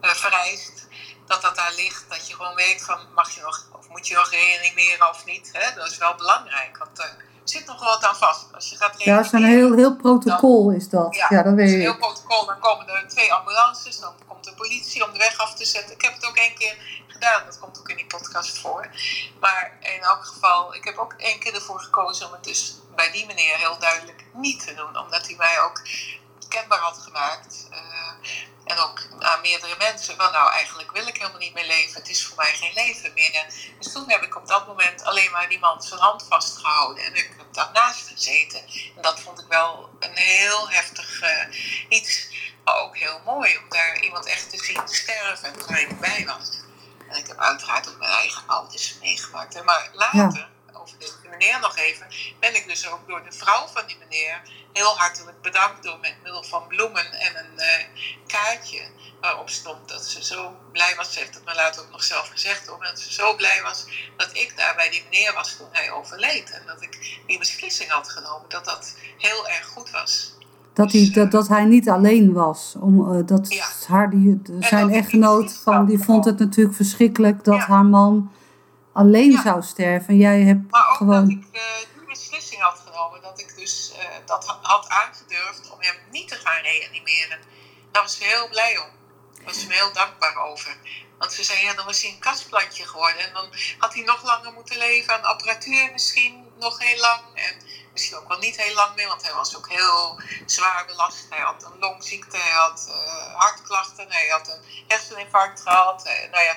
vereist. 0.01 0.87
Dat 1.27 1.43
dat 1.43 1.57
daar 1.57 1.73
ligt, 1.73 2.05
dat 2.09 2.29
je 2.29 2.35
gewoon 2.35 2.55
weet 2.55 2.83
van 2.83 3.13
mag 3.15 3.35
je 3.35 3.41
nog 3.41 3.67
of 3.73 3.89
moet 3.89 4.09
je 4.09 4.15
nog 4.15 4.31
reanimeren 4.31 5.09
of 5.09 5.25
niet. 5.25 5.51
Hè? 5.53 5.75
Dat 5.75 5.91
is 5.91 5.97
wel 5.97 6.15
belangrijk. 6.15 6.77
Want 6.77 6.97
zit 7.45 7.67
nog 7.67 7.85
wat 7.85 8.05
aan 8.05 8.17
vast. 8.17 8.47
Als 8.55 8.71
je 8.71 8.77
gaat 8.77 9.03
ja, 9.03 9.17
het 9.17 9.27
is 9.27 9.33
een 9.33 9.45
heel, 9.45 9.77
heel 9.77 9.97
protocol 9.97 10.71
is 10.71 10.89
dat. 10.89 11.15
Ja, 11.15 11.27
ja 11.29 11.43
dat 11.43 11.55
weet. 11.55 11.73
Een 11.73 11.81
heel 11.81 11.97
protocol. 11.97 12.47
Dan 12.47 12.59
komen 12.59 12.89
er 12.89 13.09
twee 13.09 13.33
ambulances, 13.33 13.99
dan 14.01 14.13
komt 14.29 14.45
de 14.45 14.55
politie 14.55 15.05
om 15.07 15.13
de 15.13 15.19
weg 15.19 15.39
af 15.39 15.55
te 15.55 15.65
zetten. 15.65 15.95
Ik 15.95 16.03
heb 16.03 16.15
het 16.15 16.27
ook 16.27 16.37
één 16.37 16.55
keer 16.55 17.05
gedaan, 17.07 17.45
dat 17.47 17.59
komt 17.59 17.79
ook 17.79 17.89
in 17.89 17.97
die 17.97 18.07
podcast 18.07 18.59
voor. 18.59 18.89
Maar 19.41 19.73
in 19.81 20.03
elk 20.03 20.25
geval, 20.25 20.75
ik 20.75 20.85
heb 20.85 20.97
ook 20.97 21.15
één 21.17 21.39
keer 21.39 21.55
ervoor 21.55 21.81
gekozen 21.81 22.27
om 22.27 22.33
het 22.33 22.45
dus 22.45 22.75
bij 22.97 23.11
die 23.11 23.27
meneer 23.27 23.57
heel 23.57 23.79
duidelijk 23.79 24.25
niet 24.33 24.67
te 24.67 24.75
doen. 24.75 24.99
Omdat 24.99 25.27
hij 25.27 25.37
mij 25.39 25.61
ook 25.61 25.83
kenbaar 26.51 26.79
had 26.79 26.99
gemaakt. 26.99 27.67
Uh, 27.71 28.13
en 28.65 28.79
ook 28.79 29.01
aan 29.19 29.41
meerdere 29.41 29.77
mensen. 29.79 30.17
Van 30.17 30.33
nou, 30.33 30.51
eigenlijk 30.53 30.93
wil 30.93 31.07
ik 31.07 31.17
helemaal 31.17 31.39
niet 31.39 31.55
meer 31.55 31.67
leven. 31.67 32.01
Het 32.01 32.11
is 32.11 32.27
voor 32.27 32.37
mij 32.37 32.55
geen 32.55 32.73
leven 32.73 33.13
meer. 33.15 33.45
Dus 33.79 33.93
toen 33.93 34.11
heb 34.11 34.23
ik 34.23 34.37
op 34.37 34.47
dat 34.47 34.67
moment 34.67 35.03
alleen 35.05 35.31
maar 35.31 35.49
die 35.49 35.59
man 35.59 35.83
zijn 35.83 36.01
hand 36.01 36.27
vastgehouden. 36.29 37.05
En 37.05 37.15
ik 37.15 37.31
heb 37.37 37.47
daarnaast 37.53 38.09
gezeten. 38.09 38.61
En 38.97 39.03
dat 39.03 39.21
vond 39.21 39.41
ik 39.41 39.47
wel 39.49 39.91
een 39.99 40.17
heel 40.17 40.71
heftig 40.71 41.23
uh, 41.23 41.55
iets. 41.89 42.29
Maar 42.65 42.77
ook 42.77 42.97
heel 42.97 43.21
mooi 43.25 43.57
om 43.57 43.69
daar 43.69 44.01
iemand 44.01 44.27
echt 44.27 44.51
te 44.51 44.65
zien 44.65 44.81
sterven. 44.85 45.67
Waar 45.67 45.81
ik 45.81 46.01
bij 46.01 46.27
was. 46.27 46.61
En 47.09 47.17
ik 47.17 47.27
heb 47.27 47.39
uiteraard 47.39 47.89
ook 47.89 47.99
mijn 47.99 48.13
eigen 48.13 48.43
ouders 48.47 48.95
meegemaakt. 49.01 49.65
Maar 49.65 49.91
later... 49.93 50.39
Ja 50.39 50.49
over 50.81 50.99
deze 50.99 51.29
meneer 51.31 51.61
nog 51.61 51.77
even, 51.77 52.07
ben 52.39 52.55
ik 52.55 52.69
dus 52.69 52.89
ook 52.89 53.09
door 53.09 53.25
de 53.25 53.33
vrouw 53.33 53.67
van 53.67 53.87
die 53.87 53.97
meneer 53.99 54.43
heel 54.73 54.97
hartelijk 54.97 55.43
bedankt 55.43 55.83
door 55.83 55.99
met 56.01 56.15
middel 56.23 56.43
van 56.43 56.67
bloemen 56.69 57.13
en 57.13 57.37
een 57.37 57.55
uh, 57.57 58.03
kaartje 58.27 58.83
waarop 59.21 59.49
stond 59.49 59.89
dat 59.89 60.05
ze 60.05 60.25
zo 60.25 60.57
blij 60.73 60.95
was. 60.97 61.13
Ze 61.13 61.19
heeft 61.19 61.35
het 61.35 61.45
me 61.45 61.55
later 61.55 61.83
ook 61.83 61.91
nog 61.91 62.03
zelf 62.03 62.29
gezegd 62.29 62.67
hoor, 62.67 62.85
dat 62.85 63.01
ze 63.01 63.13
zo 63.13 63.37
blij 63.37 63.61
was 63.63 63.87
dat 64.17 64.31
ik 64.33 64.53
daar 64.57 64.75
bij 64.77 64.91
die 64.91 65.03
meneer 65.11 65.33
was 65.35 65.57
toen 65.57 65.67
hij 65.71 65.93
overleed. 65.93 66.51
En 66.51 66.63
dat 66.67 66.83
ik 66.83 67.21
die 67.27 67.39
beslissing 67.39 67.91
had 67.91 68.11
genomen, 68.11 68.49
dat 68.49 68.65
dat 68.65 68.97
heel 69.19 69.49
erg 69.49 69.67
goed 69.67 69.91
was. 69.91 70.39
Dat, 70.73 70.93
hij, 70.93 71.01
dus, 71.01 71.13
dat, 71.13 71.31
dat 71.31 71.49
hij 71.49 71.65
niet 71.65 71.89
alleen 71.89 72.33
was. 72.33 72.75
Om, 72.81 73.13
uh, 73.13 73.27
dat 73.27 73.53
ja. 73.55 73.67
haar, 73.87 74.11
die, 74.11 74.41
zijn 74.61 74.91
echtgenoot 74.91 75.53
van, 75.53 75.87
die 75.87 75.99
vond 75.99 76.25
het 76.25 76.39
natuurlijk 76.39 76.77
verschrikkelijk 76.77 77.45
dat 77.45 77.57
ja. 77.57 77.67
haar 77.67 77.85
man 77.85 78.33
alleen 78.93 79.31
ja. 79.31 79.43
zou 79.43 79.63
sterven. 79.63 80.17
Jij 80.17 80.43
hebt 80.43 80.71
maar 80.71 80.89
ook 80.91 80.97
gewoon... 80.97 81.29
dat 81.29 81.31
ik 81.31 81.45
uh, 81.53 81.61
dat 84.31 84.57
had 84.63 84.89
aangedurfd 84.89 85.71
om 85.71 85.81
hem 85.81 85.97
niet 86.11 86.29
te 86.29 86.37
gaan 86.37 86.63
reanimeren. 86.63 87.41
Daar 87.93 88.03
was 88.03 88.17
ze 88.17 88.25
heel 88.25 88.49
blij 88.49 88.79
om. 88.79 88.91
Daar 89.35 89.45
was 89.45 89.61
ze 89.61 89.73
heel 89.73 89.93
dankbaar 89.93 90.37
over. 90.37 90.77
Want 91.19 91.33
ze 91.33 91.45
zei, 91.45 91.65
ja, 91.65 91.75
dan 91.75 91.85
was 91.87 92.03
hij 92.03 92.11
een 92.11 92.19
kastplantje 92.19 92.87
geworden. 92.87 93.23
En 93.27 93.33
dan 93.33 93.53
had 93.79 93.95
hij 93.95 94.03
nog 94.03 94.23
langer 94.23 94.53
moeten 94.53 94.79
leven 94.79 95.15
aan 95.15 95.25
apparatuur 95.25 95.93
misschien 95.93 96.53
nog 96.59 96.79
heel 96.79 97.01
lang. 97.01 97.23
En 97.35 97.63
misschien 97.93 98.17
ook 98.17 98.29
wel 98.29 98.39
niet 98.39 98.57
heel 98.57 98.75
lang 98.75 98.95
meer, 98.95 99.09
want 99.09 99.23
hij 99.23 99.35
was 99.35 99.57
ook 99.57 99.69
heel 99.69 100.21
zwaar 100.47 100.87
belast. 100.87 101.27
Hij 101.31 101.41
had 101.41 101.65
een 101.65 101.79
longziekte, 101.79 102.37
hij 102.37 102.51
had 102.51 102.87
uh, 102.89 103.35
hartklachten, 103.35 104.13
hij 104.13 104.29
had 104.29 104.49
een 104.49 104.85
herseninfarct 104.89 105.61
gehad. 105.61 106.07
Uh, 106.07 106.31
nou 106.31 106.45
ja, 106.45 106.57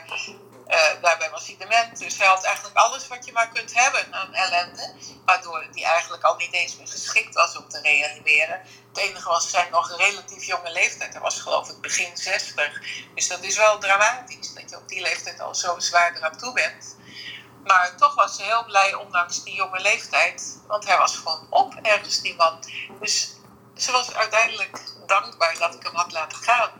uh, 0.67 1.01
daarbij 1.01 1.29
was 1.29 1.47
hij 1.47 1.55
dement. 1.57 1.99
Dus 1.99 2.17
hij 2.17 2.27
had 2.27 2.43
eigenlijk 2.43 2.77
alles 2.77 3.07
wat 3.07 3.25
je 3.25 3.31
maar 3.31 3.49
kunt 3.49 3.73
hebben 3.73 4.13
aan 4.13 4.33
ellende. 4.33 4.93
Waardoor 5.25 5.65
hij 5.71 5.83
eigenlijk 5.83 6.23
al 6.23 6.35
niet 6.35 6.53
eens 6.53 6.75
meer 6.75 6.87
geschikt 6.87 7.33
was 7.33 7.57
om 7.57 7.69
te 7.69 7.81
reanimeren. 7.81 8.61
Het 8.87 8.97
enige 8.97 9.29
was 9.29 9.49
zijn 9.49 9.71
nog 9.71 9.89
een 9.89 9.97
relatief 9.97 10.43
jonge 10.43 10.71
leeftijd. 10.71 11.13
Hij 11.13 11.21
was 11.21 11.39
geloof 11.39 11.69
ik 11.69 11.81
begin 11.81 12.17
60. 12.17 12.81
Dus 13.15 13.27
dat 13.27 13.43
is 13.43 13.57
wel 13.57 13.77
dramatisch 13.77 14.53
dat 14.53 14.69
je 14.69 14.77
op 14.77 14.87
die 14.87 15.01
leeftijd 15.01 15.39
al 15.39 15.55
zo 15.55 15.79
zwaar 15.79 16.15
eraan 16.15 16.37
toe 16.37 16.53
bent. 16.53 16.95
Maar 17.63 17.97
toch 17.97 18.15
was 18.15 18.35
ze 18.35 18.43
heel 18.43 18.65
blij, 18.65 18.93
ondanks 18.93 19.43
die 19.43 19.55
jonge 19.55 19.79
leeftijd. 19.79 20.59
Want 20.67 20.85
hij 20.85 20.97
was 20.97 21.15
gewoon 21.15 21.47
op 21.49 21.75
ergens, 21.81 22.21
die 22.21 22.35
man. 22.35 22.59
Dus 22.99 23.35
ze 23.75 23.91
was 23.91 24.13
uiteindelijk 24.13 24.79
dankbaar 25.05 25.57
dat 25.57 25.75
ik 25.75 25.83
hem 25.83 25.95
had 25.95 26.11
laten 26.11 26.37
gaan. 26.37 26.71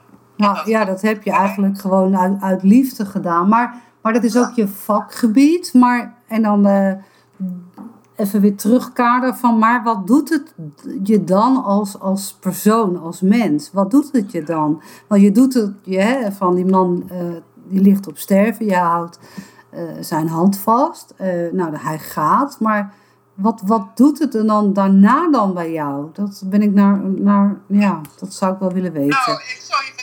Nou 0.43 0.69
ja, 0.69 0.85
dat 0.85 1.01
heb 1.01 1.23
je 1.23 1.31
eigenlijk 1.31 1.79
gewoon 1.79 2.17
uit, 2.17 2.41
uit 2.41 2.63
liefde 2.63 3.05
gedaan. 3.05 3.47
Maar, 3.47 3.75
maar 4.01 4.13
dat 4.13 4.23
is 4.23 4.37
ook 4.37 4.51
je 4.53 4.67
vakgebied. 4.67 5.73
Maar, 5.73 6.13
en 6.27 6.41
dan 6.41 6.67
uh, 6.67 6.91
even 8.15 8.41
weer 8.41 8.55
terugkader 8.55 9.35
van, 9.35 9.57
maar 9.57 9.83
wat 9.83 10.07
doet 10.07 10.29
het 10.29 10.53
je 11.03 11.23
dan 11.23 11.63
als, 11.63 11.99
als 11.99 12.37
persoon, 12.39 13.01
als 13.01 13.21
mens? 13.21 13.71
Wat 13.71 13.91
doet 13.91 14.11
het 14.11 14.31
je 14.31 14.43
dan? 14.43 14.81
Want 15.07 15.21
je 15.21 15.31
doet 15.31 15.53
het, 15.53 15.71
je, 15.83 15.99
hè, 15.99 16.31
van 16.31 16.55
die 16.55 16.65
man 16.65 17.09
uh, 17.11 17.17
die 17.67 17.81
ligt 17.81 18.07
op 18.07 18.17
sterven, 18.17 18.65
je 18.65 18.75
houdt 18.75 19.19
uh, 19.73 19.79
zijn 19.99 20.27
hand 20.27 20.57
vast. 20.57 21.13
nou, 21.51 21.75
hij 21.75 21.99
gaat, 21.99 22.59
maar 22.59 22.93
wat, 23.33 23.61
wat 23.65 23.97
doet 23.97 24.19
het 24.19 24.35
er 24.35 24.45
dan 24.45 24.73
daarna 24.73 25.29
dan 25.29 25.53
bij 25.53 25.71
jou? 25.71 26.07
Dat 26.13 26.43
ben 26.45 26.61
ik 26.61 26.73
naar, 26.73 26.99
naar 27.03 27.57
ja, 27.67 28.01
dat 28.19 28.33
zou 28.33 28.53
ik 28.53 28.59
wel 28.59 28.71
willen 28.71 28.91
weten. 28.91 29.19
Nou, 29.25 29.39
ik 29.39 29.61
zou 29.61 29.83
je 29.85 30.02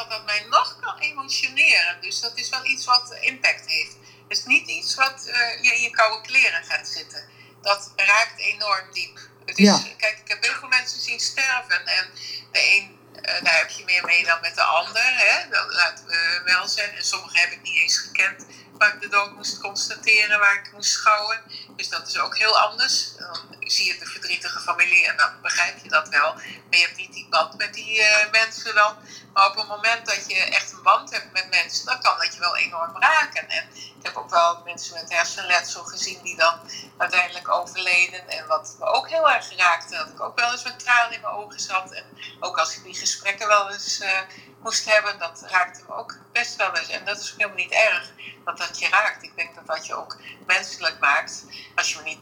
dat 0.00 0.10
dat 0.10 0.24
mij 0.24 0.46
nog 0.48 0.78
kan 0.80 0.98
emotioneren. 0.98 2.00
Dus 2.00 2.20
dat 2.20 2.36
is 2.36 2.48
wel 2.48 2.64
iets 2.64 2.84
wat 2.84 3.16
impact 3.20 3.66
heeft. 3.66 3.94
Het 4.28 4.38
is 4.38 4.44
niet 4.44 4.68
iets 4.68 4.94
wat 4.94 5.24
uh, 5.26 5.62
je 5.62 5.74
in 5.74 5.82
je 5.82 5.90
koude 5.90 6.26
kleren 6.26 6.64
gaat 6.64 6.88
zitten. 6.88 7.28
Dat 7.62 7.92
raakt 7.96 8.38
enorm 8.40 8.92
diep. 8.92 9.18
Het 9.46 9.58
is, 9.58 9.64
ja. 9.64 9.82
Kijk, 9.96 10.18
ik 10.18 10.28
heb 10.28 10.42
heel 10.42 10.58
veel 10.58 10.68
mensen 10.68 11.00
zien 11.00 11.20
sterven. 11.20 11.86
En 11.86 12.10
de 12.52 12.74
een, 12.74 12.98
uh, 13.14 13.44
daar 13.44 13.58
heb 13.58 13.70
je 13.70 13.84
meer 13.84 14.04
mee 14.04 14.24
dan 14.24 14.40
met 14.40 14.54
de 14.54 14.62
ander. 14.62 15.02
Hè? 15.04 15.48
Dat 15.48 15.72
laten 15.72 16.06
we 16.06 16.40
wel 16.44 16.68
zijn. 16.68 16.96
En 16.96 17.04
sommige 17.04 17.38
heb 17.38 17.50
ik 17.50 17.62
niet 17.62 17.80
eens 17.80 17.98
gekend 17.98 18.44
waar 18.80 18.94
ik 18.94 19.00
de 19.00 19.08
dood 19.08 19.32
moest 19.36 19.60
constateren, 19.60 20.38
waar 20.38 20.54
ik 20.54 20.72
moest 20.72 20.90
schouwen. 20.90 21.40
Dus 21.76 21.88
dat 21.88 22.06
is 22.06 22.18
ook 22.18 22.38
heel 22.38 22.58
anders. 22.58 23.16
Dan 23.18 23.38
zie 23.60 23.86
je 23.86 23.98
de 23.98 24.06
verdrietige 24.06 24.60
familie 24.60 25.06
en 25.06 25.16
dan 25.16 25.30
begrijp 25.42 25.78
je 25.82 25.88
dat 25.88 26.08
wel. 26.08 26.34
Maar 26.34 26.78
je 26.78 26.86
hebt 26.86 26.96
niet 26.96 27.12
die 27.12 27.28
band 27.30 27.56
met 27.56 27.74
die 27.74 27.98
uh, 27.98 28.30
mensen 28.32 28.74
dan. 28.74 28.96
Maar 29.32 29.46
op 29.46 29.56
het 29.56 29.68
moment 29.68 30.06
dat 30.06 30.30
je 30.30 30.34
echt 30.34 30.72
een 30.72 30.82
band 30.82 31.10
hebt 31.10 31.32
met 31.32 31.50
mensen, 31.50 31.86
dan 31.86 32.00
kan 32.00 32.16
dat 32.18 32.34
je 32.34 32.40
wel 32.40 32.56
enorm 32.56 32.96
raken. 32.98 33.48
En 33.48 33.68
ik 34.00 34.06
heb 34.06 34.16
ook 34.16 34.30
wel 34.30 34.62
mensen 34.64 34.94
met 34.94 35.12
hersenletsel 35.12 35.84
gezien 35.84 36.22
die 36.22 36.36
dan 36.36 36.60
uiteindelijk 36.96 37.48
overleden. 37.48 38.28
En 38.28 38.46
wat 38.46 38.76
me 38.78 38.86
ook 38.86 39.08
heel 39.08 39.30
erg 39.30 39.56
raakte, 39.56 39.96
dat 39.96 40.08
ik 40.08 40.20
ook 40.20 40.40
wel 40.40 40.52
eens 40.52 40.62
met 40.62 40.78
tranen 40.78 41.12
in 41.12 41.20
mijn 41.20 41.34
ogen 41.34 41.60
zat. 41.60 41.92
En 41.92 42.04
ook 42.40 42.58
als 42.58 42.76
ik 42.76 42.82
die 42.82 42.94
gesprekken 42.94 43.48
wel 43.48 43.70
eens 43.70 44.00
uh, 44.00 44.20
moest 44.62 44.84
hebben, 44.84 45.18
dat 45.18 45.42
raakte 45.46 45.80
me 45.88 45.94
ook 45.94 46.16
best 46.32 46.56
wel 46.56 46.76
eens. 46.76 46.88
En 46.88 47.04
dat 47.04 47.20
is 47.20 47.30
helemaal 47.36 47.56
niet 47.56 47.72
erg 47.72 48.12
dat 48.44 48.58
dat 48.58 48.78
je 48.78 48.88
raakt. 48.88 49.22
Ik 49.22 49.36
denk 49.36 49.54
dat 49.54 49.66
dat 49.66 49.86
je 49.86 49.94
ook 49.94 50.16
menselijk 50.46 50.98
maakt. 51.00 51.44
Als 51.74 51.92
je 51.92 51.98
me 51.98 52.04
niet 52.04 52.20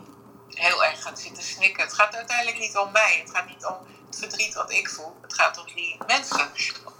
heel 0.49 0.85
erg 0.85 1.03
gaat 1.03 1.21
zitten 1.21 1.43
snikken. 1.43 1.83
Het 1.83 1.95
gaat 1.95 2.15
uiteindelijk 2.15 2.59
niet 2.59 2.77
om 2.77 2.93
mij. 2.93 3.19
Het 3.25 3.31
gaat 3.31 3.47
niet 3.47 3.65
om 3.65 3.77
verdriet 4.11 4.55
wat 4.55 4.71
ik 4.71 4.89
voel. 4.89 5.17
Het 5.23 5.35
gaat 5.35 5.59
om 5.59 5.67
die 5.75 5.99
mensen. 6.07 6.53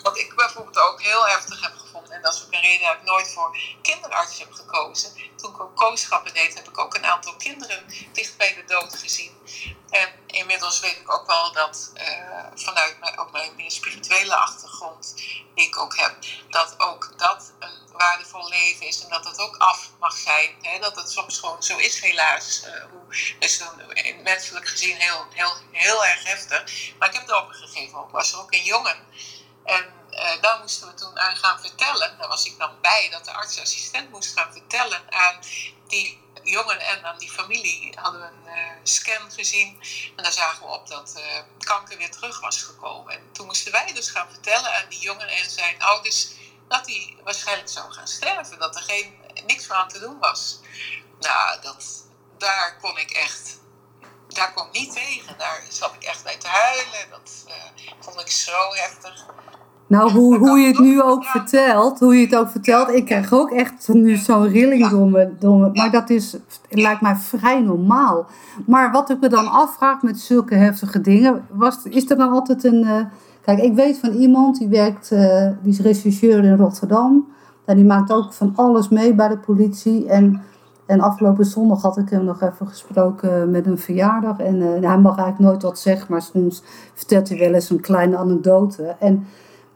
Wat 0.03 0.19
ik 0.19 0.35
bijvoorbeeld 0.37 0.79
ook 0.79 1.03
heel 1.03 1.27
heftig 1.27 1.63
heb 1.63 1.77
gevonden. 1.77 2.13
En 2.13 2.23
dat 2.23 2.35
is 2.35 2.45
ook 2.45 2.53
een 2.53 2.61
reden 2.61 2.87
dat 2.87 2.95
ik 2.97 3.03
nooit 3.03 3.29
voor 3.29 3.59
kinderarts 3.83 4.39
heb 4.39 4.53
gekozen. 4.53 5.13
Toen 5.37 5.51
ik 5.51 5.61
ook 5.61 5.77
kooschappen 5.77 6.35
deed, 6.35 6.55
heb 6.55 6.69
ik 6.69 6.79
ook 6.79 6.95
een 6.95 7.07
aantal 7.07 7.37
kinderen 7.37 7.85
dicht 8.13 8.37
bij 8.37 8.55
de 8.55 8.65
dood 8.65 8.99
gezien. 8.99 9.33
En 9.91 10.09
inmiddels 10.27 10.81
weet 10.81 10.97
ik 10.97 11.13
ook 11.13 11.27
wel 11.27 11.53
dat 11.53 11.93
uh, 11.95 12.47
vanuit 12.55 13.01
mijn, 13.01 13.19
ook 13.19 13.33
mijn 13.33 13.57
meer 13.57 13.71
spirituele 13.71 14.35
achtergrond, 14.35 15.15
die 15.55 15.67
ik 15.67 15.79
ook 15.79 15.97
heb, 15.97 16.17
dat 16.51 16.75
ook 16.79 17.13
dat 17.17 17.53
een 17.59 17.88
waardevol 17.99 18.49
leven 18.49 18.87
is 18.87 19.03
en 19.03 19.09
dat 19.09 19.25
het 19.25 19.39
ook 19.39 19.57
af 19.57 19.91
mag 20.01 20.17
zijn. 20.17 20.55
Hè? 20.63 20.79
Dat 20.79 20.97
het 20.97 21.11
soms 21.11 21.39
gewoon 21.39 21.63
zo 21.63 21.77
is, 21.77 22.01
helaas, 22.01 22.63
uh, 22.67 22.85
hoe 22.91 23.37
Dus 23.39 23.63
menselijk 24.23 24.69
gezien 24.69 24.97
heel, 24.97 25.27
heel, 25.31 25.57
heel 25.73 26.05
erg 26.05 26.25
heftig. 26.25 26.93
Maar 26.99 27.09
ik 27.09 27.15
heb 27.15 27.29
er 27.29 27.47
gegeven 27.49 28.11
was 28.11 28.33
er 28.33 28.39
ook 28.39 28.53
een 28.53 28.65
jongen. 28.65 29.07
En 29.65 29.93
uh, 30.11 30.41
daar 30.41 30.59
moesten 30.61 30.89
we 30.89 30.95
toen 30.95 31.19
aan 31.19 31.37
gaan 31.37 31.61
vertellen. 31.61 32.19
Daar 32.19 32.29
was 32.29 32.47
ik 32.47 32.59
dan 32.59 32.81
bij 32.81 33.09
dat 33.11 33.25
de 33.25 33.33
artsassistent 33.33 34.11
moest 34.11 34.33
gaan 34.33 34.53
vertellen 34.53 35.13
aan 35.13 35.41
die 35.89 36.21
jongen 36.43 36.81
en 36.81 37.05
aan 37.05 37.19
die 37.19 37.31
familie. 37.31 37.93
Hadden 37.95 38.21
we 38.21 38.51
een 38.51 38.87
scan 38.87 39.31
gezien. 39.33 39.81
En 40.17 40.23
daar 40.23 40.33
zagen 40.33 40.67
we 40.67 40.73
op 40.73 40.89
dat 40.89 41.15
uh, 41.17 41.25
kanker 41.59 41.97
weer 41.97 42.11
terug 42.11 42.41
was 42.41 42.63
gekomen. 42.63 43.15
En 43.15 43.33
toen 43.33 43.47
moesten 43.47 43.73
wij 43.73 43.93
dus 43.93 44.11
gaan 44.11 44.31
vertellen 44.31 44.75
aan 44.75 44.89
die 44.89 45.01
jongen 45.01 45.29
en 45.29 45.51
zijn 45.51 45.83
ouders 45.83 46.29
dat 46.69 46.87
hij 46.87 47.17
waarschijnlijk 47.25 47.69
zou 47.69 47.93
gaan 47.93 48.07
sterven. 48.09 48.59
Dat 48.59 48.77
er 48.77 48.83
geen, 48.83 49.13
niks 49.47 49.69
meer 49.69 49.77
aan 49.77 49.89
te 49.89 49.99
doen 49.99 50.19
was. 50.19 50.61
Nou, 51.21 51.61
dat, 51.63 52.05
daar 52.39 52.79
kon 52.81 52.99
ik 52.99 53.11
echt 53.11 53.59
daar 54.29 54.53
kon 54.55 54.67
ik 54.73 54.81
niet 54.81 54.93
tegen. 54.93 55.35
Daar 55.39 55.63
zat 55.69 55.93
ik 55.99 56.03
echt 56.03 56.25
bij 56.25 56.37
te 56.39 56.47
huilen. 56.49 57.11
Dat 57.11 57.45
uh, 57.47 57.55
vond 58.01 58.21
ik 58.21 58.31
zo 58.31 58.53
heftig. 58.71 59.27
Nou, 59.87 60.11
hoe, 60.11 60.39
hoe 60.39 60.59
je 60.59 60.67
het 60.67 60.79
nu 60.79 61.03
ook 61.03 61.25
vertelt, 61.25 61.99
hoe 61.99 62.17
je 62.17 62.25
het 62.25 62.37
ook 62.37 62.51
vertelt, 62.51 62.89
ik 62.89 63.05
krijg 63.05 63.33
ook 63.33 63.51
echt 63.51 63.89
nu 63.89 64.17
zo'n 64.17 64.49
rilling 64.49 64.89
door 64.89 65.09
me, 65.09 65.37
door 65.39 65.59
me. 65.59 65.71
Maar 65.73 65.91
dat 65.91 66.11
is, 66.11 66.37
lijkt 66.69 67.01
mij 67.01 67.17
vrij 67.17 67.61
normaal. 67.61 68.27
Maar 68.67 68.93
wat 68.93 69.11
ik 69.11 69.21
me 69.21 69.29
dan 69.29 69.49
afvraag 69.49 70.03
met 70.03 70.21
zulke 70.21 70.55
heftige 70.55 71.01
dingen, 71.01 71.47
was, 71.51 71.77
is 71.85 72.11
er 72.11 72.17
dan 72.17 72.33
altijd 72.33 72.65
een. 72.65 72.85
Uh, 72.85 73.05
kijk, 73.41 73.59
ik 73.59 73.75
weet 73.75 73.99
van 73.99 74.11
iemand 74.11 74.59
die 74.59 74.69
werkt, 74.69 75.11
uh, 75.11 75.49
die 75.63 75.73
is 75.73 75.81
rechercheur 75.81 76.45
in 76.45 76.57
Rotterdam. 76.57 77.27
En 77.65 77.77
die 77.77 77.85
maakt 77.85 78.13
ook 78.13 78.33
van 78.33 78.53
alles 78.57 78.89
mee 78.89 79.15
bij 79.15 79.29
de 79.29 79.39
politie. 79.39 80.09
En, 80.09 80.41
en 80.87 81.01
afgelopen 81.01 81.45
zondag 81.45 81.83
had 81.83 81.99
ik 81.99 82.11
hem 82.11 82.25
nog 82.25 82.43
even 82.43 82.67
gesproken 82.67 83.51
met 83.51 83.67
een 83.67 83.79
verjaardag. 83.79 84.39
En 84.39 84.57
uh, 84.57 84.69
hij 84.71 84.99
mag 84.99 85.19
eigenlijk 85.19 85.39
nooit 85.39 85.63
wat 85.63 85.79
zeggen, 85.79 86.07
maar 86.09 86.23
soms 86.23 86.63
vertelt 86.95 87.29
hij 87.29 87.39
wel 87.39 87.55
eens 87.55 87.71
een 87.71 87.81
kleine 87.81 88.17
anekdote. 88.17 88.97
En 88.99 89.27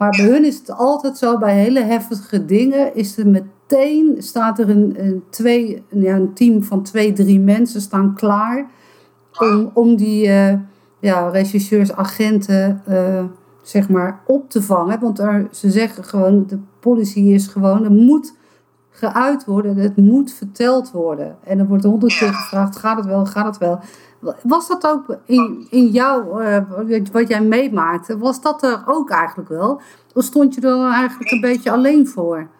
maar 0.03 0.11
bij 0.17 0.27
hun 0.27 0.45
is 0.45 0.59
het 0.59 0.71
altijd 0.71 1.19
zo, 1.19 1.39
bij 1.39 1.55
hele 1.55 1.83
heftige 1.83 2.45
dingen 2.45 2.95
is 2.95 3.19
er 3.19 3.27
meteen, 3.27 4.17
staat 4.19 4.59
er 4.59 4.71
een, 4.71 4.95
een, 4.97 5.25
twee, 5.31 5.83
ja, 5.89 6.15
een 6.15 6.35
team 6.35 6.63
van 6.63 6.83
twee, 6.83 7.13
drie 7.13 7.41
mensen 7.41 7.81
staan 7.81 8.15
klaar 8.15 8.67
om, 9.39 9.71
om 9.75 9.97
die 9.97 10.27
uh, 10.27 10.53
ja, 11.01 11.29
regisseurs, 11.29 11.93
agenten, 11.93 12.83
zeg 13.63 13.89
maar, 13.89 14.21
op 14.27 14.51
te 14.51 14.63
vangen. 14.63 15.01
Want 15.01 15.19
er, 15.19 15.49
ze 15.53 15.71
zeggen 15.71 16.05
gewoon, 16.05 16.47
de 16.47 16.59
politie 16.81 17.35
is 17.35 17.47
gewoon, 17.47 17.85
er 17.85 17.91
moet 17.91 18.35
geuit 18.91 19.45
worden, 19.45 19.77
het 19.77 19.97
moet 19.97 20.33
verteld 20.33 20.91
worden. 20.91 21.39
En 21.45 21.59
er 21.59 21.67
wordt 21.67 21.85
honderd 21.85 22.17
keer 22.17 22.35
gevraagd, 22.35 22.77
gaat 22.77 22.97
het 22.97 23.07
wel, 23.07 23.27
gaat 23.27 23.47
het 23.47 23.59
wel? 23.59 23.81
Was 24.43 24.69
dat 24.69 24.87
ook 24.87 25.19
in, 25.25 25.67
in 25.71 25.89
jou, 25.89 26.45
uh, 26.45 27.07
wat 27.13 27.29
jij 27.29 27.43
meemaakte, 27.43 28.19
was 28.19 28.41
dat 28.41 28.63
er 28.63 28.83
ook 28.87 29.11
eigenlijk 29.11 29.49
wel? 29.49 29.81
Of 30.15 30.25
stond 30.25 30.55
je 30.55 30.61
er 30.61 30.69
dan 30.69 30.93
eigenlijk 30.93 31.31
een 31.31 31.41
beetje 31.41 31.71
alleen 31.71 32.09
voor? 32.09 32.51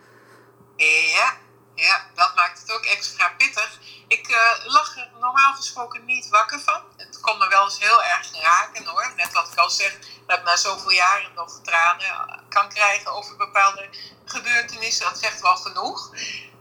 Ja, 0.77 1.33
ja, 1.75 2.01
dat 2.15 2.33
maakt 2.37 2.61
het 2.61 2.73
ook 2.73 2.85
extra 2.85 3.33
pittig. 3.39 3.81
Ik 4.09 4.29
uh, 4.29 4.73
lag 4.73 4.97
er 4.97 5.11
normaal 5.21 5.53
gesproken 5.53 6.05
niet 6.05 6.29
wakker 6.29 6.59
van. 6.59 6.81
Kon 7.23 7.39
me 7.39 7.49
wel 7.49 7.65
eens 7.65 7.79
heel 7.79 8.03
erg 8.03 8.41
raken 8.43 8.87
hoor. 8.87 9.13
Net 9.17 9.33
wat 9.33 9.49
ik 9.53 9.59
al 9.59 9.71
zeg, 9.71 9.99
dat 10.27 10.39
ik 10.39 10.45
na 10.45 10.57
zoveel 10.57 10.91
jaren 10.91 11.35
nog 11.35 11.61
tranen 11.63 12.45
kan 12.49 12.69
krijgen 12.69 13.13
over 13.13 13.37
bepaalde 13.37 13.89
gebeurtenissen. 14.25 15.05
Dat 15.05 15.19
zegt 15.19 15.41
wel 15.41 15.57
genoeg. 15.57 16.11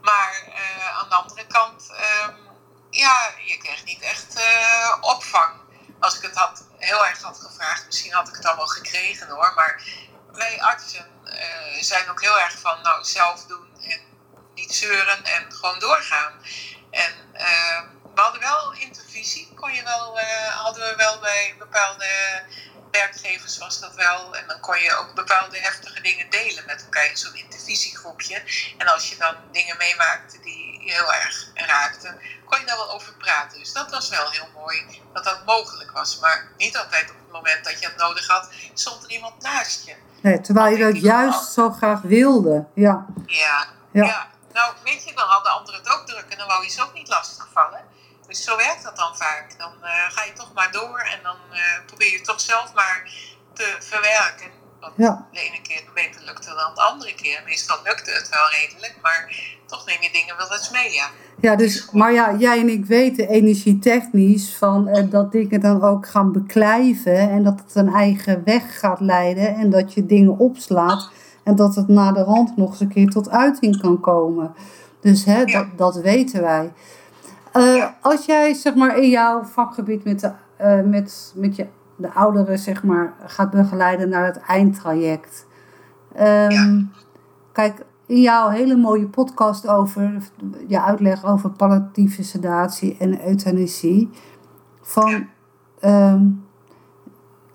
Maar 0.01 0.43
uh, 0.47 0.97
aan 0.97 1.09
de 1.09 1.15
andere 1.15 1.47
kant, 1.47 1.89
um, 1.89 2.35
ja, 2.89 3.33
je 3.45 3.57
kreeg 3.57 3.83
niet 3.83 4.01
echt 4.01 4.37
uh, 4.37 4.95
opvang. 4.99 5.59
Als 5.99 6.15
ik 6.15 6.21
het 6.21 6.35
had, 6.35 6.63
heel 6.77 7.05
erg 7.05 7.21
had 7.21 7.39
gevraagd, 7.39 7.85
misschien 7.85 8.13
had 8.13 8.27
ik 8.27 8.35
het 8.35 8.45
allemaal 8.45 8.67
gekregen 8.67 9.29
hoor. 9.29 9.53
Maar 9.55 9.83
wij 10.31 10.61
artsen 10.61 11.09
zijn 11.79 12.09
ook 12.09 12.21
heel 12.21 12.39
erg 12.39 12.59
van 12.59 12.81
nou, 12.81 13.03
zelf 13.03 13.45
doen 13.45 13.69
en 13.81 14.01
niet 14.55 14.75
zeuren 14.75 15.25
en 15.25 15.53
gewoon 15.53 15.79
doorgaan. 15.79 16.33
En 16.91 17.13
uh, 17.33 17.81
we 18.15 18.21
hadden 18.21 18.41
wel 18.41 18.73
intervisie, 18.73 19.53
kon 19.55 19.73
je 19.73 19.83
wel, 19.83 20.19
hadden 20.53 20.83
we 20.83 20.95
wel 20.95 21.19
bij 21.19 21.55
bepaalde 21.57 22.05
werkgevers 22.91 23.57
was 23.57 23.79
dat 23.79 23.95
wel. 23.95 24.35
En 24.35 24.47
dan 24.47 24.59
kon 24.59 24.79
je 24.79 24.95
ook 24.95 25.13
bepaalde 25.13 25.59
heftige 25.59 26.01
dingen 26.01 26.29
delen 26.29 26.63
met 26.65 26.83
elkaar 26.83 27.09
in 27.09 27.17
zo'n 27.17 27.35
intervisiegroepje. 27.35 28.43
En 28.77 28.87
als 28.87 29.09
je 29.09 29.17
dan 29.17 29.35
dingen 29.51 29.77
meemaakte 29.77 30.39
die 30.39 30.83
je 30.83 30.91
heel 30.91 31.13
erg 31.13 31.47
raakten, 31.53 32.19
kon 32.45 32.59
je 32.59 32.65
daar 32.65 32.77
wel 32.77 32.91
over 32.91 33.13
praten. 33.13 33.59
Dus 33.59 33.73
dat 33.73 33.91
was 33.91 34.09
wel 34.09 34.29
heel 34.29 34.49
mooi 34.55 35.01
dat 35.13 35.23
dat 35.23 35.45
mogelijk 35.45 35.91
was. 35.91 36.19
Maar 36.19 36.51
niet 36.57 36.77
altijd 36.77 37.09
op 37.09 37.15
het 37.17 37.31
moment 37.31 37.63
dat 37.63 37.79
je 37.79 37.85
het 37.85 37.97
nodig 37.97 38.27
had, 38.27 38.49
stond 38.73 39.03
er 39.03 39.09
iemand 39.09 39.41
naast 39.41 39.85
je. 39.85 39.95
Nee, 40.21 40.41
terwijl 40.41 40.75
je 40.75 40.83
dat 40.83 41.01
juist 41.01 41.53
zo 41.53 41.69
graag 41.69 42.01
wilde. 42.01 42.65
Ja. 42.73 43.05
Ja, 43.25 43.67
ja. 43.91 44.05
ja. 44.05 44.29
Nou, 44.53 44.73
weet 44.83 45.03
je, 45.03 45.13
dan 45.15 45.27
hadden 45.27 45.51
anderen 45.51 45.81
het 45.81 45.89
ook 45.89 46.07
druk 46.07 46.25
en 46.29 46.37
dan 46.37 46.47
wou 46.47 46.63
je 46.63 46.69
ze 46.69 46.81
ook 46.81 46.93
niet 46.93 47.07
lastigvallen. 47.07 47.90
Dus 48.31 48.43
zo 48.43 48.57
werkt 48.57 48.83
dat 48.83 48.95
dan 48.95 49.15
vaak. 49.15 49.47
Dan 49.57 49.73
uh, 49.81 49.89
ga 50.15 50.23
je 50.23 50.33
toch 50.33 50.51
maar 50.53 50.71
door 50.71 50.99
en 51.13 51.19
dan 51.23 51.39
uh, 51.51 51.59
probeer 51.85 52.11
je 52.11 52.21
toch 52.21 52.39
zelf 52.39 52.73
maar 52.73 52.99
te 53.53 53.67
verwerken. 53.79 54.59
Ja. 54.95 55.27
de 55.31 55.39
ene 55.39 55.61
keer 55.61 55.83
beter 55.93 56.21
lukte 56.25 56.49
dan 56.49 56.75
de 56.75 56.81
andere 56.81 57.15
keer. 57.15 57.41
Meestal 57.45 57.77
lukte 57.83 58.11
het 58.11 58.29
wel 58.29 58.47
redelijk, 58.59 58.95
maar 59.01 59.35
toch 59.65 59.85
neem 59.85 60.01
je 60.01 60.09
dingen 60.11 60.37
wel 60.37 60.51
eens 60.51 60.69
mee, 60.69 60.93
ja. 60.93 61.07
Ja, 61.39 61.55
dus, 61.55 61.91
maar 61.91 62.13
ja, 62.13 62.35
jij 62.37 62.59
en 62.59 62.69
ik 62.69 62.85
weten 62.85 63.29
energietechnisch 63.29 64.55
van 64.55 64.87
uh, 64.87 65.11
dat 65.11 65.31
dingen 65.31 65.61
dan 65.61 65.83
ook 65.83 66.07
gaan 66.07 66.31
beklijven 66.31 67.29
en 67.29 67.43
dat 67.43 67.61
het 67.65 67.75
een 67.75 67.93
eigen 67.93 68.43
weg 68.43 68.79
gaat 68.79 68.99
leiden 68.99 69.55
en 69.55 69.69
dat 69.69 69.93
je 69.93 70.05
dingen 70.05 70.37
opslaat 70.37 71.09
en 71.43 71.55
dat 71.55 71.75
het 71.75 71.87
na 71.87 72.11
de 72.11 72.23
rand 72.23 72.57
nog 72.57 72.69
eens 72.69 72.79
een 72.79 72.93
keer 72.93 73.09
tot 73.09 73.29
uiting 73.29 73.81
kan 73.81 73.99
komen. 73.99 74.55
Dus 75.01 75.25
hè, 75.25 75.39
ja. 75.39 75.45
dat, 75.45 75.77
dat 75.77 75.95
weten 75.95 76.41
wij. 76.41 76.71
Uh, 77.57 77.75
ja. 77.75 77.97
Als 78.01 78.25
jij 78.25 78.53
zeg 78.53 78.75
maar 78.75 78.97
in 78.97 79.09
jouw 79.09 79.43
vakgebied 79.43 80.03
met, 80.03 80.19
de, 80.19 80.31
uh, 80.61 80.81
met, 80.89 81.33
met 81.35 81.55
je, 81.55 81.67
de 81.95 82.11
ouderen 82.11 82.59
zeg 82.59 82.83
maar, 82.83 83.13
gaat 83.25 83.49
begeleiden 83.49 84.09
naar 84.09 84.25
het 84.25 84.39
eindtraject. 84.39 85.47
Um, 86.19 86.49
ja. 86.49 86.83
Kijk, 87.51 87.85
in 88.05 88.21
jouw 88.21 88.49
hele 88.49 88.75
mooie 88.75 89.07
podcast 89.07 89.67
over 89.67 90.11
je 90.67 90.81
uitleg 90.81 91.25
over 91.25 91.49
palliatieve 91.49 92.23
sedatie 92.23 92.97
en 92.99 93.27
euthanasie. 93.27 94.09
Van, 94.81 95.27
um, 95.85 96.45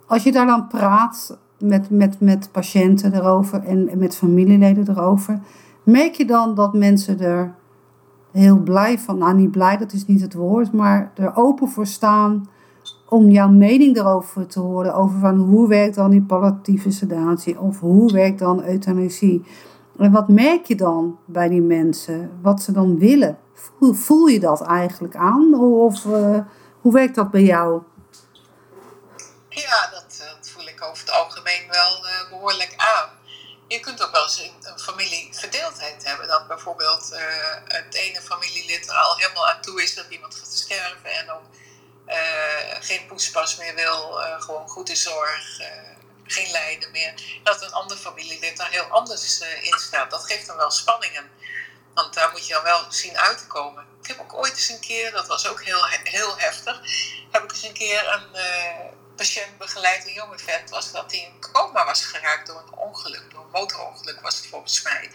als 0.06 0.22
je 0.22 0.32
daar 0.32 0.46
dan 0.46 0.66
praat 0.66 1.38
met, 1.58 1.90
met, 1.90 2.20
met 2.20 2.48
patiënten 2.52 3.14
erover 3.14 3.64
en, 3.64 3.88
en 3.88 3.98
met 3.98 4.16
familieleden 4.16 4.88
erover, 4.88 5.40
merk 5.82 6.14
je 6.14 6.24
dan 6.24 6.54
dat 6.54 6.74
mensen 6.74 7.20
er 7.20 7.54
heel 8.36 8.58
blij 8.58 8.98
van, 8.98 9.18
nou 9.18 9.34
niet 9.34 9.50
blij, 9.50 9.76
dat 9.76 9.92
is 9.92 10.06
niet 10.06 10.20
het 10.20 10.34
woord, 10.34 10.72
maar 10.72 11.12
er 11.14 11.36
open 11.36 11.68
voor 11.68 11.86
staan 11.86 12.50
om 13.08 13.30
jouw 13.30 13.48
mening 13.48 13.96
erover 13.96 14.46
te 14.46 14.60
horen, 14.60 14.94
over 14.94 15.18
van 15.18 15.36
hoe 15.36 15.68
werkt 15.68 15.94
dan 15.94 16.10
die 16.10 16.22
palliatieve 16.22 16.90
sedatie 16.90 17.60
of 17.60 17.80
hoe 17.80 18.12
werkt 18.12 18.38
dan 18.38 18.64
euthanasie. 18.64 19.44
En 19.98 20.12
wat 20.12 20.28
merk 20.28 20.64
je 20.64 20.74
dan 20.74 21.18
bij 21.24 21.48
die 21.48 21.62
mensen, 21.62 22.30
wat 22.42 22.62
ze 22.62 22.72
dan 22.72 22.98
willen? 22.98 23.38
Voel, 23.54 23.92
voel 23.92 24.26
je 24.26 24.40
dat 24.40 24.62
eigenlijk 24.62 25.16
aan 25.16 25.54
of 25.60 26.04
uh, 26.04 26.38
hoe 26.80 26.92
werkt 26.92 27.14
dat 27.14 27.30
bij 27.30 27.42
jou? 27.42 27.82
Ja, 29.48 29.88
dat, 29.92 30.26
dat 30.38 30.50
voel 30.50 30.66
ik 30.66 30.86
over 30.90 31.04
het 31.04 31.12
algemeen 31.12 31.62
wel 31.70 32.04
uh, 32.04 32.30
behoorlijk 32.30 32.74
aan 32.76 33.16
je 33.68 33.80
kunt 33.80 34.04
ook 34.04 34.12
wel 34.12 34.22
eens 34.22 34.40
familieverdeeldheid 34.86 36.04
hebben. 36.04 36.28
Dat 36.28 36.48
bijvoorbeeld 36.48 37.12
uh, 37.12 37.20
het 37.68 37.94
ene 37.94 38.20
familielid 38.20 38.88
er 38.88 38.94
al 38.94 39.16
helemaal 39.16 39.48
aan 39.48 39.60
toe 39.60 39.82
is 39.82 39.94
dat 39.94 40.06
iemand 40.08 40.34
gaat 40.34 40.52
sterven 40.52 41.10
en 41.10 41.30
ook 41.30 41.44
uh, 42.08 42.14
geen 42.80 43.06
poespas 43.06 43.56
meer 43.56 43.74
wil, 43.74 44.20
uh, 44.20 44.42
gewoon 44.42 44.68
goede 44.68 44.96
zorg, 44.96 45.60
geen 46.26 46.50
lijden 46.50 46.90
meer. 46.90 47.40
Dat 47.42 47.62
een 47.62 47.72
ander 47.72 47.96
familielid 47.96 48.56
daar 48.56 48.70
heel 48.70 48.84
anders 48.84 49.40
in 49.40 49.78
staat. 49.78 50.10
Dat 50.10 50.24
geeft 50.24 50.46
dan 50.46 50.56
wel 50.56 50.70
spanningen. 50.70 51.30
Want 51.94 52.14
daar 52.14 52.30
moet 52.30 52.46
je 52.46 52.52
dan 52.52 52.62
wel 52.62 52.92
zien 52.92 53.18
uit 53.18 53.38
te 53.38 53.46
komen. 53.46 53.86
Ik 54.02 54.06
heb 54.08 54.20
ook 54.20 54.34
ooit 54.34 54.56
eens 54.56 54.68
een 54.68 54.80
keer, 54.80 55.10
dat 55.10 55.26
was 55.26 55.46
ook 55.46 55.62
heel, 55.64 55.84
heel 55.86 56.38
heftig, 56.38 56.80
heb 57.30 57.42
ik 57.42 57.50
eens 57.50 57.62
een 57.62 57.72
keer 57.72 58.08
een 58.08 58.36
patiënt 59.16 59.58
begeleid, 59.58 60.06
een 60.06 60.12
jonge 60.12 60.38
vent, 60.38 60.70
was 60.70 60.92
dat 60.92 61.10
hij 61.10 61.20
in 61.20 61.40
coma 61.52 61.84
was 61.84 62.04
geraakt 62.04 62.46
door 62.46 62.62
een 62.66 62.78
ongeluk, 62.78 63.30
door 63.30 63.40
een 63.40 63.50
motorongeluk 63.50 64.20
was 64.20 64.36
het 64.36 64.46
volgens 64.46 64.82
mij. 64.82 65.10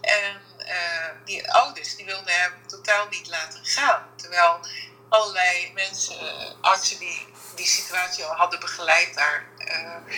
En 0.00 0.42
uh, 0.58 1.10
die 1.24 1.52
ouders 1.52 1.96
die 1.96 2.04
wilden 2.04 2.32
hem 2.32 2.52
totaal 2.66 3.06
niet 3.08 3.28
laten 3.28 3.64
gaan. 3.64 4.08
Terwijl 4.16 4.60
allerlei 5.08 5.72
mensen, 5.72 6.24
uh, 6.24 6.50
artsen 6.60 6.98
die 6.98 7.34
die 7.54 7.66
situatie 7.66 8.24
al 8.24 8.36
hadden 8.36 8.60
begeleid, 8.60 9.14
daar 9.14 9.48
uh, 9.58 10.14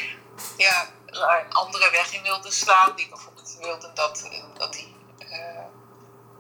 ja, 0.57 0.91
een 1.07 1.53
andere 1.53 1.91
weg 1.91 2.13
in 2.13 2.23
wilden 2.23 2.53
slaan. 2.53 2.97
Die 2.97 3.09
bijvoorbeeld 3.09 3.57
wilden 3.61 3.95
dat, 3.95 4.29
dat 4.57 4.73
die, 4.73 4.97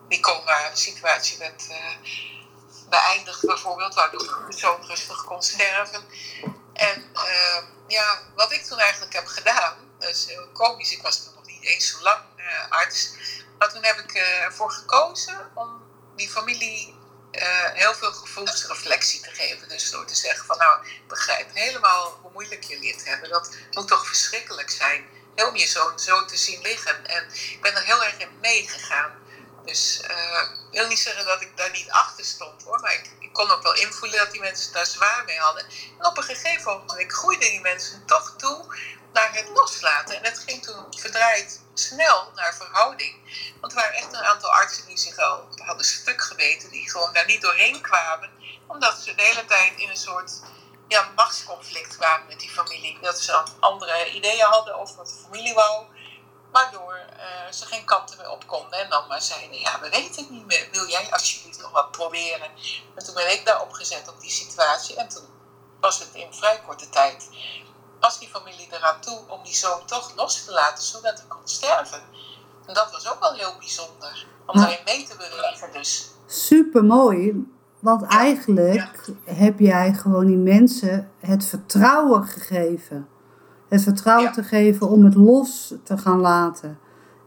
die 0.09 0.21
coma-situatie 0.21 1.39
werd 1.39 1.67
beëindigd 2.89 3.47
bijvoorbeeld, 3.47 3.95
waardoor 3.95 4.21
de 4.21 4.45
persoon 4.45 4.87
rustig 4.87 5.25
kon 5.25 5.43
sterven. 5.43 6.05
En 6.79 7.11
uh, 7.15 7.63
ja, 7.89 8.21
wat 8.35 8.53
ik 8.53 8.65
toen 8.65 8.79
eigenlijk 8.79 9.13
heb 9.13 9.27
gedaan, 9.27 9.77
dat 9.99 10.09
is 10.09 10.27
heel 10.27 10.49
komisch, 10.53 10.93
ik 10.93 11.03
was 11.03 11.25
toen 11.25 11.35
nog 11.35 11.47
niet 11.47 11.65
eens 11.65 11.89
zo 11.91 12.03
lang 12.03 12.23
uh, 12.37 12.69
arts, 12.69 13.11
maar 13.59 13.73
toen 13.73 13.85
heb 13.85 13.99
ik 13.99 14.15
ervoor 14.15 14.71
gekozen 14.71 15.51
om 15.55 15.83
die 16.17 16.29
familie 16.29 16.99
uh, 17.33 17.71
heel 17.73 17.95
veel 17.95 18.13
gevoelsreflectie 18.13 19.21
te 19.21 19.31
geven. 19.31 19.69
Dus 19.69 19.91
door 19.91 20.07
te 20.07 20.15
zeggen 20.15 20.47
van 20.47 20.59
nou, 20.59 20.87
ik 20.87 21.09
begrijp 21.09 21.55
helemaal 21.55 22.19
hoe 22.23 22.33
moeilijk 22.33 22.65
jullie 22.65 22.93
het 22.93 23.05
hebben. 23.05 23.31
Dat 23.31 23.57
moet 23.71 23.89
toch 23.89 24.07
verschrikkelijk 24.07 24.71
zijn. 24.71 25.07
Heel 25.35 25.55
je 25.55 25.67
zoon 25.67 25.99
zo 25.99 26.25
te 26.25 26.37
zien 26.37 26.61
liggen. 26.61 27.07
En 27.07 27.29
ik 27.33 27.59
ben 27.61 27.75
er 27.75 27.85
heel 27.85 28.05
erg 28.05 28.19
in 28.19 28.39
meegegaan. 28.41 29.13
Dus 29.65 30.01
ik 30.71 30.79
wil 30.79 30.89
niet 30.89 30.99
zeggen 30.99 31.25
dat 31.25 31.41
ik 31.43 31.57
daar 31.57 31.71
niet 31.71 31.91
achter 31.91 32.25
stond 32.25 32.63
hoor. 32.63 32.81
Maar 32.81 32.95
ik, 32.95 33.11
kon 33.39 33.51
ook 33.51 33.63
wel 33.63 33.75
invoelen 33.75 34.19
dat 34.19 34.31
die 34.31 34.41
mensen 34.41 34.73
daar 34.73 34.87
zwaar 34.87 35.23
mee 35.27 35.39
hadden. 35.39 35.65
En 35.99 36.07
op 36.07 36.17
een 36.17 36.23
gegeven 36.23 36.73
moment 36.73 37.13
groeiden 37.13 37.51
die 37.51 37.61
mensen 37.61 38.07
toch 38.07 38.35
toe 38.37 38.77
naar 39.13 39.33
het 39.33 39.49
loslaten. 39.49 40.17
En 40.17 40.25
het 40.25 40.39
ging 40.39 40.63
toen 40.63 40.87
verdraaid 40.91 41.61
snel 41.75 42.33
naar 42.35 42.55
verhouding. 42.55 43.15
Want 43.61 43.73
er 43.73 43.79
waren 43.79 43.97
echt 43.97 44.13
een 44.13 44.25
aantal 44.25 44.51
artsen 44.51 44.87
die 44.87 44.99
zich 44.99 45.19
al 45.19 45.49
hadden 45.57 45.85
stuk 45.85 46.23
geweten, 46.23 46.71
die 46.71 46.91
gewoon 46.91 47.13
daar 47.13 47.27
niet 47.27 47.43
doorheen 47.43 47.81
kwamen, 47.81 48.31
omdat 48.67 48.99
ze 48.99 49.15
de 49.15 49.23
hele 49.23 49.45
tijd 49.45 49.79
in 49.79 49.89
een 49.89 49.97
soort 49.97 50.33
ja, 50.89 51.09
machtsconflict 51.17 51.97
kwamen 51.97 52.27
met 52.27 52.41
die 52.41 52.51
familie. 52.51 52.99
Dat 53.01 53.21
ze 53.21 53.43
andere 53.61 54.11
ideeën 54.11 54.47
hadden 54.47 54.75
over 54.75 54.97
wat 54.97 55.09
de 55.09 55.23
familie 55.23 55.55
wou, 55.55 55.87
waardoor 56.53 56.95
uh, 56.95 57.53
ze 57.53 57.67
geen 57.67 57.85
kanten 57.85 58.17
meer 58.17 58.31
op 58.31 58.47
konden. 58.47 58.79
En 58.79 58.91
dan 58.91 59.07
maar 59.09 59.23
zeiden: 59.23 59.59
Ja, 59.59 59.81
we 59.81 59.89
weten 59.91 60.23
het 60.23 60.31
niet 60.31 60.47
meer. 60.47 60.69
Wil 60.73 60.87
jij 60.87 61.09
alsjeblieft 61.11 61.61
nog 61.61 61.71
wat 61.71 61.91
proberen? 61.91 62.51
En 62.95 63.05
toen 63.05 63.15
ben 63.15 63.33
ik 63.33 63.45
daar 63.45 63.63
opgezet 63.63 64.09
op 64.09 64.21
die 64.21 64.31
situatie. 64.31 64.97
En 64.97 65.09
toen 65.09 65.25
was 65.81 65.99
het 65.99 66.09
in 66.13 66.33
vrij 66.35 66.61
korte 66.67 66.89
tijd 66.89 67.29
was 68.01 68.19
die 68.19 68.29
familie 68.29 68.69
eraan 68.71 69.01
toe 69.01 69.19
om 69.29 69.41
die 69.45 69.55
zoon 69.55 69.81
toch 69.87 70.13
los 70.17 70.45
te 70.45 70.53
laten, 70.53 70.85
zodat 70.85 71.19
hij 71.19 71.29
kon 71.29 71.41
sterven. 71.45 72.01
En 72.67 72.75
dat 72.75 72.91
was 72.93 73.13
ook 73.13 73.21
wel 73.21 73.33
heel 73.33 73.55
bijzonder, 73.59 74.27
om 74.47 74.57
daarin 74.59 74.79
mee 74.85 75.07
te 75.07 75.17
bewegen 75.17 75.73
dus. 75.73 76.11
Super 76.27 76.85
mooi, 76.85 77.47
want 77.79 78.03
eigenlijk 78.03 79.11
heb 79.25 79.59
jij 79.59 79.93
gewoon 79.93 80.27
die 80.27 80.37
mensen 80.37 81.11
het 81.19 81.45
vertrouwen 81.45 82.25
gegeven. 82.25 83.09
Het 83.69 83.83
vertrouwen 83.83 84.33
te 84.33 84.43
geven 84.43 84.91
om 84.91 85.05
het 85.05 85.15
los 85.15 85.75
te 85.83 85.99
gaan 85.99 86.21
laten. 86.21 86.79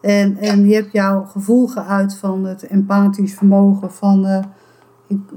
En, 0.02 0.38
en 0.38 0.68
je 0.68 0.76
hebt 0.76 0.92
jouw 0.92 1.24
gevoel 1.24 1.68
geuit 1.68 2.16
van 2.16 2.46
het 2.46 2.68
empathisch 2.68 3.34
vermogen 3.34 3.92
van 3.92 4.26
uh, 4.26 4.40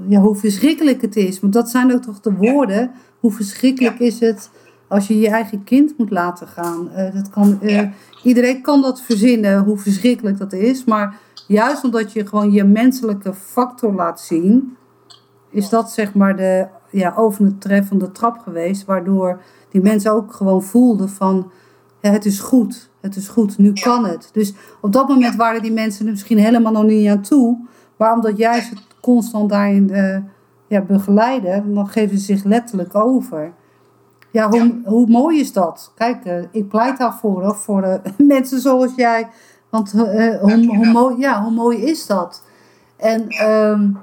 ja, 0.07 0.19
hoe 0.19 0.35
verschrikkelijk 0.35 1.01
het 1.01 1.15
is. 1.15 1.39
Want 1.39 1.53
dat 1.53 1.69
zijn 1.69 1.93
ook 1.93 2.01
toch 2.01 2.19
de 2.19 2.33
woorden. 2.33 2.91
Hoe 3.19 3.31
verschrikkelijk 3.31 3.99
is 3.99 4.19
het 4.19 4.49
als 4.87 5.07
je 5.07 5.19
je 5.19 5.29
eigen 5.29 5.63
kind 5.63 5.97
moet 5.97 6.11
laten 6.11 6.47
gaan. 6.47 6.89
Uh, 6.97 7.13
dat 7.13 7.29
kan, 7.29 7.59
uh, 7.61 7.81
Iedereen 8.23 8.61
kan 8.61 8.81
dat 8.81 9.01
verzinnen, 9.01 9.63
hoe 9.63 9.77
verschrikkelijk 9.77 10.37
dat 10.37 10.53
is. 10.53 10.85
Maar 10.85 11.17
juist 11.47 11.83
omdat 11.83 12.13
je 12.13 12.27
gewoon 12.27 12.51
je 12.51 12.63
menselijke 12.63 13.33
factor 13.33 13.93
laat 13.93 14.21
zien, 14.21 14.77
is 15.49 15.69
dat 15.69 15.91
zeg 15.91 16.13
maar 16.13 16.35
de 16.35 16.67
ja, 16.91 17.13
overtreffende 17.15 18.11
trap 18.11 18.37
geweest. 18.37 18.85
Waardoor 18.85 19.41
die 19.75 19.83
mensen 19.83 20.11
ook 20.11 20.33
gewoon 20.33 20.63
voelden 20.63 21.09
van 21.09 21.51
het 21.99 22.25
is 22.25 22.39
goed, 22.39 22.89
het 23.01 23.15
is 23.15 23.27
goed, 23.27 23.57
nu 23.57 23.73
kan 23.73 24.05
het. 24.05 24.29
Dus 24.31 24.53
op 24.81 24.91
dat 24.91 25.07
moment 25.07 25.35
waren 25.35 25.61
die 25.61 25.71
mensen 25.71 26.05
er 26.05 26.11
misschien 26.11 26.37
helemaal 26.37 26.71
nog 26.71 26.83
niet 26.83 27.09
aan 27.09 27.21
toe. 27.21 27.57
Maar 27.97 28.13
omdat 28.13 28.37
jij 28.37 28.61
ze 28.61 28.75
constant 29.01 29.49
daarin 29.49 29.89
uh, 29.91 30.17
ja, 30.67 30.81
begeleiden, 30.81 31.73
dan 31.73 31.87
geven 31.87 32.17
ze 32.17 32.23
zich 32.23 32.43
letterlijk 32.43 32.95
over. 32.95 33.53
Ja, 34.31 34.49
hoe, 34.49 34.81
hoe 34.85 35.07
mooi 35.07 35.39
is 35.39 35.53
dat? 35.53 35.91
Kijk, 35.95 36.25
uh, 36.25 36.43
ik 36.51 36.67
pleit 36.67 36.97
daarvoor, 36.97 37.43
hoor, 37.43 37.55
voor 37.55 37.83
uh, 37.83 37.93
mensen 38.37 38.59
zoals 38.59 38.91
jij. 38.95 39.27
Want 39.69 39.93
uh, 39.93 40.39
hoe, 40.41 40.75
hoe, 40.75 40.91
mooi, 40.91 41.19
ja, 41.19 41.43
hoe 41.43 41.51
mooi 41.51 41.77
is 41.77 42.05
dat? 42.05 42.43
En 42.97 43.49
um, 43.49 43.97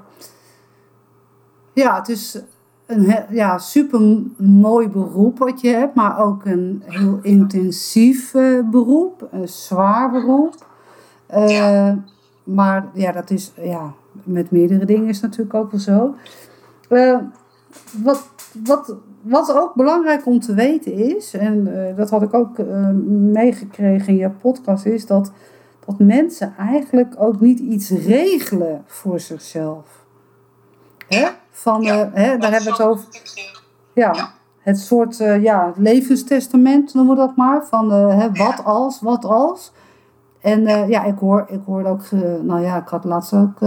ja, 1.73 1.95
het 1.95 2.09
is 2.09 2.37
een 2.85 3.15
ja, 3.29 3.57
super 3.57 4.01
mooi 4.37 4.89
beroep 4.89 5.37
wat 5.37 5.61
je 5.61 5.69
hebt, 5.69 5.95
maar 5.95 6.19
ook 6.19 6.45
een 6.45 6.83
heel 6.85 7.19
intensief 7.21 8.31
beroep, 8.71 9.27
een 9.31 9.47
zwaar 9.47 10.11
beroep. 10.11 10.55
Maar 12.43 12.89
ja, 12.93 13.11
dat 13.11 13.29
is 13.29 13.53
ja, 13.61 13.93
met 14.23 14.51
meerdere 14.51 14.85
dingen 14.85 15.07
is 15.07 15.19
natuurlijk 15.21 15.53
ook 15.53 15.71
wel 15.71 15.79
zo. 15.79 16.15
wat, 18.03 18.29
wat, 18.63 18.95
wat 19.21 19.55
ook 19.55 19.73
belangrijk 19.75 20.25
om 20.25 20.39
te 20.39 20.53
weten 20.53 20.93
is, 20.93 21.33
en 21.33 21.69
dat 21.95 22.09
had 22.09 22.21
ik 22.21 22.33
ook 22.33 22.57
meegekregen 23.07 24.07
in 24.07 24.17
je 24.17 24.29
podcast, 24.29 24.85
is 24.85 25.05
dat, 25.05 25.31
dat 25.85 25.99
mensen 25.99 26.53
eigenlijk 26.57 27.15
ook 27.17 27.39
niet 27.39 27.59
iets 27.59 27.89
regelen 27.89 28.83
voor 28.85 29.19
zichzelf. 29.19 30.05
Hè? 31.07 31.27
Van, 31.55 31.81
ja, 31.81 31.95
uh, 31.95 32.13
hè, 32.13 32.37
daar 32.37 32.51
hebben 32.51 32.69
we 32.69 32.77
het 32.77 32.81
over. 32.81 33.05
Ja, 33.93 34.13
ja. 34.13 34.31
het 34.59 34.79
soort 34.79 35.17
ja, 35.17 35.73
levenstestament 35.75 36.93
noemen 36.93 37.15
we 37.15 37.21
dat 37.21 37.35
maar. 37.35 37.65
Van 37.65 37.91
hè, 37.91 38.31
wat 38.31 38.63
als, 38.63 39.01
wat 39.01 39.25
als. 39.25 39.71
En 40.41 40.87
ja, 40.89 41.03
ik 41.03 41.17
hoor, 41.17 41.45
ik 41.47 41.61
hoorde 41.65 41.89
ook, 41.89 42.11
nou 42.41 42.61
ja, 42.61 42.77
ik 42.77 42.87
had 42.87 43.03
laatst 43.03 43.33
ook 43.33 43.59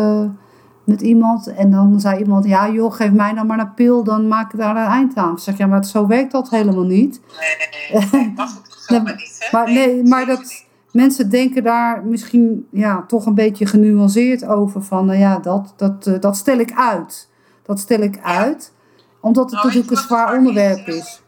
met 0.87 1.01
iemand. 1.01 1.47
En 1.47 1.71
dan 1.71 2.01
zei 2.01 2.19
iemand, 2.19 2.45
ja 2.45 2.71
joh, 2.71 2.93
geef 2.93 3.13
mij 3.13 3.33
nou 3.33 3.47
maar 3.47 3.59
een 3.59 3.75
pil, 3.75 4.05
dan 4.05 4.29
maak 4.29 4.53
ik 4.53 4.59
daar 4.59 4.77
een 4.77 4.91
eind 4.91 5.17
aan. 5.17 5.39
zeg, 5.39 5.57
ja, 5.57 5.67
maar 5.67 5.85
zo 5.85 6.07
werkt 6.07 6.33
dat 6.33 6.51
helemaal 6.51 6.85
niet. 6.85 7.21
Nee, 7.41 8.03
nee, 8.13 8.33
het 8.33 8.91
maar 9.05 9.15
niet, 9.17 9.37
hè? 9.39 9.59
Maar, 9.59 9.73
nee, 9.73 10.05
maar 10.05 10.27
dat, 10.27 10.65
mensen 10.97 11.31
denken 11.31 11.63
daar 11.63 12.05
misschien 12.05 12.67
ja, 12.71 13.05
toch 13.07 13.27
een 13.27 13.35
beetje 13.35 13.67
genuanceerd 13.67 14.47
over. 14.47 14.83
Van, 14.83 15.07
nou 15.07 15.19
ja, 15.19 15.39
dat, 15.39 15.73
dat, 15.77 16.07
uh, 16.07 16.21
dat 16.21 16.37
stel 16.37 16.59
ik 16.59 16.73
uit. 16.75 17.29
Dat 17.67 17.79
stel 17.79 18.01
ik 18.01 18.19
uit, 18.23 18.73
omdat 19.21 19.45
het 19.45 19.53
nou, 19.53 19.67
natuurlijk 19.67 19.91
een 19.91 20.07
zwaar 20.07 20.33
onderwerp 20.33 20.87
is. 20.87 21.21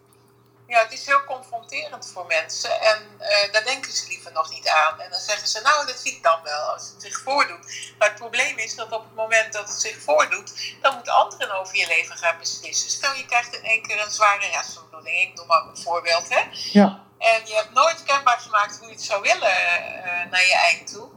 Ja, 0.67 0.79
het 0.83 0.93
is 0.93 1.07
heel 1.07 1.25
confronterend 1.25 2.11
voor 2.13 2.27
mensen 2.27 2.81
en 2.81 2.99
uh, 3.21 3.53
daar 3.53 3.65
denken 3.65 3.93
ze 3.93 4.09
liever 4.09 4.33
nog 4.33 4.51
niet 4.51 4.69
aan. 4.69 5.01
En 5.01 5.11
dan 5.11 5.21
zeggen 5.21 5.49
ze, 5.49 5.61
nou, 5.63 5.87
dat 5.87 5.99
zie 5.99 6.13
ik 6.17 6.23
dan 6.23 6.43
wel 6.43 6.61
als 6.61 6.91
het 6.93 7.03
zich 7.03 7.21
voordoet. 7.21 7.93
Maar 7.99 8.09
het 8.09 8.19
probleem 8.19 8.59
is 8.59 8.75
dat 8.75 8.93
op 8.93 9.03
het 9.03 9.15
moment 9.15 9.53
dat 9.53 9.69
het 9.69 9.81
zich 9.81 9.99
voordoet, 10.03 10.77
dan 10.83 10.95
moeten 10.95 11.13
anderen 11.13 11.61
over 11.61 11.77
je 11.77 11.87
leven 11.87 12.17
gaan 12.17 12.39
beslissen. 12.39 12.91
Stel, 12.91 13.15
je 13.15 13.27
krijgt 13.27 13.55
in 13.55 13.65
één 13.65 13.83
keer 13.83 14.01
een 14.03 14.11
zware 14.11 14.47
hersenbloeding, 14.51 15.21
ik 15.21 15.35
noem 15.35 15.47
maar 15.47 15.63
een 15.63 15.77
voorbeeld, 15.77 16.29
hè? 16.29 16.43
Ja. 16.53 17.03
En 17.19 17.47
je 17.47 17.55
hebt 17.55 17.73
nooit 17.73 18.03
kenbaar 18.03 18.39
gemaakt 18.39 18.79
hoe 18.79 18.89
je 18.89 18.95
het 18.95 19.03
zou 19.03 19.23
willen 19.23 19.57
uh, 19.59 20.31
naar 20.31 20.47
je 20.47 20.55
eind 20.55 20.93
toe. 20.93 21.09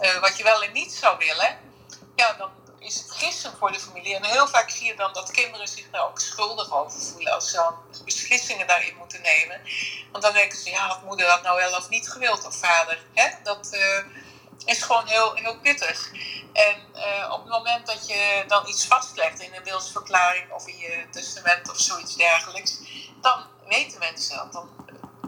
Uh, 0.00 0.20
wat 0.20 0.36
je 0.36 0.42
wel 0.42 0.62
en 0.62 0.72
niet 0.72 0.92
zou 0.92 1.18
willen. 1.18 1.58
Ja, 2.16 2.32
dan 2.38 2.50
is 2.84 2.94
het 2.94 3.10
gissen 3.10 3.52
voor 3.58 3.72
de 3.72 3.80
familie. 3.80 4.16
En 4.16 4.24
heel 4.24 4.48
vaak 4.48 4.70
zie 4.70 4.86
je 4.86 4.96
dan 4.96 5.12
dat 5.12 5.30
kinderen 5.30 5.68
zich 5.68 5.90
daar 5.90 6.04
ook 6.04 6.20
schuldig 6.20 6.72
over 6.72 7.00
voelen 7.00 7.32
als 7.32 7.50
ze 7.50 7.70
beslissingen 8.04 8.66
daarin 8.66 8.96
moeten 8.96 9.22
nemen. 9.22 9.60
Want 10.12 10.24
dan 10.24 10.32
denken 10.32 10.58
ze, 10.58 10.70
ja, 10.70 10.86
had 10.86 11.02
moeder 11.02 11.26
dat 11.26 11.42
nou 11.42 11.56
wel 11.56 11.76
of 11.76 11.88
niet 11.88 12.08
gewild, 12.08 12.46
of 12.46 12.56
vader? 12.56 13.04
Hè? 13.14 13.28
Dat 13.42 13.68
uh, 13.72 14.04
is 14.64 14.82
gewoon 14.82 15.06
heel, 15.06 15.34
heel 15.34 15.58
pittig. 15.60 16.10
En 16.52 16.76
uh, 16.94 17.32
op 17.32 17.40
het 17.40 17.50
moment 17.50 17.86
dat 17.86 18.08
je 18.08 18.44
dan 18.46 18.68
iets 18.68 18.86
vastlegt 18.86 19.40
in 19.40 19.54
een 19.54 19.64
wilsverklaring 19.64 20.52
of 20.52 20.66
in 20.66 20.78
je 20.78 21.06
testament 21.10 21.70
of 21.70 21.78
zoiets 21.78 22.16
dergelijks, 22.16 22.78
dan 23.20 23.46
weten 23.68 23.98
mensen 23.98 24.36
dat. 24.36 24.52
Dan 24.52 24.68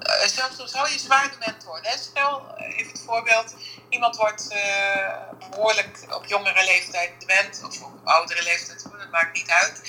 uh, 0.00 0.26
zelfs 0.26 0.56
dan 0.56 0.68
zou 0.68 0.90
je 0.90 0.98
zwaar 0.98 1.30
dement 1.30 1.64
worden. 1.64 1.90
Hè? 1.90 1.98
Stel, 1.98 2.54
even 2.58 2.92
het 2.92 3.02
voorbeeld, 3.06 3.54
iemand 3.88 4.16
wordt 4.16 4.52
uh, 4.52 5.50
behoorlijk 5.50 5.98
op 6.10 6.26
jongere 6.26 6.64
leeftijd 6.64 7.20
dement, 7.20 7.62
of 7.64 7.82
op 7.82 7.92
oudere 8.04 8.42
leeftijd, 8.42 8.82
dat 8.82 9.10
maakt 9.10 9.36
niet 9.36 9.50
uit. 9.50 9.80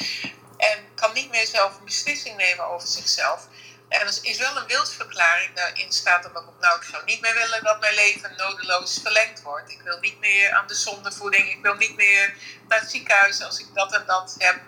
En 0.57 0.85
kan 0.95 1.13
niet 1.13 1.29
meer 1.29 1.47
zelf 1.47 1.77
een 1.77 1.85
beslissing 1.85 2.37
nemen 2.37 2.65
over 2.65 2.87
zichzelf. 2.87 3.47
En 3.89 3.99
er 3.99 4.19
is 4.21 4.37
wel 4.37 4.57
een 4.57 4.67
wilsverklaring, 4.67 5.55
daarin 5.55 5.91
staat 5.91 6.25
er 6.25 6.35
ook 6.35 6.53
nou 6.59 6.77
ik 6.77 6.87
zou 6.91 7.03
niet 7.05 7.21
meer 7.21 7.33
willen 7.33 7.63
dat 7.63 7.79
mijn 7.79 7.95
leven 7.95 8.33
nodeloos 8.37 8.99
verlengd 9.01 9.41
wordt. 9.41 9.71
Ik 9.71 9.81
wil 9.81 9.99
niet 9.99 10.19
meer 10.19 10.51
aan 10.51 10.67
de 10.67 10.75
zondevoeding, 10.75 11.49
ik 11.49 11.61
wil 11.61 11.75
niet 11.75 11.95
meer 11.95 12.33
naar 12.67 12.79
het 12.79 12.89
ziekenhuis 12.89 13.41
als 13.41 13.59
ik 13.59 13.67
dat 13.73 13.93
en 13.93 14.03
dat 14.05 14.35
heb. 14.37 14.59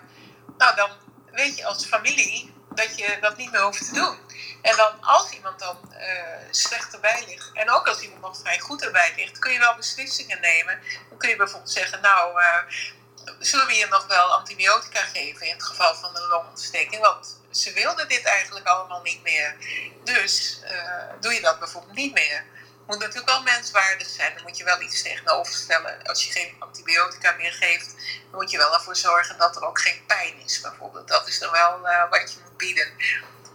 Nou 0.58 0.76
dan 0.76 0.90
weet 1.32 1.56
je 1.56 1.64
als 1.64 1.86
familie 1.86 2.54
dat 2.74 2.98
je 2.98 3.18
dat 3.20 3.36
niet 3.36 3.52
meer 3.52 3.62
hoeft 3.62 3.86
te 3.86 3.92
doen. 3.92 4.18
En 4.62 4.76
dan 4.76 5.00
als 5.00 5.30
iemand 5.30 5.58
dan 5.58 5.78
uh, 5.92 5.98
slecht 6.50 6.92
erbij 6.92 7.24
ligt, 7.26 7.50
en 7.54 7.70
ook 7.70 7.88
als 7.88 8.00
iemand 8.00 8.20
nog 8.20 8.38
vrij 8.38 8.58
goed 8.58 8.82
erbij 8.82 9.12
ligt, 9.16 9.38
kun 9.38 9.52
je 9.52 9.58
wel 9.58 9.74
beslissingen 9.74 10.40
nemen. 10.40 10.80
Dan 11.08 11.18
kun 11.18 11.28
je 11.28 11.36
bijvoorbeeld 11.36 11.72
zeggen, 11.72 12.00
nou, 12.00 12.40
uh, 12.40 12.56
zullen 13.38 13.66
we 13.66 13.74
je 13.74 13.86
nog 13.86 14.06
wel 14.06 14.32
antibiotica 14.32 15.00
geven 15.00 15.46
in 15.46 15.52
het 15.52 15.62
geval 15.62 15.94
van 15.94 16.16
een 16.16 16.28
longontsteking? 16.28 17.02
Want 17.02 17.40
ze 17.50 17.72
wilden 17.72 18.08
dit 18.08 18.24
eigenlijk 18.24 18.66
allemaal 18.66 19.02
niet 19.02 19.22
meer. 19.22 19.56
Dus 20.04 20.60
uh, 20.70 21.02
doe 21.20 21.34
je 21.34 21.40
dat 21.40 21.58
bijvoorbeeld 21.58 21.96
niet 21.96 22.12
meer. 22.14 22.44
Moet 22.90 22.98
natuurlijk 22.98 23.32
wel 23.36 23.42
menswaardig 23.54 24.08
zijn. 24.08 24.32
Dan 24.34 24.42
moet 24.46 24.58
je 24.58 24.64
wel 24.64 24.80
iets 24.80 25.02
tegenover 25.02 25.54
stellen. 25.54 26.02
Als 26.02 26.24
je 26.24 26.32
geen 26.32 26.50
antibiotica 26.58 27.34
meer 27.36 27.52
geeft, 27.52 27.90
dan 28.30 28.40
moet 28.40 28.50
je 28.50 28.58
wel 28.58 28.74
ervoor 28.74 28.96
zorgen 28.96 29.38
dat 29.38 29.56
er 29.56 29.66
ook 29.68 29.80
geen 29.80 30.00
pijn 30.06 30.34
is, 30.44 30.60
bijvoorbeeld. 30.60 31.08
Dat 31.08 31.28
is 31.28 31.38
dan 31.38 31.52
wel 31.52 31.72
uh, 31.84 32.10
wat 32.10 32.32
je 32.32 32.38
moet 32.44 32.56
bieden. 32.56 32.88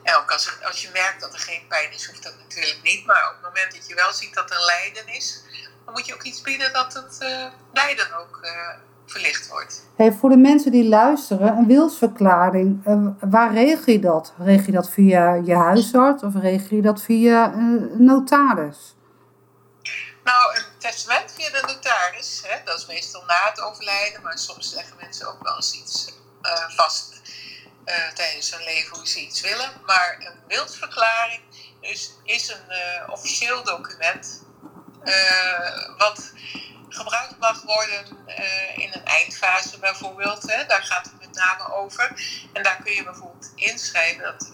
En 0.04 0.16
ook 0.16 0.32
als, 0.32 0.64
als 0.64 0.82
je 0.82 0.90
merkt 0.94 1.22
dat 1.22 1.34
er 1.34 1.40
geen 1.40 1.68
pijn 1.68 1.92
is, 1.92 2.06
hoeft 2.08 2.24
dat 2.24 2.38
natuurlijk 2.38 2.84
niet. 2.84 3.06
Maar 3.06 3.24
op 3.28 3.34
het 3.34 3.42
moment 3.42 3.72
dat 3.74 3.88
je 3.88 3.96
wel 3.96 4.14
ziet 4.14 4.34
dat 4.34 4.52
er 4.52 4.66
lijden 4.66 5.08
is, 5.14 5.44
dan 5.86 5.94
moet 5.94 6.06
je 6.06 6.14
ook 6.14 6.24
iets 6.24 6.42
bieden 6.42 6.74
dat 6.74 6.94
het 6.94 7.18
uh, 7.22 7.46
lijden 7.74 8.18
ook 8.20 8.40
uh, 8.44 8.52
verlicht 9.06 9.48
wordt. 9.48 9.84
Hey, 9.96 10.12
voor 10.12 10.30
de 10.30 10.38
mensen 10.38 10.72
die 10.72 10.88
luisteren, 10.88 11.58
een 11.58 11.68
wilsverklaring, 11.68 12.84
waar 13.20 13.54
regel 13.54 13.94
je 13.94 14.00
dat? 14.00 14.34
Regel 14.38 14.66
je 14.66 14.72
dat 14.72 14.90
via 14.90 15.34
je 15.34 15.56
huisarts 15.56 16.24
of 16.24 16.36
regel 16.36 16.76
je 16.76 16.82
dat 16.82 17.02
via 17.02 17.54
een 17.54 18.06
notaris? 18.06 18.95
Nou, 20.26 20.58
een 20.58 20.66
testament 20.80 21.34
via 21.34 21.50
de 21.50 21.62
notaris, 21.68 22.42
hè, 22.44 22.64
dat 22.64 22.80
is 22.80 22.86
meestal 22.86 23.24
na 23.26 23.50
het 23.50 23.60
overlijden, 23.60 24.22
maar 24.22 24.38
soms 24.38 24.74
leggen 24.74 24.96
mensen 25.00 25.28
ook 25.28 25.44
wel 25.44 25.56
eens 25.56 25.74
iets 25.74 26.12
uh, 26.42 26.70
vast 26.70 27.14
uh, 27.86 28.08
tijdens 28.14 28.52
hun 28.52 28.64
leven 28.64 28.98
hoe 28.98 29.08
ze 29.08 29.20
iets 29.20 29.42
willen. 29.42 29.72
Maar 29.86 30.16
een 30.20 30.40
wilsverklaring 30.48 31.42
is, 31.82 32.12
is 32.24 32.48
een 32.48 32.66
uh, 32.70 33.10
officieel 33.10 33.64
document 33.64 34.44
wat 35.98 36.32
gebruikt 36.90 37.38
mag 37.38 37.62
worden 37.62 38.26
in 38.76 38.94
een 38.94 39.06
eindfase 39.06 39.80
bijvoorbeeld. 39.80 40.42
Hè, 40.52 40.66
daar 40.66 40.84
gaat 40.84 41.06
het 41.06 41.20
met 41.20 41.36
name 41.36 41.74
over. 41.74 42.14
En 42.54 42.64
daar 42.64 42.82
kun 42.84 42.94
je 42.94 43.04
bijvoorbeeld 43.04 43.52
inschrijven 43.56 44.24
dat 44.24 44.52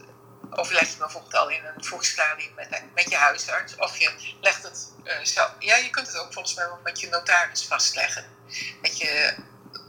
overleg 0.52 0.90
je 0.90 0.98
bijvoorbeeld 0.98 1.36
al 1.36 1.50
in 1.50 1.66
een 1.66 1.84
vroeg 1.84 2.16
met, 2.56 2.84
met 2.94 3.10
je 3.10 3.16
huisarts. 3.16 3.76
Of 3.76 3.98
je 3.98 4.36
legt 4.42 4.64
het 4.64 4.88
uh, 5.04 5.14
zelf. 5.24 5.52
Ja, 5.60 5.76
je 5.76 5.90
kunt 5.90 6.08
het 6.08 6.18
ook 6.18 6.34
volgens 6.34 6.56
mij 6.56 6.68
met 6.84 7.00
je 7.00 7.10
notaris 7.10 7.66
vastleggen. 7.66 8.26
Dat 8.82 8.98
je 8.98 9.36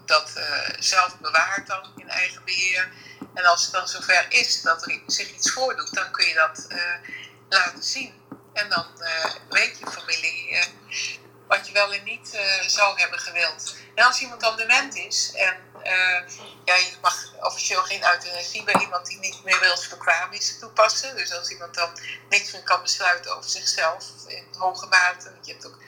dat 0.06 0.32
uh, 0.36 0.68
zelf 0.78 1.18
bewaart 1.18 1.66
dan 1.66 1.92
in 1.96 2.08
eigen 2.08 2.44
beheer. 2.44 2.92
En 3.34 3.44
als 3.44 3.62
het 3.62 3.72
dan 3.72 3.88
zover 3.88 4.26
is 4.28 4.62
dat 4.62 4.86
er 4.86 5.00
zich 5.06 5.30
iets 5.30 5.52
voordoet, 5.52 5.94
dan 5.94 6.10
kun 6.10 6.26
je 6.26 6.34
dat 6.34 6.66
uh, 6.68 6.78
laten 7.48 7.82
zien. 7.82 8.20
En 8.52 8.68
dan 8.68 8.86
weet 9.48 9.78
je 9.78 9.86
familie 9.90 10.58
wat 11.46 11.66
je 11.66 11.72
wel 11.72 11.92
en 11.92 12.04
niet 12.04 12.38
zou 12.66 13.00
hebben 13.00 13.18
gewild. 13.18 13.76
En 13.94 14.04
als 14.04 14.20
iemand 14.20 14.40
dan 14.40 14.56
dement 14.56 14.96
is 14.96 15.32
en 15.34 15.56
ja, 16.64 16.74
je 16.74 16.96
mag 17.00 17.32
officieel 17.40 17.82
geen 17.82 18.04
euthanasie 18.04 18.64
bij 18.64 18.80
iemand 18.80 19.06
die 19.06 19.18
niet 19.18 19.44
meer 19.44 19.60
wilsbekwaam 19.60 20.32
is 20.32 20.58
toepassen. 20.58 21.16
Dus 21.16 21.32
als 21.32 21.50
iemand 21.50 21.74
dan 21.74 21.98
niks 22.28 22.52
meer 22.52 22.62
kan 22.62 22.82
besluiten 22.82 23.36
over 23.36 23.50
zichzelf 23.50 24.04
in 24.26 24.46
hoge 24.58 24.86
mate. 24.86 25.30
Want 25.32 25.46
je 25.46 25.52
hebt 25.52 25.66
ook 25.66 25.78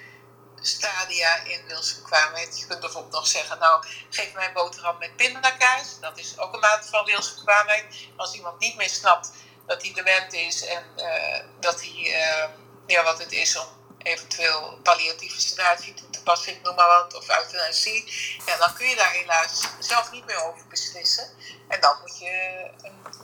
stadia 0.61 1.45
in 1.45 1.66
wilsbekwaamheid. 1.66 2.59
Je 2.59 2.66
kunt 2.66 2.80
bijvoorbeeld 2.80 3.14
nog 3.14 3.26
zeggen, 3.26 3.59
nou 3.59 3.84
geef 4.11 4.34
mij 4.34 4.47
een 4.47 4.53
boterham 4.53 4.99
met 4.99 5.16
pindakaas. 5.16 6.01
Dat 6.01 6.18
is 6.18 6.38
ook 6.38 6.55
een 6.55 6.61
mate 6.61 6.88
van 6.88 7.05
wilsbekwaamheid. 7.05 7.84
Als 8.16 8.34
iemand 8.34 8.61
niet 8.61 8.76
meer 8.76 8.88
snapt 8.88 9.30
dat 9.66 9.82
hij 9.82 9.92
dement 9.92 10.32
is 10.32 10.64
en 10.64 10.84
uh, 10.97 11.38
dat 11.61 11.80
hij, 11.80 11.90
uh, 11.90 12.49
ja, 12.86 13.03
wat 13.03 13.18
het 13.18 13.32
is 13.32 13.57
om 13.57 13.66
eventueel 14.05 14.79
palliatieve 14.83 15.41
sedatie 15.41 15.95
toe 15.95 16.11
te 16.11 16.23
passen, 16.23 16.53
ik 16.53 16.63
noem 16.63 16.75
maar 16.75 16.89
wat, 16.89 17.15
of 17.17 17.29
euthanasie, 17.29 18.13
ja, 18.47 18.57
dan 18.57 18.75
kun 18.75 18.87
je 18.89 18.97
daar 18.97 19.13
helaas 19.13 19.69
zelf 19.79 20.11
niet 20.11 20.27
meer 20.27 20.43
over 20.45 20.67
beslissen. 20.69 21.27
En 21.69 21.81
dan 21.81 21.97
moet, 22.01 22.19
je, 22.19 22.67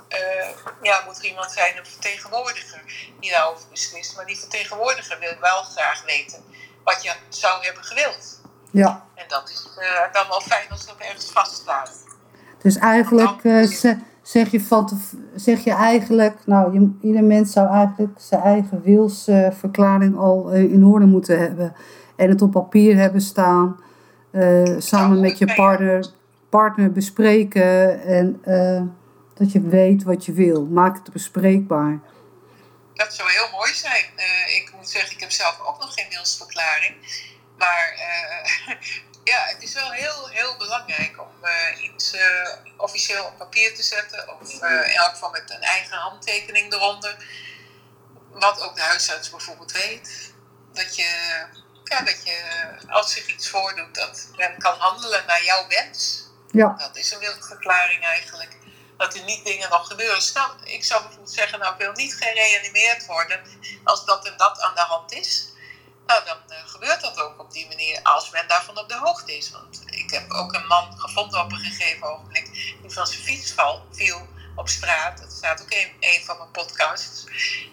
uh, 0.08 0.48
ja, 0.82 1.02
moet 1.04 1.18
er 1.18 1.24
iemand 1.24 1.52
zijn, 1.52 1.76
een 1.76 1.86
vertegenwoordiger, 1.86 2.82
die 3.20 3.30
daarover 3.30 3.68
beslist. 3.70 4.16
Maar 4.16 4.26
die 4.26 4.38
vertegenwoordiger 4.38 5.18
wil 5.18 5.38
wel 5.40 5.62
graag 5.62 6.02
weten 6.04 6.44
wat 6.84 7.02
je 7.02 7.12
zou 7.28 7.64
hebben 7.64 7.84
gewild. 7.84 8.40
Ja. 8.70 9.06
En 9.14 9.28
dat 9.28 9.50
is 9.50 9.68
uh, 9.78 10.12
dan 10.12 10.28
wel 10.28 10.40
fijn 10.40 10.70
als 10.70 10.86
dat 10.86 10.96
ergens 10.98 11.30
vaststaat. 11.32 11.90
Dus 12.62 12.76
eigenlijk 12.76 13.42
uh, 13.42 14.00
zeg 14.30 14.50
je, 14.50 14.60
van 14.60 15.00
zeg 15.34 15.64
je 15.64 15.72
eigenlijk, 15.72 16.38
nou, 16.46 16.72
je, 16.72 16.90
ieder 17.02 17.24
mens 17.24 17.52
zou 17.52 17.68
eigenlijk 17.68 18.20
zijn 18.20 18.40
eigen 18.40 18.82
wilsverklaring 18.82 20.18
al 20.18 20.54
uh, 20.54 20.72
in 20.72 20.84
orde 20.84 21.06
moeten 21.06 21.38
hebben. 21.38 21.74
En 22.16 22.28
het 22.28 22.42
op 22.42 22.50
papier 22.50 22.96
hebben 22.96 23.20
staan, 23.20 23.80
uh, 24.32 24.74
samen 24.78 25.20
met 25.20 25.38
je 25.38 25.54
partner, 25.54 26.06
partner 26.48 26.92
bespreken 26.92 28.02
en 28.02 28.42
uh, 28.46 28.82
dat 29.34 29.52
je 29.52 29.60
weet 29.60 30.02
wat 30.02 30.24
je 30.24 30.32
wil. 30.32 30.66
Maak 30.66 30.96
het 30.96 31.12
bespreekbaar. 31.12 32.00
Dat 32.94 33.14
zou 33.14 33.28
heel 33.30 33.58
mooi 33.58 33.72
zijn. 33.72 34.04
ik 34.46 34.72
moet 34.76 34.88
zeggen, 34.88 35.12
ik 35.12 35.20
heb 35.20 35.30
zelf 35.30 35.60
ook 35.68 35.80
nog 35.80 35.94
geen 35.94 36.06
wilsverklaring. 36.10 36.94
Maar 37.58 37.94
ja, 39.30 39.44
het 39.46 39.62
is 39.62 39.72
wel 39.72 39.90
heel, 39.90 40.28
heel 40.28 40.56
belangrijk 40.56 41.20
om 41.20 41.44
uh, 41.44 41.82
iets 41.84 42.14
uh, 42.14 42.48
officieel 42.76 43.24
op 43.24 43.38
papier 43.38 43.74
te 43.74 43.82
zetten. 43.82 44.40
Of 44.40 44.62
uh, 44.62 44.88
in 44.88 44.96
elk 44.96 45.10
geval 45.10 45.30
met 45.30 45.50
een 45.50 45.62
eigen 45.62 45.96
handtekening 45.96 46.72
eronder. 46.72 47.16
Wat 48.30 48.60
ook 48.60 48.74
de 48.74 48.82
huisarts 48.82 49.30
bijvoorbeeld 49.30 49.72
weet. 49.72 50.32
Dat 50.72 50.96
je, 50.96 51.10
ja, 51.84 52.00
dat 52.00 52.24
je 52.24 52.38
als 52.88 53.12
zich 53.12 53.26
iets 53.26 53.48
voordoet, 53.48 53.94
dat 53.94 54.28
men 54.36 54.58
kan 54.58 54.78
handelen 54.78 55.26
naar 55.26 55.44
jouw 55.44 55.68
wens. 55.68 56.28
Ja. 56.50 56.74
Dat 56.78 56.96
is 56.96 57.12
een 57.12 57.18
wilsverklaring 57.18 58.04
eigenlijk. 58.04 58.56
Dat 58.96 59.14
er 59.14 59.24
niet 59.24 59.44
dingen 59.44 59.70
nog 59.70 59.86
gebeuren. 59.86 60.22
Stel, 60.22 60.54
ik 60.64 60.84
zou 60.84 61.00
bijvoorbeeld 61.00 61.34
zeggen, 61.34 61.58
nou 61.58 61.72
ik 61.72 61.80
wil 61.80 61.92
niet 61.92 62.14
gereanimeerd 62.14 63.06
worden 63.06 63.40
als 63.84 64.04
dat 64.04 64.26
en 64.26 64.36
dat 64.36 64.60
aan 64.60 64.74
de 64.74 64.80
hand 64.80 65.12
is. 65.12 65.52
Nou, 66.10 66.24
dan 66.24 66.38
uh, 66.48 66.56
gebeurt 66.66 67.00
dat 67.00 67.18
ook 67.18 67.40
op 67.40 67.52
die 67.52 67.66
manier 67.68 68.00
als 68.02 68.30
men 68.30 68.48
daarvan 68.48 68.78
op 68.78 68.88
de 68.88 68.98
hoogte 68.98 69.36
is. 69.36 69.50
Want 69.50 69.82
ik 69.86 70.10
heb 70.10 70.32
ook 70.32 70.52
een 70.52 70.66
man 70.66 70.98
gevonden 70.98 71.40
op 71.40 71.52
een 71.52 71.58
gegeven 71.58 72.06
ogenblik 72.06 72.52
die 72.82 72.90
van 72.92 73.06
zijn 73.06 73.22
fiets 73.22 73.54
viel 73.90 74.28
op 74.60 74.68
straat. 74.68 75.18
Dat 75.18 75.32
staat 75.32 75.62
ook 75.62 75.70
in 75.70 75.92
een 76.00 76.24
van 76.24 76.36
mijn 76.36 76.50
podcasts. 76.50 77.24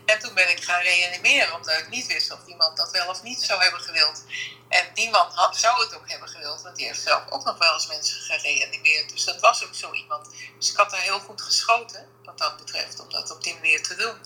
En 0.05 0.19
toen 0.19 0.33
ben 0.33 0.49
ik 0.49 0.63
gaan 0.63 0.81
reanimeren, 0.81 1.55
omdat 1.55 1.79
ik 1.79 1.89
niet 1.89 2.07
wist 2.07 2.31
of 2.31 2.39
die 2.45 2.55
man 2.55 2.75
dat 2.75 2.91
wel 2.91 3.09
of 3.09 3.23
niet 3.23 3.41
zou 3.41 3.61
hebben 3.61 3.81
gewild. 3.81 4.23
En 4.69 4.85
die 4.93 5.09
had, 5.11 5.57
zou 5.57 5.83
het 5.83 5.95
ook 5.95 6.09
hebben 6.09 6.29
gewild, 6.29 6.61
want 6.61 6.75
die 6.75 6.85
heeft 6.85 7.01
zelf 7.01 7.23
ook 7.29 7.43
nog 7.43 7.57
wel 7.57 7.73
eens 7.73 7.87
mensen 7.87 8.21
gereanimeerd. 8.21 9.09
Dus 9.09 9.23
dat 9.23 9.39
was 9.39 9.63
ook 9.65 9.75
zo 9.75 9.93
iemand. 9.93 10.29
Dus 10.57 10.71
ik 10.71 10.77
had 10.77 10.89
daar 10.89 11.01
heel 11.01 11.19
goed 11.19 11.41
geschoten, 11.41 12.07
wat 12.23 12.37
dat 12.37 12.57
betreft, 12.57 12.99
om 12.99 13.09
dat 13.09 13.31
op 13.31 13.43
die 13.43 13.53
manier 13.53 13.83
te 13.83 13.95
doen. 13.95 14.17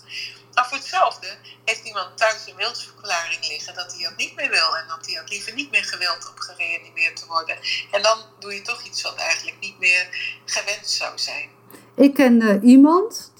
Maar 0.54 0.68
voor 0.68 0.78
hetzelfde 0.78 1.38
heeft 1.64 1.84
iemand 1.84 2.18
thuis 2.18 2.46
een 2.46 2.56
wilsverklaring 2.56 3.48
liggen 3.48 3.74
dat 3.74 3.92
hij 3.92 4.02
dat 4.02 4.16
niet 4.16 4.34
meer 4.34 4.50
wil. 4.50 4.76
En 4.76 4.88
dat 4.88 5.06
hij 5.06 5.14
dat 5.14 5.28
liever 5.28 5.52
niet 5.52 5.70
meer 5.70 5.84
gewild 5.84 6.28
om 6.28 6.40
gereanimeerd 6.40 7.16
te 7.16 7.26
worden. 7.26 7.58
En 7.90 8.02
dan 8.02 8.24
doe 8.38 8.54
je 8.54 8.62
toch 8.62 8.82
iets 8.82 9.02
wat 9.02 9.16
eigenlijk 9.16 9.58
niet 9.60 9.78
meer 9.78 10.08
gewenst 10.44 10.90
zou 10.90 11.18
zijn. 11.18 11.51
Ik 11.94 12.14
ken 12.14 12.42
uh, 12.42 12.62
iemand, 12.62 13.32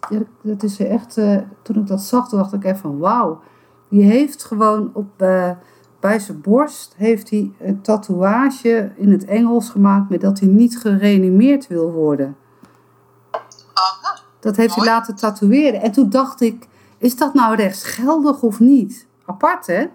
dat 0.42 0.62
is 0.62 0.78
echt, 0.78 1.16
uh, 1.16 1.38
toen 1.62 1.76
ik 1.76 1.86
dat 1.86 2.00
zag, 2.00 2.28
dacht 2.28 2.52
ik 2.52 2.64
even 2.64 2.78
van 2.78 2.98
wauw. 2.98 3.40
Die 3.88 4.02
heeft 4.02 4.44
gewoon 4.44 4.90
op, 4.94 5.22
uh, 5.22 5.50
bij 6.00 6.18
zijn 6.18 6.40
borst 6.40 6.94
heeft 6.96 7.30
hij 7.30 7.52
een 7.60 7.82
tatoeage 7.82 8.92
in 8.96 9.12
het 9.12 9.24
Engels 9.24 9.68
gemaakt 9.70 10.10
met 10.10 10.20
dat 10.20 10.38
hij 10.38 10.48
niet 10.48 10.78
gereanimeerd 10.78 11.66
wil 11.66 11.90
worden. 11.92 12.36
Aha, 13.72 14.18
dat 14.40 14.56
heeft 14.56 14.76
mooi. 14.76 14.88
hij 14.88 14.98
laten 14.98 15.16
tatoeëren. 15.16 15.80
En 15.80 15.92
toen 15.92 16.10
dacht 16.10 16.40
ik, 16.40 16.68
is 16.98 17.16
dat 17.16 17.34
nou 17.34 17.54
rechtsgeldig 17.56 18.42
of 18.42 18.60
niet? 18.60 19.06
Apart, 19.26 19.66
hè? 19.66 19.86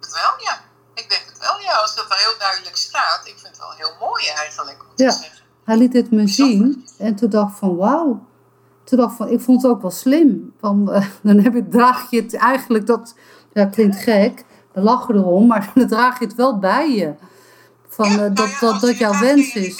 Het 0.00 0.12
wel, 0.12 0.32
ja. 0.46 0.58
Ik 0.94 1.08
denk 1.08 1.22
het 1.26 1.38
wel, 1.38 1.60
ja. 1.60 1.72
Als 1.72 1.94
dat 1.96 2.08
wel 2.08 2.18
heel 2.18 2.38
duidelijk 2.38 2.76
staat. 2.76 3.20
Ik 3.24 3.34
vind 3.38 3.46
het 3.46 3.58
wel 3.58 3.72
heel 3.76 3.92
mooi 4.00 4.24
eigenlijk, 4.26 4.80
om 4.80 4.86
Ja. 4.94 5.10
te 5.10 5.16
zeggen. 5.16 5.35
Hij 5.66 5.76
liet 5.76 5.92
het 5.92 6.10
me 6.10 6.28
zien 6.28 6.88
en 6.98 7.16
toen 7.16 7.30
dacht 7.30 7.58
van 7.58 7.76
wauw. 7.76 8.26
Toen 8.84 8.98
dacht 8.98 9.10
ik 9.10 9.16
van, 9.16 9.28
ik 9.28 9.40
vond 9.40 9.62
het 9.62 9.70
ook 9.70 9.82
wel 9.82 9.90
slim. 9.90 10.54
Van, 10.60 10.92
eh, 10.92 11.06
dan 11.22 11.38
heb 11.38 11.54
je, 11.54 11.68
draag 11.68 12.10
je 12.10 12.22
het 12.22 12.36
eigenlijk, 12.36 12.86
dat 12.86 13.14
ja, 13.52 13.64
klinkt 13.66 13.96
gek, 13.96 14.44
we 14.72 14.80
lachen 14.80 15.14
erom, 15.14 15.46
maar 15.46 15.70
dan 15.74 15.88
draag 15.88 16.18
je 16.18 16.24
het 16.24 16.34
wel 16.34 16.58
bij 16.58 16.90
je. 16.90 17.14
Van, 17.88 18.10
Ja, 18.10 18.24
eh, 18.24 18.34
dat, 18.34 18.50
ja, 18.50 18.60
dat, 18.60 18.80
dat 18.80 18.98
jouw 18.98 19.18
wens 19.18 19.54
is. 19.54 19.76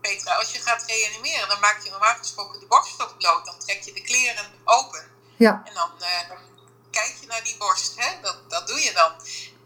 Petra, 0.00 0.34
als 0.34 0.52
je 0.52 0.58
gaat 0.58 0.84
reanimeren, 0.86 1.48
dan 1.48 1.60
maak 1.60 1.80
je 1.82 1.90
normaal 1.90 2.14
gesproken 2.14 2.60
de 2.60 2.66
borst 2.66 3.02
ook 3.02 3.14
bloot. 3.18 3.44
Dan 3.44 3.58
trek 3.58 3.80
je 3.82 3.92
de 3.92 4.02
kleren 4.02 4.46
open. 4.64 5.04
Ja, 5.36 5.62
En 5.64 5.74
dan, 5.74 5.90
eh, 5.98 6.28
dan 6.28 6.38
kijk 6.90 7.14
je 7.20 7.26
naar 7.26 7.44
die 7.44 7.56
borst, 7.58 7.92
hè? 7.96 8.20
Dat, 8.22 8.36
dat 8.48 8.66
doe 8.68 8.80
je 8.80 8.92
dan. 8.94 9.12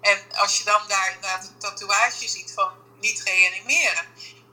En 0.01 0.19
als 0.43 0.59
je 0.59 0.65
dan 0.65 0.81
daar 0.89 1.13
inderdaad 1.15 1.45
een 1.45 1.59
tatoeage 1.59 2.29
ziet 2.29 2.53
van 2.53 2.71
niet 3.01 3.23
reanimeren, 3.25 4.05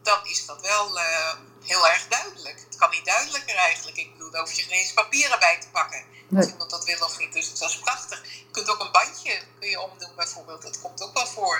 dan 0.09 0.19
is 0.33 0.45
dat 0.45 0.59
wel 0.71 0.85
eh, 0.99 1.33
heel 1.71 1.83
erg 1.93 2.03
duidelijk. 2.17 2.57
Het 2.67 2.75
kan 2.81 2.89
niet 2.95 3.05
duidelijker 3.15 3.55
eigenlijk. 3.69 3.97
Ik 3.97 4.09
bedoel, 4.13 4.31
daar 4.31 4.41
hoef 4.41 4.51
je 4.57 4.63
geen 4.63 4.79
eens 4.79 4.93
papieren 4.93 5.39
bij 5.39 5.57
te 5.61 5.67
pakken. 5.79 6.01
Als 6.35 6.45
Nee. 6.45 6.51
iemand 6.53 6.69
dat 6.69 6.85
wil 6.85 6.99
of 7.09 7.19
niet. 7.19 7.33
Dus 7.33 7.57
dat 7.59 7.69
is 7.69 7.79
prachtig. 7.79 8.19
Je 8.45 8.51
kunt 8.51 8.69
ook 8.71 8.79
een 8.85 8.91
bandje 8.91 9.33
kun 9.59 9.69
je 9.69 9.79
omdoen 9.81 10.13
bijvoorbeeld. 10.15 10.61
Dat 10.61 10.81
komt 10.81 11.03
ook 11.03 11.13
wel 11.13 11.25
voor. 11.37 11.57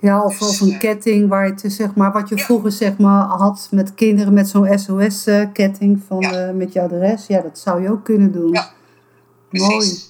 ja 0.00 0.22
of, 0.24 0.38
Dus, 0.38 0.48
of 0.48 0.60
een 0.60 0.72
eh, 0.72 0.78
ketting 0.78 1.28
waar 1.28 1.46
je 1.46 1.54
te, 1.54 1.70
zeg 1.70 1.94
maar, 1.94 2.12
wat 2.12 2.28
je 2.28 2.36
Ja. 2.36 2.44
vroeger 2.44 2.72
zeg 2.72 2.98
maar, 2.98 3.22
had 3.24 3.68
met 3.70 3.94
kinderen 3.94 4.32
met 4.34 4.48
zo'n 4.48 4.78
SOS-ketting 4.78 6.02
van 6.08 6.20
Ja. 6.20 6.48
eh, 6.48 6.54
met 6.54 6.72
je 6.72 6.80
adres. 6.82 7.26
Ja, 7.26 7.40
dat 7.40 7.58
zou 7.58 7.82
je 7.82 7.90
ook 7.90 8.04
kunnen 8.04 8.32
doen. 8.32 8.52
Ja, 8.52 8.72
Mooi. 9.50 10.02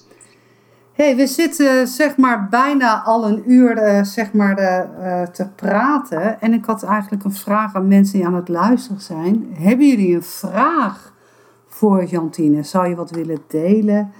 Hey, 0.99 1.15
we 1.15 1.27
zitten 1.27 1.87
zeg 1.87 2.17
maar 2.17 2.47
bijna 2.49 3.01
al 3.03 3.27
een 3.27 3.51
uur 3.51 3.77
eh, 3.77 4.03
zeg 4.03 4.33
maar, 4.33 4.57
eh, 4.57 5.21
te 5.21 5.47
praten. 5.55 6.41
En 6.41 6.53
ik 6.53 6.65
had 6.65 6.83
eigenlijk 6.83 7.23
een 7.23 7.33
vraag 7.33 7.75
aan 7.75 7.87
mensen 7.87 8.17
die 8.17 8.27
aan 8.27 8.33
het 8.33 8.47
luisteren 8.47 9.01
zijn. 9.01 9.47
Hebben 9.53 9.87
jullie 9.87 10.15
een 10.15 10.23
vraag 10.23 11.13
voor 11.67 12.03
Jantine? 12.03 12.63
Zou 12.63 12.87
je 12.87 12.95
wat 12.95 13.11
willen 13.11 13.39
delen? 13.47 14.11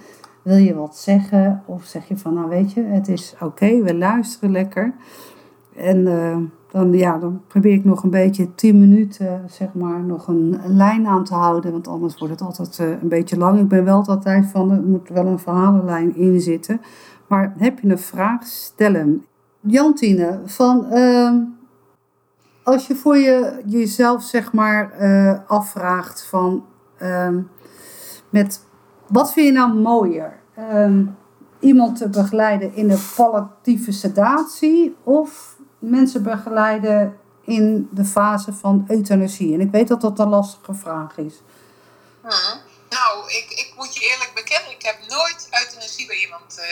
Wil 0.42 0.56
je 0.56 0.74
wat 0.74 0.96
zeggen? 0.96 1.62
Of 1.66 1.84
zeg 1.84 2.08
je 2.08 2.16
van, 2.16 2.34
nou 2.34 2.48
weet 2.48 2.72
je, 2.72 2.82
het 2.82 3.08
is 3.08 3.34
oké, 3.40 3.82
we 3.82 3.94
luisteren 3.94 4.50
lekker. 4.50 4.92
En 5.76 6.06
eh, 6.06 6.36
dan, 6.70 6.92
ja, 6.92 7.18
dan 7.18 7.42
probeer 7.46 7.72
ik 7.72 7.84
nog 7.84 8.02
een 8.02 8.10
beetje 8.10 8.54
tien 8.54 8.78
minuten, 8.78 9.44
zeg 9.48 9.74
maar, 9.74 10.00
nog 10.00 10.28
een, 10.28 10.60
lijn 10.64 11.06
aan 11.06 11.24
te 11.24 11.34
houden. 11.34 11.72
Want 11.72 11.88
anders 11.88 12.18
wordt 12.18 12.40
het 12.40 12.42
altijd 12.42 12.78
uh, 12.78 13.02
een 13.02 13.08
beetje 13.08 13.36
lang. 13.36 13.60
Ik 13.60 13.68
ben 13.68 13.84
wel 13.84 14.04
altijd 14.06 14.46
van, 14.46 14.70
er 14.70 14.82
moet 14.82 15.08
wel 15.08 15.26
een 15.26 15.38
verhalenlijn 15.38 16.16
in 16.16 16.40
zitten. 16.40 16.80
Maar 17.26 17.54
heb 17.56 17.78
je 17.78 17.88
een 17.88 17.98
vraag, 17.98 18.42
stel 18.44 18.92
hem. 18.92 19.24
Jantine, 19.60 20.40
van, 20.44 20.86
uh, 20.92 21.34
als 22.62 22.86
je 22.86 22.94
voor 22.94 23.16
je, 23.16 23.62
jezelf, 23.66 24.22
zeg 24.22 24.52
maar, 24.52 24.92
uh, 25.00 25.38
afvraagt 25.46 26.24
van, 26.24 26.64
ehm, 26.98 27.40
met, 28.30 28.66
wat 29.06 29.32
vind 29.32 29.46
je 29.46 29.52
nou 29.52 29.74
mooier? 29.74 30.32
Ehm, 30.54 31.04
iemand 31.58 31.96
te 31.96 32.08
begeleiden 32.08 32.74
in 32.74 32.88
de 32.88 33.12
palliatieve 33.16 33.92
sedatie 33.92 34.96
of 35.02 35.58
mensen 35.80 36.22
begeleiden 36.22 37.20
in 37.44 37.88
de 37.92 38.04
fase 38.04 38.52
van 38.52 38.84
euthanasie? 38.88 39.54
En 39.54 39.60
ik 39.60 39.70
weet 39.70 39.88
dat 39.88 40.00
dat 40.00 40.18
een 40.18 40.28
lastige 40.28 40.74
vraag 40.74 41.16
is. 41.16 41.34
Hmm. 42.20 42.60
Nou, 42.88 43.28
ik, 43.28 43.50
ik 43.50 43.72
moet 43.76 43.94
je 43.94 44.00
eerlijk 44.00 44.34
bekennen, 44.34 44.70
ik 44.70 44.82
heb 44.82 44.98
nooit 45.08 45.48
euthanasie 45.50 46.06
bij 46.06 46.16
iemand 46.16 46.58
uh, 46.58 46.64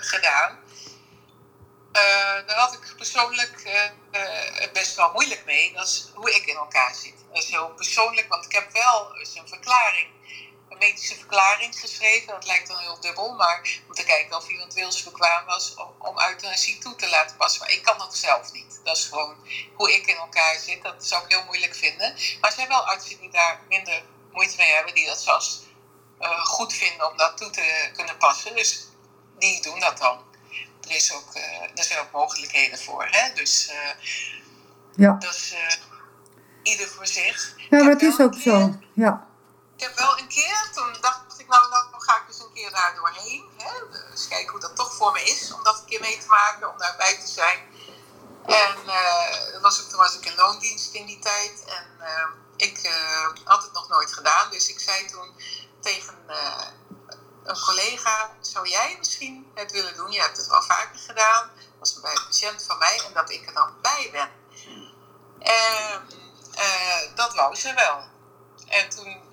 gedaan. 0.00 0.58
Uh, 1.96 2.46
daar 2.46 2.56
had 2.56 2.72
ik 2.72 2.94
persoonlijk 2.96 3.62
uh, 4.12 4.72
best 4.72 4.96
wel 4.96 5.10
moeilijk 5.12 5.42
mee. 5.46 5.72
Dat 5.74 5.86
is 5.86 6.10
hoe 6.14 6.30
ik 6.30 6.46
in 6.46 6.56
elkaar 6.56 6.94
zit. 6.94 7.14
Dat 7.32 7.42
is 7.42 7.50
heel 7.50 7.72
persoonlijk, 7.76 8.26
want 8.28 8.44
ik 8.44 8.52
heb 8.52 8.72
wel 8.72 9.16
eens 9.18 9.36
een 9.36 9.48
verklaring 9.48 10.08
medische 10.78 11.14
verklaring 11.14 11.80
geschreven. 11.80 12.26
Dat 12.26 12.46
lijkt 12.46 12.68
dan 12.68 12.78
heel 12.78 13.00
dubbel, 13.00 13.34
maar 13.34 13.80
om 13.88 13.94
te 13.94 14.04
kijken 14.04 14.36
of 14.36 14.48
iemand 14.48 14.74
wilsbekwaam 14.74 15.46
was 15.46 15.74
om, 15.74 15.88
om 15.98 16.20
euthanasie 16.20 16.78
toe 16.78 16.96
te 16.96 17.08
laten 17.08 17.36
passen. 17.36 17.60
Maar 17.60 17.72
ik 17.72 17.82
kan 17.82 17.98
dat 17.98 18.16
zelf 18.16 18.52
niet. 18.52 18.80
Dat 18.84 18.96
is 18.96 19.04
gewoon 19.04 19.36
hoe 19.74 19.94
ik 19.94 20.06
in 20.06 20.16
elkaar 20.16 20.58
zit. 20.58 20.82
Dat 20.82 21.06
zou 21.06 21.24
ik 21.24 21.30
heel 21.30 21.44
moeilijk 21.44 21.74
vinden. 21.74 22.12
Maar 22.40 22.50
er 22.50 22.56
zijn 22.56 22.68
wel 22.68 22.86
artsen 22.86 23.18
die 23.18 23.30
daar 23.30 23.60
minder 23.68 24.02
moeite 24.32 24.56
mee 24.56 24.72
hebben, 24.72 24.94
die 24.94 25.06
dat 25.06 25.22
zelfs 25.22 25.62
uh, 26.20 26.44
goed 26.44 26.72
vinden 26.72 27.10
om 27.10 27.16
dat 27.16 27.36
toe 27.36 27.50
te 27.50 27.90
kunnen 27.92 28.16
passen. 28.16 28.56
Dus 28.56 28.88
die 29.38 29.62
doen 29.62 29.80
dat 29.80 29.98
dan. 29.98 30.18
Er, 30.88 30.94
is 30.94 31.12
ook, 31.12 31.36
uh, 31.36 31.62
er 31.74 31.84
zijn 31.84 32.00
ook 32.00 32.12
mogelijkheden 32.12 32.78
voor. 32.78 33.06
Hè? 33.10 33.34
Dus 33.34 33.70
uh, 33.70 34.04
ja. 34.96 35.16
dat 35.18 35.34
is 35.34 35.54
ieder 36.62 36.88
voor 36.88 37.06
zich. 37.06 37.54
Ja, 37.70 37.82
maar 37.82 37.92
het 37.92 38.02
is 38.02 38.20
ook 38.20 38.34
zo. 38.34 38.78
Ja 38.94 39.32
heb 39.84 39.96
wel 39.98 40.18
een 40.18 40.28
keer, 40.28 40.70
toen 40.74 40.96
dacht 41.00 41.38
ik, 41.38 41.48
nou, 41.48 41.70
dan 41.70 42.02
ga 42.02 42.16
ik 42.16 42.26
dus 42.26 42.38
een 42.38 42.52
keer 42.52 42.70
daar 42.70 42.94
doorheen. 42.94 43.50
Hè? 43.56 43.72
Dus 44.10 44.28
kijken 44.28 44.50
hoe 44.50 44.60
dat 44.60 44.76
toch 44.76 44.94
voor 44.94 45.12
me 45.12 45.22
is, 45.22 45.52
om 45.52 45.62
dat 45.62 45.78
een 45.78 45.84
keer 45.84 46.00
mee 46.00 46.18
te 46.18 46.26
maken, 46.26 46.70
om 46.70 46.78
daarbij 46.78 47.18
te 47.18 47.26
zijn. 47.26 47.58
En 48.46 48.76
was, 49.60 49.88
toen 49.88 49.98
was 49.98 50.14
ik 50.14 50.26
in 50.26 50.34
loondienst 50.34 50.94
in 50.94 51.06
die 51.06 51.18
tijd. 51.18 51.64
En 51.64 51.86
uh, 52.00 52.26
ik 52.56 52.84
uh, 52.84 53.28
had 53.44 53.62
het 53.62 53.72
nog 53.72 53.88
nooit 53.88 54.12
gedaan. 54.12 54.50
Dus 54.50 54.68
ik 54.68 54.80
zei 54.80 55.06
toen 55.06 55.36
tegen 55.80 56.14
een 57.44 57.60
collega, 57.60 58.30
zou 58.40 58.68
jij 58.68 58.96
misschien 58.98 59.50
het 59.54 59.72
willen 59.72 59.96
doen? 59.96 60.12
Je 60.12 60.20
hebt 60.20 60.36
het 60.36 60.46
wel 60.46 60.62
vaker 60.62 60.98
gedaan. 60.98 61.50
Dat 61.56 61.78
was 61.78 62.00
bij 62.00 62.10
een 62.10 62.24
patiënt 62.24 62.62
van 62.62 62.78
mij. 62.78 63.00
En 63.06 63.12
dat 63.12 63.30
ik 63.30 63.46
er 63.46 63.54
dan 63.54 63.74
bij 63.82 64.08
ben. 64.12 64.30
En 65.38 66.08
dat 67.14 67.34
wou 67.34 67.54
ze 67.54 67.74
wel. 67.74 68.04
En 68.66 68.88
toen 68.88 69.23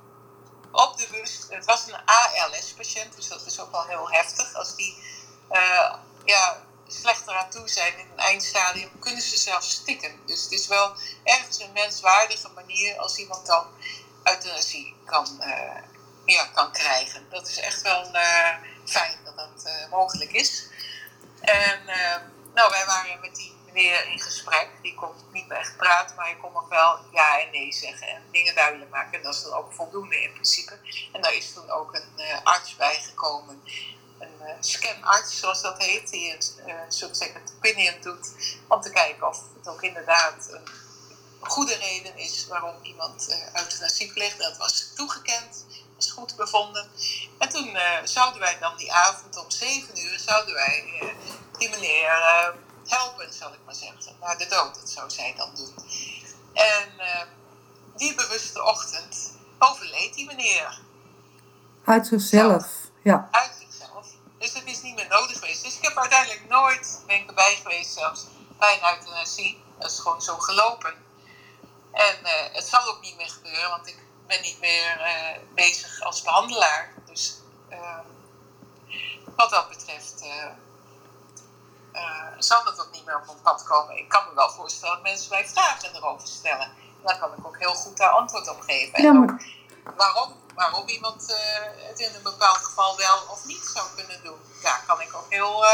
op 0.72 0.98
de 0.98 1.08
bus. 1.12 1.40
Het 1.50 1.66
was 1.66 1.88
een 1.88 2.06
ALS-patiënt, 2.06 3.16
dus 3.16 3.28
dat 3.28 3.46
is 3.46 3.60
ook 3.60 3.72
wel 3.72 3.86
heel 3.86 4.12
heftig. 4.12 4.54
Als 4.54 4.76
die 4.76 5.04
uh, 5.52 5.94
ja, 6.26 6.58
slechter 6.88 7.34
aan 7.36 7.50
toe 7.50 7.70
zijn 7.70 7.98
in 7.98 8.08
een 8.12 8.20
eindstadium, 8.20 9.00
kunnen 9.00 9.22
ze 9.22 9.38
zelfs 9.38 9.72
stikken. 9.72 10.20
Dus 10.26 10.44
het 10.44 10.52
is 10.52 10.68
wel 10.68 10.94
ergens 11.24 11.60
een 11.60 11.72
menswaardige 11.72 12.50
manier 12.50 12.98
als 12.98 13.18
iemand 13.18 13.46
dan 13.46 13.66
euthanasie 14.24 14.96
kan, 15.06 15.38
uh, 15.40 15.82
ja, 16.26 16.46
kan 16.46 16.72
krijgen. 16.72 17.30
Dat 17.30 17.48
is 17.48 17.58
echt 17.58 17.82
wel 17.82 18.16
uh, 18.16 18.56
fijn 18.86 19.18
dat 19.24 19.36
dat 19.36 19.70
mogelijk 19.90 20.32
is. 20.32 20.66
En 21.42 21.82
nou, 22.54 22.72
wij 22.72 22.86
waren 22.86 23.20
met 23.20 23.36
die 23.36 23.51
meneer 23.74 24.08
in 24.08 24.20
gesprek. 24.20 24.70
Die 24.82 24.96
kon 24.96 25.10
niet 25.32 25.48
meer 25.48 25.58
echt 25.58 25.78
praten, 25.78 26.16
maar 26.16 26.26
hij 26.26 26.38
kon 26.42 26.54
nog 26.54 26.70
wel 26.70 27.00
ja 27.12 27.40
en 27.40 27.52
nee 27.52 27.74
zeggen 27.74 28.08
en 28.08 28.24
dingen 28.32 28.56
duidelijk 28.56 28.92
maken. 28.92 29.18
En 29.18 29.24
dat 29.24 29.36
is 29.36 29.44
dan 29.44 29.54
ook 29.54 29.74
voldoende 29.74 30.22
in 30.22 30.34
principe. 30.34 30.80
En 31.12 31.22
daar 31.22 31.34
is 31.34 31.54
toen 31.54 31.70
ook 31.70 31.96
een 31.96 32.14
uh, 32.18 32.44
arts 32.44 32.76
bijgekomen. 32.76 33.64
Een 34.20 34.36
uh, 34.42 34.48
scanarts, 34.60 35.40
zoals 35.40 35.62
dat 35.62 35.84
heet, 35.84 36.10
die 36.10 36.32
een 36.32 36.68
uh, 36.68 36.76
soort 36.88 37.18
second 37.18 37.54
opinion 37.58 37.96
doet. 38.02 38.34
Om 38.68 38.82
te 38.82 38.90
kijken 38.90 39.28
of 39.28 39.42
het 39.58 39.68
ook 39.68 39.82
inderdaad 39.82 40.48
een 40.52 40.68
goede 41.40 41.76
reden 41.76 42.18
is 42.18 42.48
waarom 42.48 42.76
iemand 42.82 43.30
uh, 43.30 43.62
euthanasie 43.62 44.14
pleegt. 44.14 44.38
Dat 44.38 44.58
was 44.58 44.92
toegekend, 44.96 45.66
was 45.96 46.12
goed 46.12 46.36
bevonden. 46.36 46.92
En 47.40 47.50
toen 47.50 47.78
zouden 48.04 48.40
wij 48.40 48.58
dan 48.60 48.78
die 48.78 48.94
avond 48.94 49.38
om 49.38 49.52
zeven 49.52 50.00
uur, 50.00 50.20
zouden 50.20 50.54
wij 50.54 51.14
die 51.58 51.70
meneer 51.70 52.54
helpen, 52.92 53.34
zal 53.34 53.54
ik 53.54 53.60
maar 53.66 53.76
zeggen, 53.76 54.16
naar 54.20 54.38
de 54.38 54.48
dood. 54.48 54.76
Dat 54.76 54.90
zou 54.90 55.10
zij 55.10 55.34
dan 55.38 55.56
doen. 55.56 55.76
En 56.54 56.94
uh, 56.98 57.22
die 57.96 58.16
bewuste 58.16 58.64
ochtend 58.64 59.32
overleed 59.60 60.14
die 60.14 60.26
meneer. 60.26 60.80
Uit 61.86 62.08
zichzelf, 62.08 62.66
ja. 63.04 63.28
Uit 63.32 63.52
zichzelf. 63.60 64.08
Dus 64.38 64.54
het 64.54 64.66
is 64.66 64.82
niet 64.82 64.96
meer 64.96 65.08
nodig 65.08 65.40
geweest. 65.40 65.64
Dus 65.64 65.78
ik 65.78 65.84
heb 65.84 65.98
uiteindelijk 65.98 66.50
nooit, 66.50 67.02
ben 67.08 67.20
ik 67.20 67.28
erbij 67.28 67.60
geweest 67.62 67.94
zelfs, 67.94 68.26
bij 68.60 68.80
een 68.82 68.96
euthanasie. 68.96 69.64
Dat 69.80 69.92
is 69.92 70.00
gewoon 70.00 70.22
zo 70.22 70.38
gelopen. 70.38 70.94
En 71.92 72.20
uh, 72.24 72.32
het 72.52 72.68
zal 72.68 72.88
ook 72.88 73.02
niet 73.02 73.18
meer 73.18 73.30
gebeuren, 73.30 73.70
want 73.70 73.88
ik 73.88 73.98
ben 74.28 74.42
niet 74.42 74.60
meer 74.60 74.98
uh, 75.00 75.54
bezig 75.54 76.02
als 76.02 76.22
behandelaar. 76.22 76.94
Dus 77.06 77.38
ehm, 77.70 78.06
wat 79.36 79.50
dat 79.50 79.70
betreft 79.70 80.01
zal 82.44 82.64
dat 82.64 82.80
ook 82.82 82.92
niet 82.92 83.06
meer 83.06 83.16
op 83.16 83.26
mijn 83.26 83.42
pad 83.42 83.64
komen. 83.64 83.98
Ik 83.98 84.10
kan 84.10 84.24
me 84.28 84.36
wel 84.36 84.50
voorstellen 84.50 84.96
dat 84.96 85.04
mensen 85.04 85.30
mij 85.30 85.48
vragen 85.48 85.96
erover 85.96 86.28
stellen. 86.28 86.68
En 87.00 87.04
daar 87.06 87.20
kan 87.20 87.30
ik 87.38 87.48
ook 87.48 87.60
heel 87.60 87.74
goed 87.74 87.98
daar 87.98 88.10
antwoord 88.10 88.50
op 88.50 88.62
geven. 88.62 88.94
En 88.94 89.18
ook 89.18 89.34
waarom, 89.98 90.30
waarom 90.56 90.88
iemand 90.88 91.30
uh, 91.30 91.38
het 91.88 92.00
in 92.00 92.16
een 92.16 92.24
bepaald 92.24 92.58
geval 92.58 92.98
wel 92.98 93.18
of 93.30 93.46
niet 93.46 93.72
zou 93.74 93.86
kunnen 93.96 94.20
doen. 94.24 94.40
Daar 94.64 94.84
kan 94.88 95.02
ik 95.02 95.16
ook 95.16 95.26
heel 95.30 95.64
uh, 95.64 95.70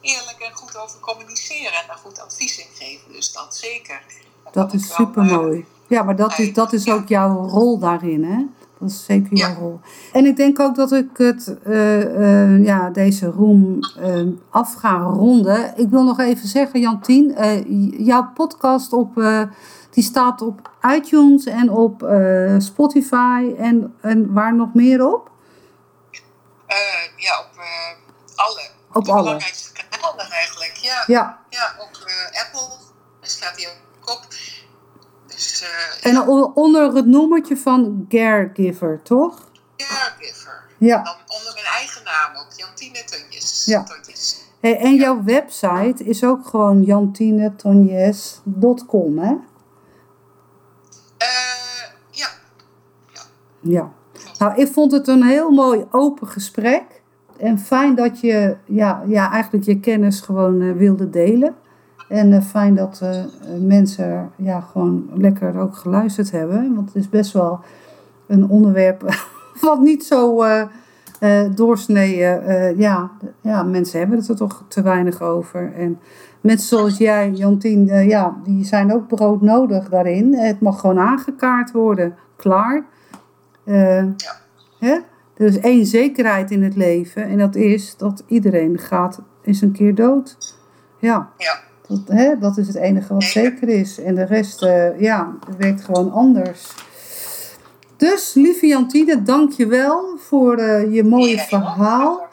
eerlijk 0.00 0.38
en 0.38 0.54
goed 0.54 0.76
over 0.76 0.98
communiceren 0.98 1.72
en 1.72 1.86
daar 1.86 1.96
goed 1.96 2.20
advies 2.20 2.58
in 2.58 2.70
geven. 2.74 3.12
Dus 3.12 3.32
dat 3.32 3.56
zeker. 3.56 4.02
Dat, 4.44 4.54
dat 4.54 4.72
is 4.72 4.94
super 4.94 5.24
mooi. 5.24 5.66
Ja, 5.86 6.02
maar 6.02 6.16
dat 6.16 6.38
is, 6.38 6.52
dat 6.52 6.72
is 6.72 6.90
ook 6.90 7.08
jouw 7.08 7.48
rol 7.48 7.78
daarin, 7.78 8.24
hè? 8.24 8.57
Dat 8.80 8.88
is 8.90 9.04
zeker 9.04 9.36
jouw 9.36 9.54
rol. 9.54 9.80
En 10.12 10.26
ik 10.26 10.36
denk 10.36 10.60
ook 10.60 10.74
dat 10.74 10.92
ik 10.92 11.08
het, 11.12 11.56
uh, 11.66 11.98
uh, 11.98 12.64
ja, 12.64 12.90
deze 12.90 13.26
room 13.26 13.78
uh, 13.98 14.26
af 14.50 14.74
ga 14.74 14.98
ronden. 14.98 15.72
Ik 15.76 15.88
wil 15.88 16.04
nog 16.04 16.18
even 16.18 16.48
zeggen, 16.48 16.80
Jantien, 16.80 17.34
jouw 18.04 18.30
podcast 18.34 18.92
op, 18.92 19.22
die 19.90 20.04
staat 20.04 20.42
op 20.42 20.70
iTunes 20.94 21.44
en 21.44 21.70
op 21.70 22.06
Spotify 22.58 23.54
en, 23.58 23.94
en 24.00 24.32
waar 24.32 24.54
nog 24.54 24.74
meer 24.74 25.06
op? 25.12 25.30
ja, 27.16 27.38
op 27.38 27.60
alle. 28.34 28.70
Op 28.92 29.04
de 29.04 29.12
alle. 29.12 29.22
belangrijkste 29.22 29.72
kanalen 29.72 30.30
eigenlijk, 30.30 30.76
ja. 30.76 31.04
Ja, 31.06 31.38
ja 31.50 31.74
op 31.78 31.90
Apple 32.44 32.76
staat 33.20 33.56
die 33.56 33.68
ook 33.68 34.10
op. 34.10 34.26
Dus, 35.60 35.98
en 36.12 36.28
onder 36.54 36.94
het 36.94 37.06
noemertje 37.06 37.56
van 37.56 38.06
Caregiver, 38.08 39.02
toch? 39.02 39.50
Caregiver. 39.76 40.64
Ja. 40.78 41.02
Dan 41.02 41.14
onder 41.26 41.52
mijn 41.54 41.66
eigen 41.66 42.04
naam 42.04 42.36
ook, 42.36 42.46
Jantine 42.56 43.04
Tonjes. 43.04 43.64
Ja. 43.64 43.82
Tonjes. 43.82 44.46
Hey, 44.60 44.78
en 44.78 44.94
jouw 44.94 45.22
website 45.22 46.04
is 46.04 46.24
ook 46.24 46.46
gewoon 46.46 46.82
jantinetonjes.com, 46.82 49.18
hè? 49.18 49.30
Uh, 49.30 49.38
ja. 52.10 52.28
ja. 53.12 53.20
Ja. 53.60 53.92
Nou, 54.38 54.60
ik 54.60 54.72
vond 54.72 54.92
het 54.92 55.08
een 55.08 55.22
heel 55.22 55.50
mooi 55.50 55.86
open 55.90 56.28
gesprek. 56.28 57.02
En 57.38 57.58
fijn 57.58 57.94
dat 57.94 58.20
je 58.20 58.56
ja, 58.64 59.02
ja, 59.06 59.30
eigenlijk 59.30 59.64
je 59.64 59.80
kennis 59.80 60.20
gewoon 60.20 60.60
uh, 60.60 60.76
wilde 60.76 61.10
delen. 61.10 61.56
En 62.08 62.32
uh, 62.32 62.40
fijn 62.40 62.74
dat 62.74 63.00
uh, 63.02 63.10
mensen 63.60 64.30
ja, 64.36 64.60
gewoon 64.60 65.10
lekker 65.14 65.58
ook 65.58 65.76
geluisterd 65.76 66.30
hebben. 66.30 66.74
Want 66.74 66.86
het 66.86 66.96
is 66.96 67.08
best 67.08 67.32
wel 67.32 67.60
een 68.26 68.48
onderwerp 68.48 69.02
wat 69.60 69.80
niet 69.80 70.04
zo 70.04 70.44
uh, 70.44 70.62
eh, 71.20 71.54
doorsneden. 71.54 72.46
eh, 72.46 72.78
ja, 72.78 73.10
ja, 73.40 73.62
mensen 73.62 73.98
hebben 73.98 74.18
het 74.18 74.28
er 74.28 74.36
toch 74.36 74.64
te 74.68 74.82
weinig 74.82 75.22
over. 75.22 75.72
En 75.74 75.98
mensen 76.40 76.68
zoals 76.68 76.98
jij, 76.98 77.30
Jantien, 77.30 77.88
eh, 77.88 78.08
ja, 78.08 78.36
die 78.44 78.64
zijn 78.64 78.92
ook 78.92 79.06
broodnodig 79.06 79.88
daarin. 79.88 80.34
Het 80.34 80.60
mag 80.60 80.80
gewoon 80.80 80.98
aangekaart 80.98 81.72
worden. 81.72 82.16
Klaar. 82.36 82.84
Eh, 83.64 84.04
hè? 84.78 84.98
Er 85.36 85.46
is 85.46 85.58
één 85.58 85.86
zekerheid 85.86 86.50
in 86.50 86.62
het 86.62 86.76
leven. 86.76 87.24
En 87.24 87.38
dat 87.38 87.54
is 87.54 87.96
dat 87.96 88.24
iedereen 88.26 88.78
gaat 88.78 89.22
eens 89.42 89.60
een 89.60 89.72
keer 89.72 89.94
dood. 89.94 90.56
Ja. 90.98 91.28
Ja. 91.36 91.67
Dat, 91.88 92.00
hè, 92.06 92.38
dat 92.38 92.56
is 92.56 92.66
het 92.66 92.76
enige 92.76 93.12
wat 93.12 93.22
zeker 93.22 93.68
is. 93.68 94.00
En 94.00 94.14
de 94.14 94.24
rest, 94.24 94.62
eh, 94.62 95.00
ja, 95.00 95.34
werkt 95.58 95.84
gewoon 95.84 96.12
anders. 96.12 96.74
Dus, 97.96 98.34
lieve 98.34 98.66
Jantine, 98.66 99.22
dank 99.22 99.52
je 99.52 99.66
wel 99.66 100.16
voor 100.18 100.56
eh, 100.56 100.94
je 100.94 101.04
mooie 101.04 101.36
Ja, 101.36 101.42
verhaal. 101.42 102.26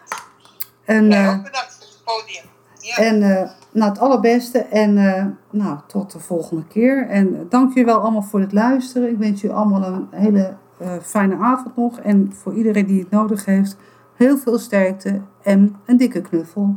En, 0.86 1.12
eh, 1.12 1.30
ook 1.30 1.44
bedankt 1.44 1.78
voor 1.78 1.88
het 1.88 2.04
podium. 2.04 2.54
Ja. 2.80 2.96
en 2.96 3.22
eh, 3.22 3.50
nou, 3.72 3.90
het 3.90 4.00
allerbeste. 4.00 4.60
En 4.60 4.98
eh, 4.98 5.26
nou, 5.50 5.78
tot 5.88 6.12
de 6.12 6.20
volgende 6.20 6.68
keer. 6.68 7.08
En 7.08 7.46
dank 7.50 7.74
je 7.74 7.86
wel 7.86 8.00
allemaal 8.00 8.22
voor 8.22 8.40
het 8.40 8.54
luisteren. 8.54 9.10
Ik 9.10 9.18
wens 9.18 9.42
jullie 9.42 9.56
allemaal 9.56 9.84
een 9.84 10.08
hele 10.12 10.54
eh, 10.78 10.94
fijne 11.02 11.36
avond 11.36 11.76
nog. 11.76 12.00
En 12.00 12.34
voor 12.34 12.54
iedereen 12.54 12.86
die 12.86 13.00
het 13.00 13.10
nodig 13.10 13.46
heeft, 13.46 13.78
heel 14.16 14.38
veel 14.38 14.58
sterkte 14.58 15.22
en 15.44 15.76
een 15.86 15.98
dikke 15.98 16.22
knuffel. 16.22 16.76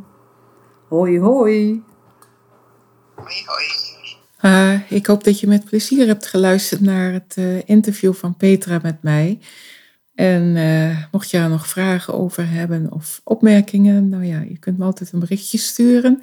Hoi, 0.89 1.20
hoi. 1.20 1.83
Hoi. 3.19 3.45
Ah, 4.41 4.81
ik 4.89 5.07
hoop 5.07 5.25
dat 5.25 5.41
je 5.41 5.47
met 5.47 5.64
plezier 5.64 6.07
hebt 6.07 6.27
geluisterd 6.27 6.81
naar 6.81 7.12
het 7.12 7.35
eh, 7.37 7.69
interview 7.69 8.14
van 8.14 8.37
Petra 8.37 8.79
met 8.83 9.03
mij. 9.03 9.39
En 10.14 10.57
eh, 10.57 11.05
mocht 11.12 11.31
je 11.31 11.39
er 11.39 11.49
nog 11.49 11.69
vragen 11.69 12.14
over 12.14 12.51
hebben 12.51 12.93
of 12.93 13.21
opmerkingen, 13.25 14.09
nou 14.09 14.25
ja, 14.25 14.41
je 14.41 14.59
kunt 14.59 14.79
me 14.79 14.85
altijd 14.85 15.12
een 15.12 15.19
berichtje 15.19 15.59
sturen. 15.59 16.23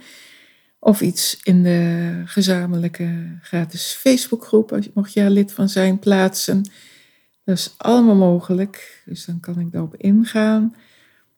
Of 0.79 1.01
iets 1.01 1.39
in 1.43 1.63
de 1.63 2.11
gezamenlijke 2.25 3.37
gratis 3.41 3.97
Facebookgroep, 3.99 4.79
mocht 4.93 5.13
je 5.13 5.21
er 5.21 5.29
lid 5.29 5.51
van 5.51 5.69
zijn, 5.69 5.99
plaatsen. 5.99 6.69
Dat 7.43 7.57
is 7.57 7.73
allemaal 7.77 8.15
mogelijk, 8.15 9.03
dus 9.05 9.25
dan 9.25 9.39
kan 9.39 9.59
ik 9.59 9.71
daarop 9.71 9.95
ingaan. 9.95 10.75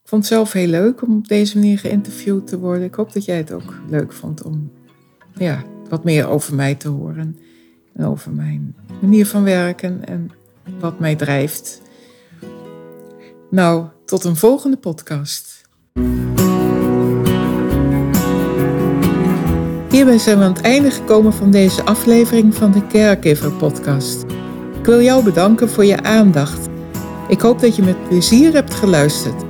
Ik 0.04 0.10
vond 0.10 0.24
het 0.24 0.34
zelf 0.34 0.52
heel 0.52 0.68
leuk 0.68 1.02
om 1.02 1.18
op 1.18 1.28
deze 1.28 1.58
manier 1.58 1.80
geïnterviewd 1.80 2.48
te 2.48 2.60
worden. 2.60 2.84
Ik 2.84 2.96
hoop 2.96 3.14
dat 3.14 3.26
jij 3.26 3.38
het 3.38 3.52
ook 3.52 3.74
leuk 3.90 4.14
vond 4.14 4.44
om 4.44 4.72
ja, 5.40 5.64
wat 5.90 6.04
meer 6.04 6.28
over 6.28 6.56
mij 6.56 6.76
te 6.76 6.88
horen. 6.88 7.38
En 7.94 8.06
over 8.06 8.32
mijn 8.32 8.76
manier 9.02 9.26
van 9.26 9.44
werken 9.44 10.06
en 10.06 10.32
wat 10.80 11.00
mij 11.00 11.16
drijft. 11.16 11.82
Nou, 13.50 13.86
tot 14.06 14.24
een 14.24 14.36
volgende 14.36 14.78
podcast. 14.78 15.62
Hierbij 19.90 20.18
zijn 20.18 20.38
we 20.38 20.44
aan 20.44 20.54
het 20.54 20.62
einde 20.62 20.92
gekomen 20.92 21.34
van 21.34 21.52
deze 21.52 21.84
aflevering 21.84 22.56
van 22.56 22.72
de 22.72 22.88
Caregiver 22.88 23.52
podcast. 23.52 24.26
Ik 24.80 24.86
wil 24.86 25.02
jou 25.02 25.24
bedanken 25.24 25.70
voor 25.70 25.86
je 25.86 26.04
aandacht. 26.04 26.68
Ik 27.28 27.42
hoop 27.42 27.60
dat 27.60 27.76
je 27.76 27.84
met 27.84 28.08
plezier 28.08 28.54
hebt 28.54 28.74
geluisterd. 28.74 29.44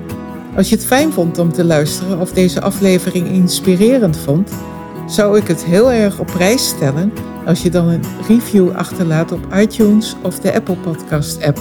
Als 0.55 0.69
je 0.69 0.75
het 0.75 0.85
fijn 0.85 1.13
vond 1.13 1.37
om 1.37 1.53
te 1.53 1.63
luisteren 1.63 2.19
of 2.19 2.31
deze 2.31 2.61
aflevering 2.61 3.27
inspirerend 3.27 4.17
vond, 4.17 4.51
zou 5.07 5.37
ik 5.37 5.47
het 5.47 5.63
heel 5.63 5.91
erg 5.91 6.19
op 6.19 6.25
prijs 6.25 6.67
stellen 6.67 7.13
als 7.45 7.61
je 7.61 7.69
dan 7.69 7.87
een 7.87 8.03
review 8.27 8.71
achterlaat 8.71 9.31
op 9.31 9.53
iTunes 9.53 10.15
of 10.23 10.39
de 10.39 10.53
Apple 10.53 10.75
Podcast 10.75 11.43
app. 11.43 11.59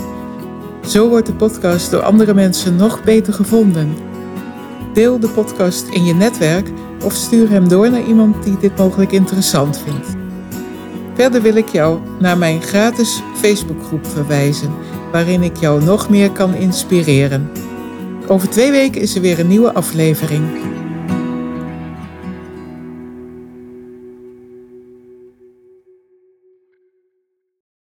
Zo 0.86 1.08
wordt 1.08 1.26
de 1.26 1.34
podcast 1.34 1.90
door 1.90 2.02
andere 2.02 2.34
mensen 2.34 2.76
nog 2.76 3.04
beter 3.04 3.32
gevonden. 3.32 3.94
Deel 4.92 5.20
de 5.20 5.28
podcast 5.28 5.88
in 5.88 6.04
je 6.04 6.14
netwerk 6.14 6.68
of 7.04 7.12
stuur 7.12 7.50
hem 7.50 7.68
door 7.68 7.90
naar 7.90 8.04
iemand 8.04 8.44
die 8.44 8.56
dit 8.58 8.76
mogelijk 8.76 9.12
interessant 9.12 9.78
vindt. 9.78 10.16
Verder 11.14 11.42
wil 11.42 11.56
ik 11.56 11.68
jou 11.68 11.98
naar 12.18 12.38
mijn 12.38 12.62
gratis 12.62 13.22
Facebookgroep 13.34 14.06
verwijzen, 14.06 14.70
waarin 15.12 15.42
ik 15.42 15.56
jou 15.56 15.84
nog 15.84 16.08
meer 16.08 16.30
kan 16.30 16.54
inspireren. 16.54 17.50
Over 18.26 18.48
twee 18.48 18.70
weken 18.70 19.00
is 19.00 19.14
er 19.14 19.20
weer 19.20 19.38
een 19.38 19.48
nieuwe 19.48 19.72
aflevering. 19.72 20.42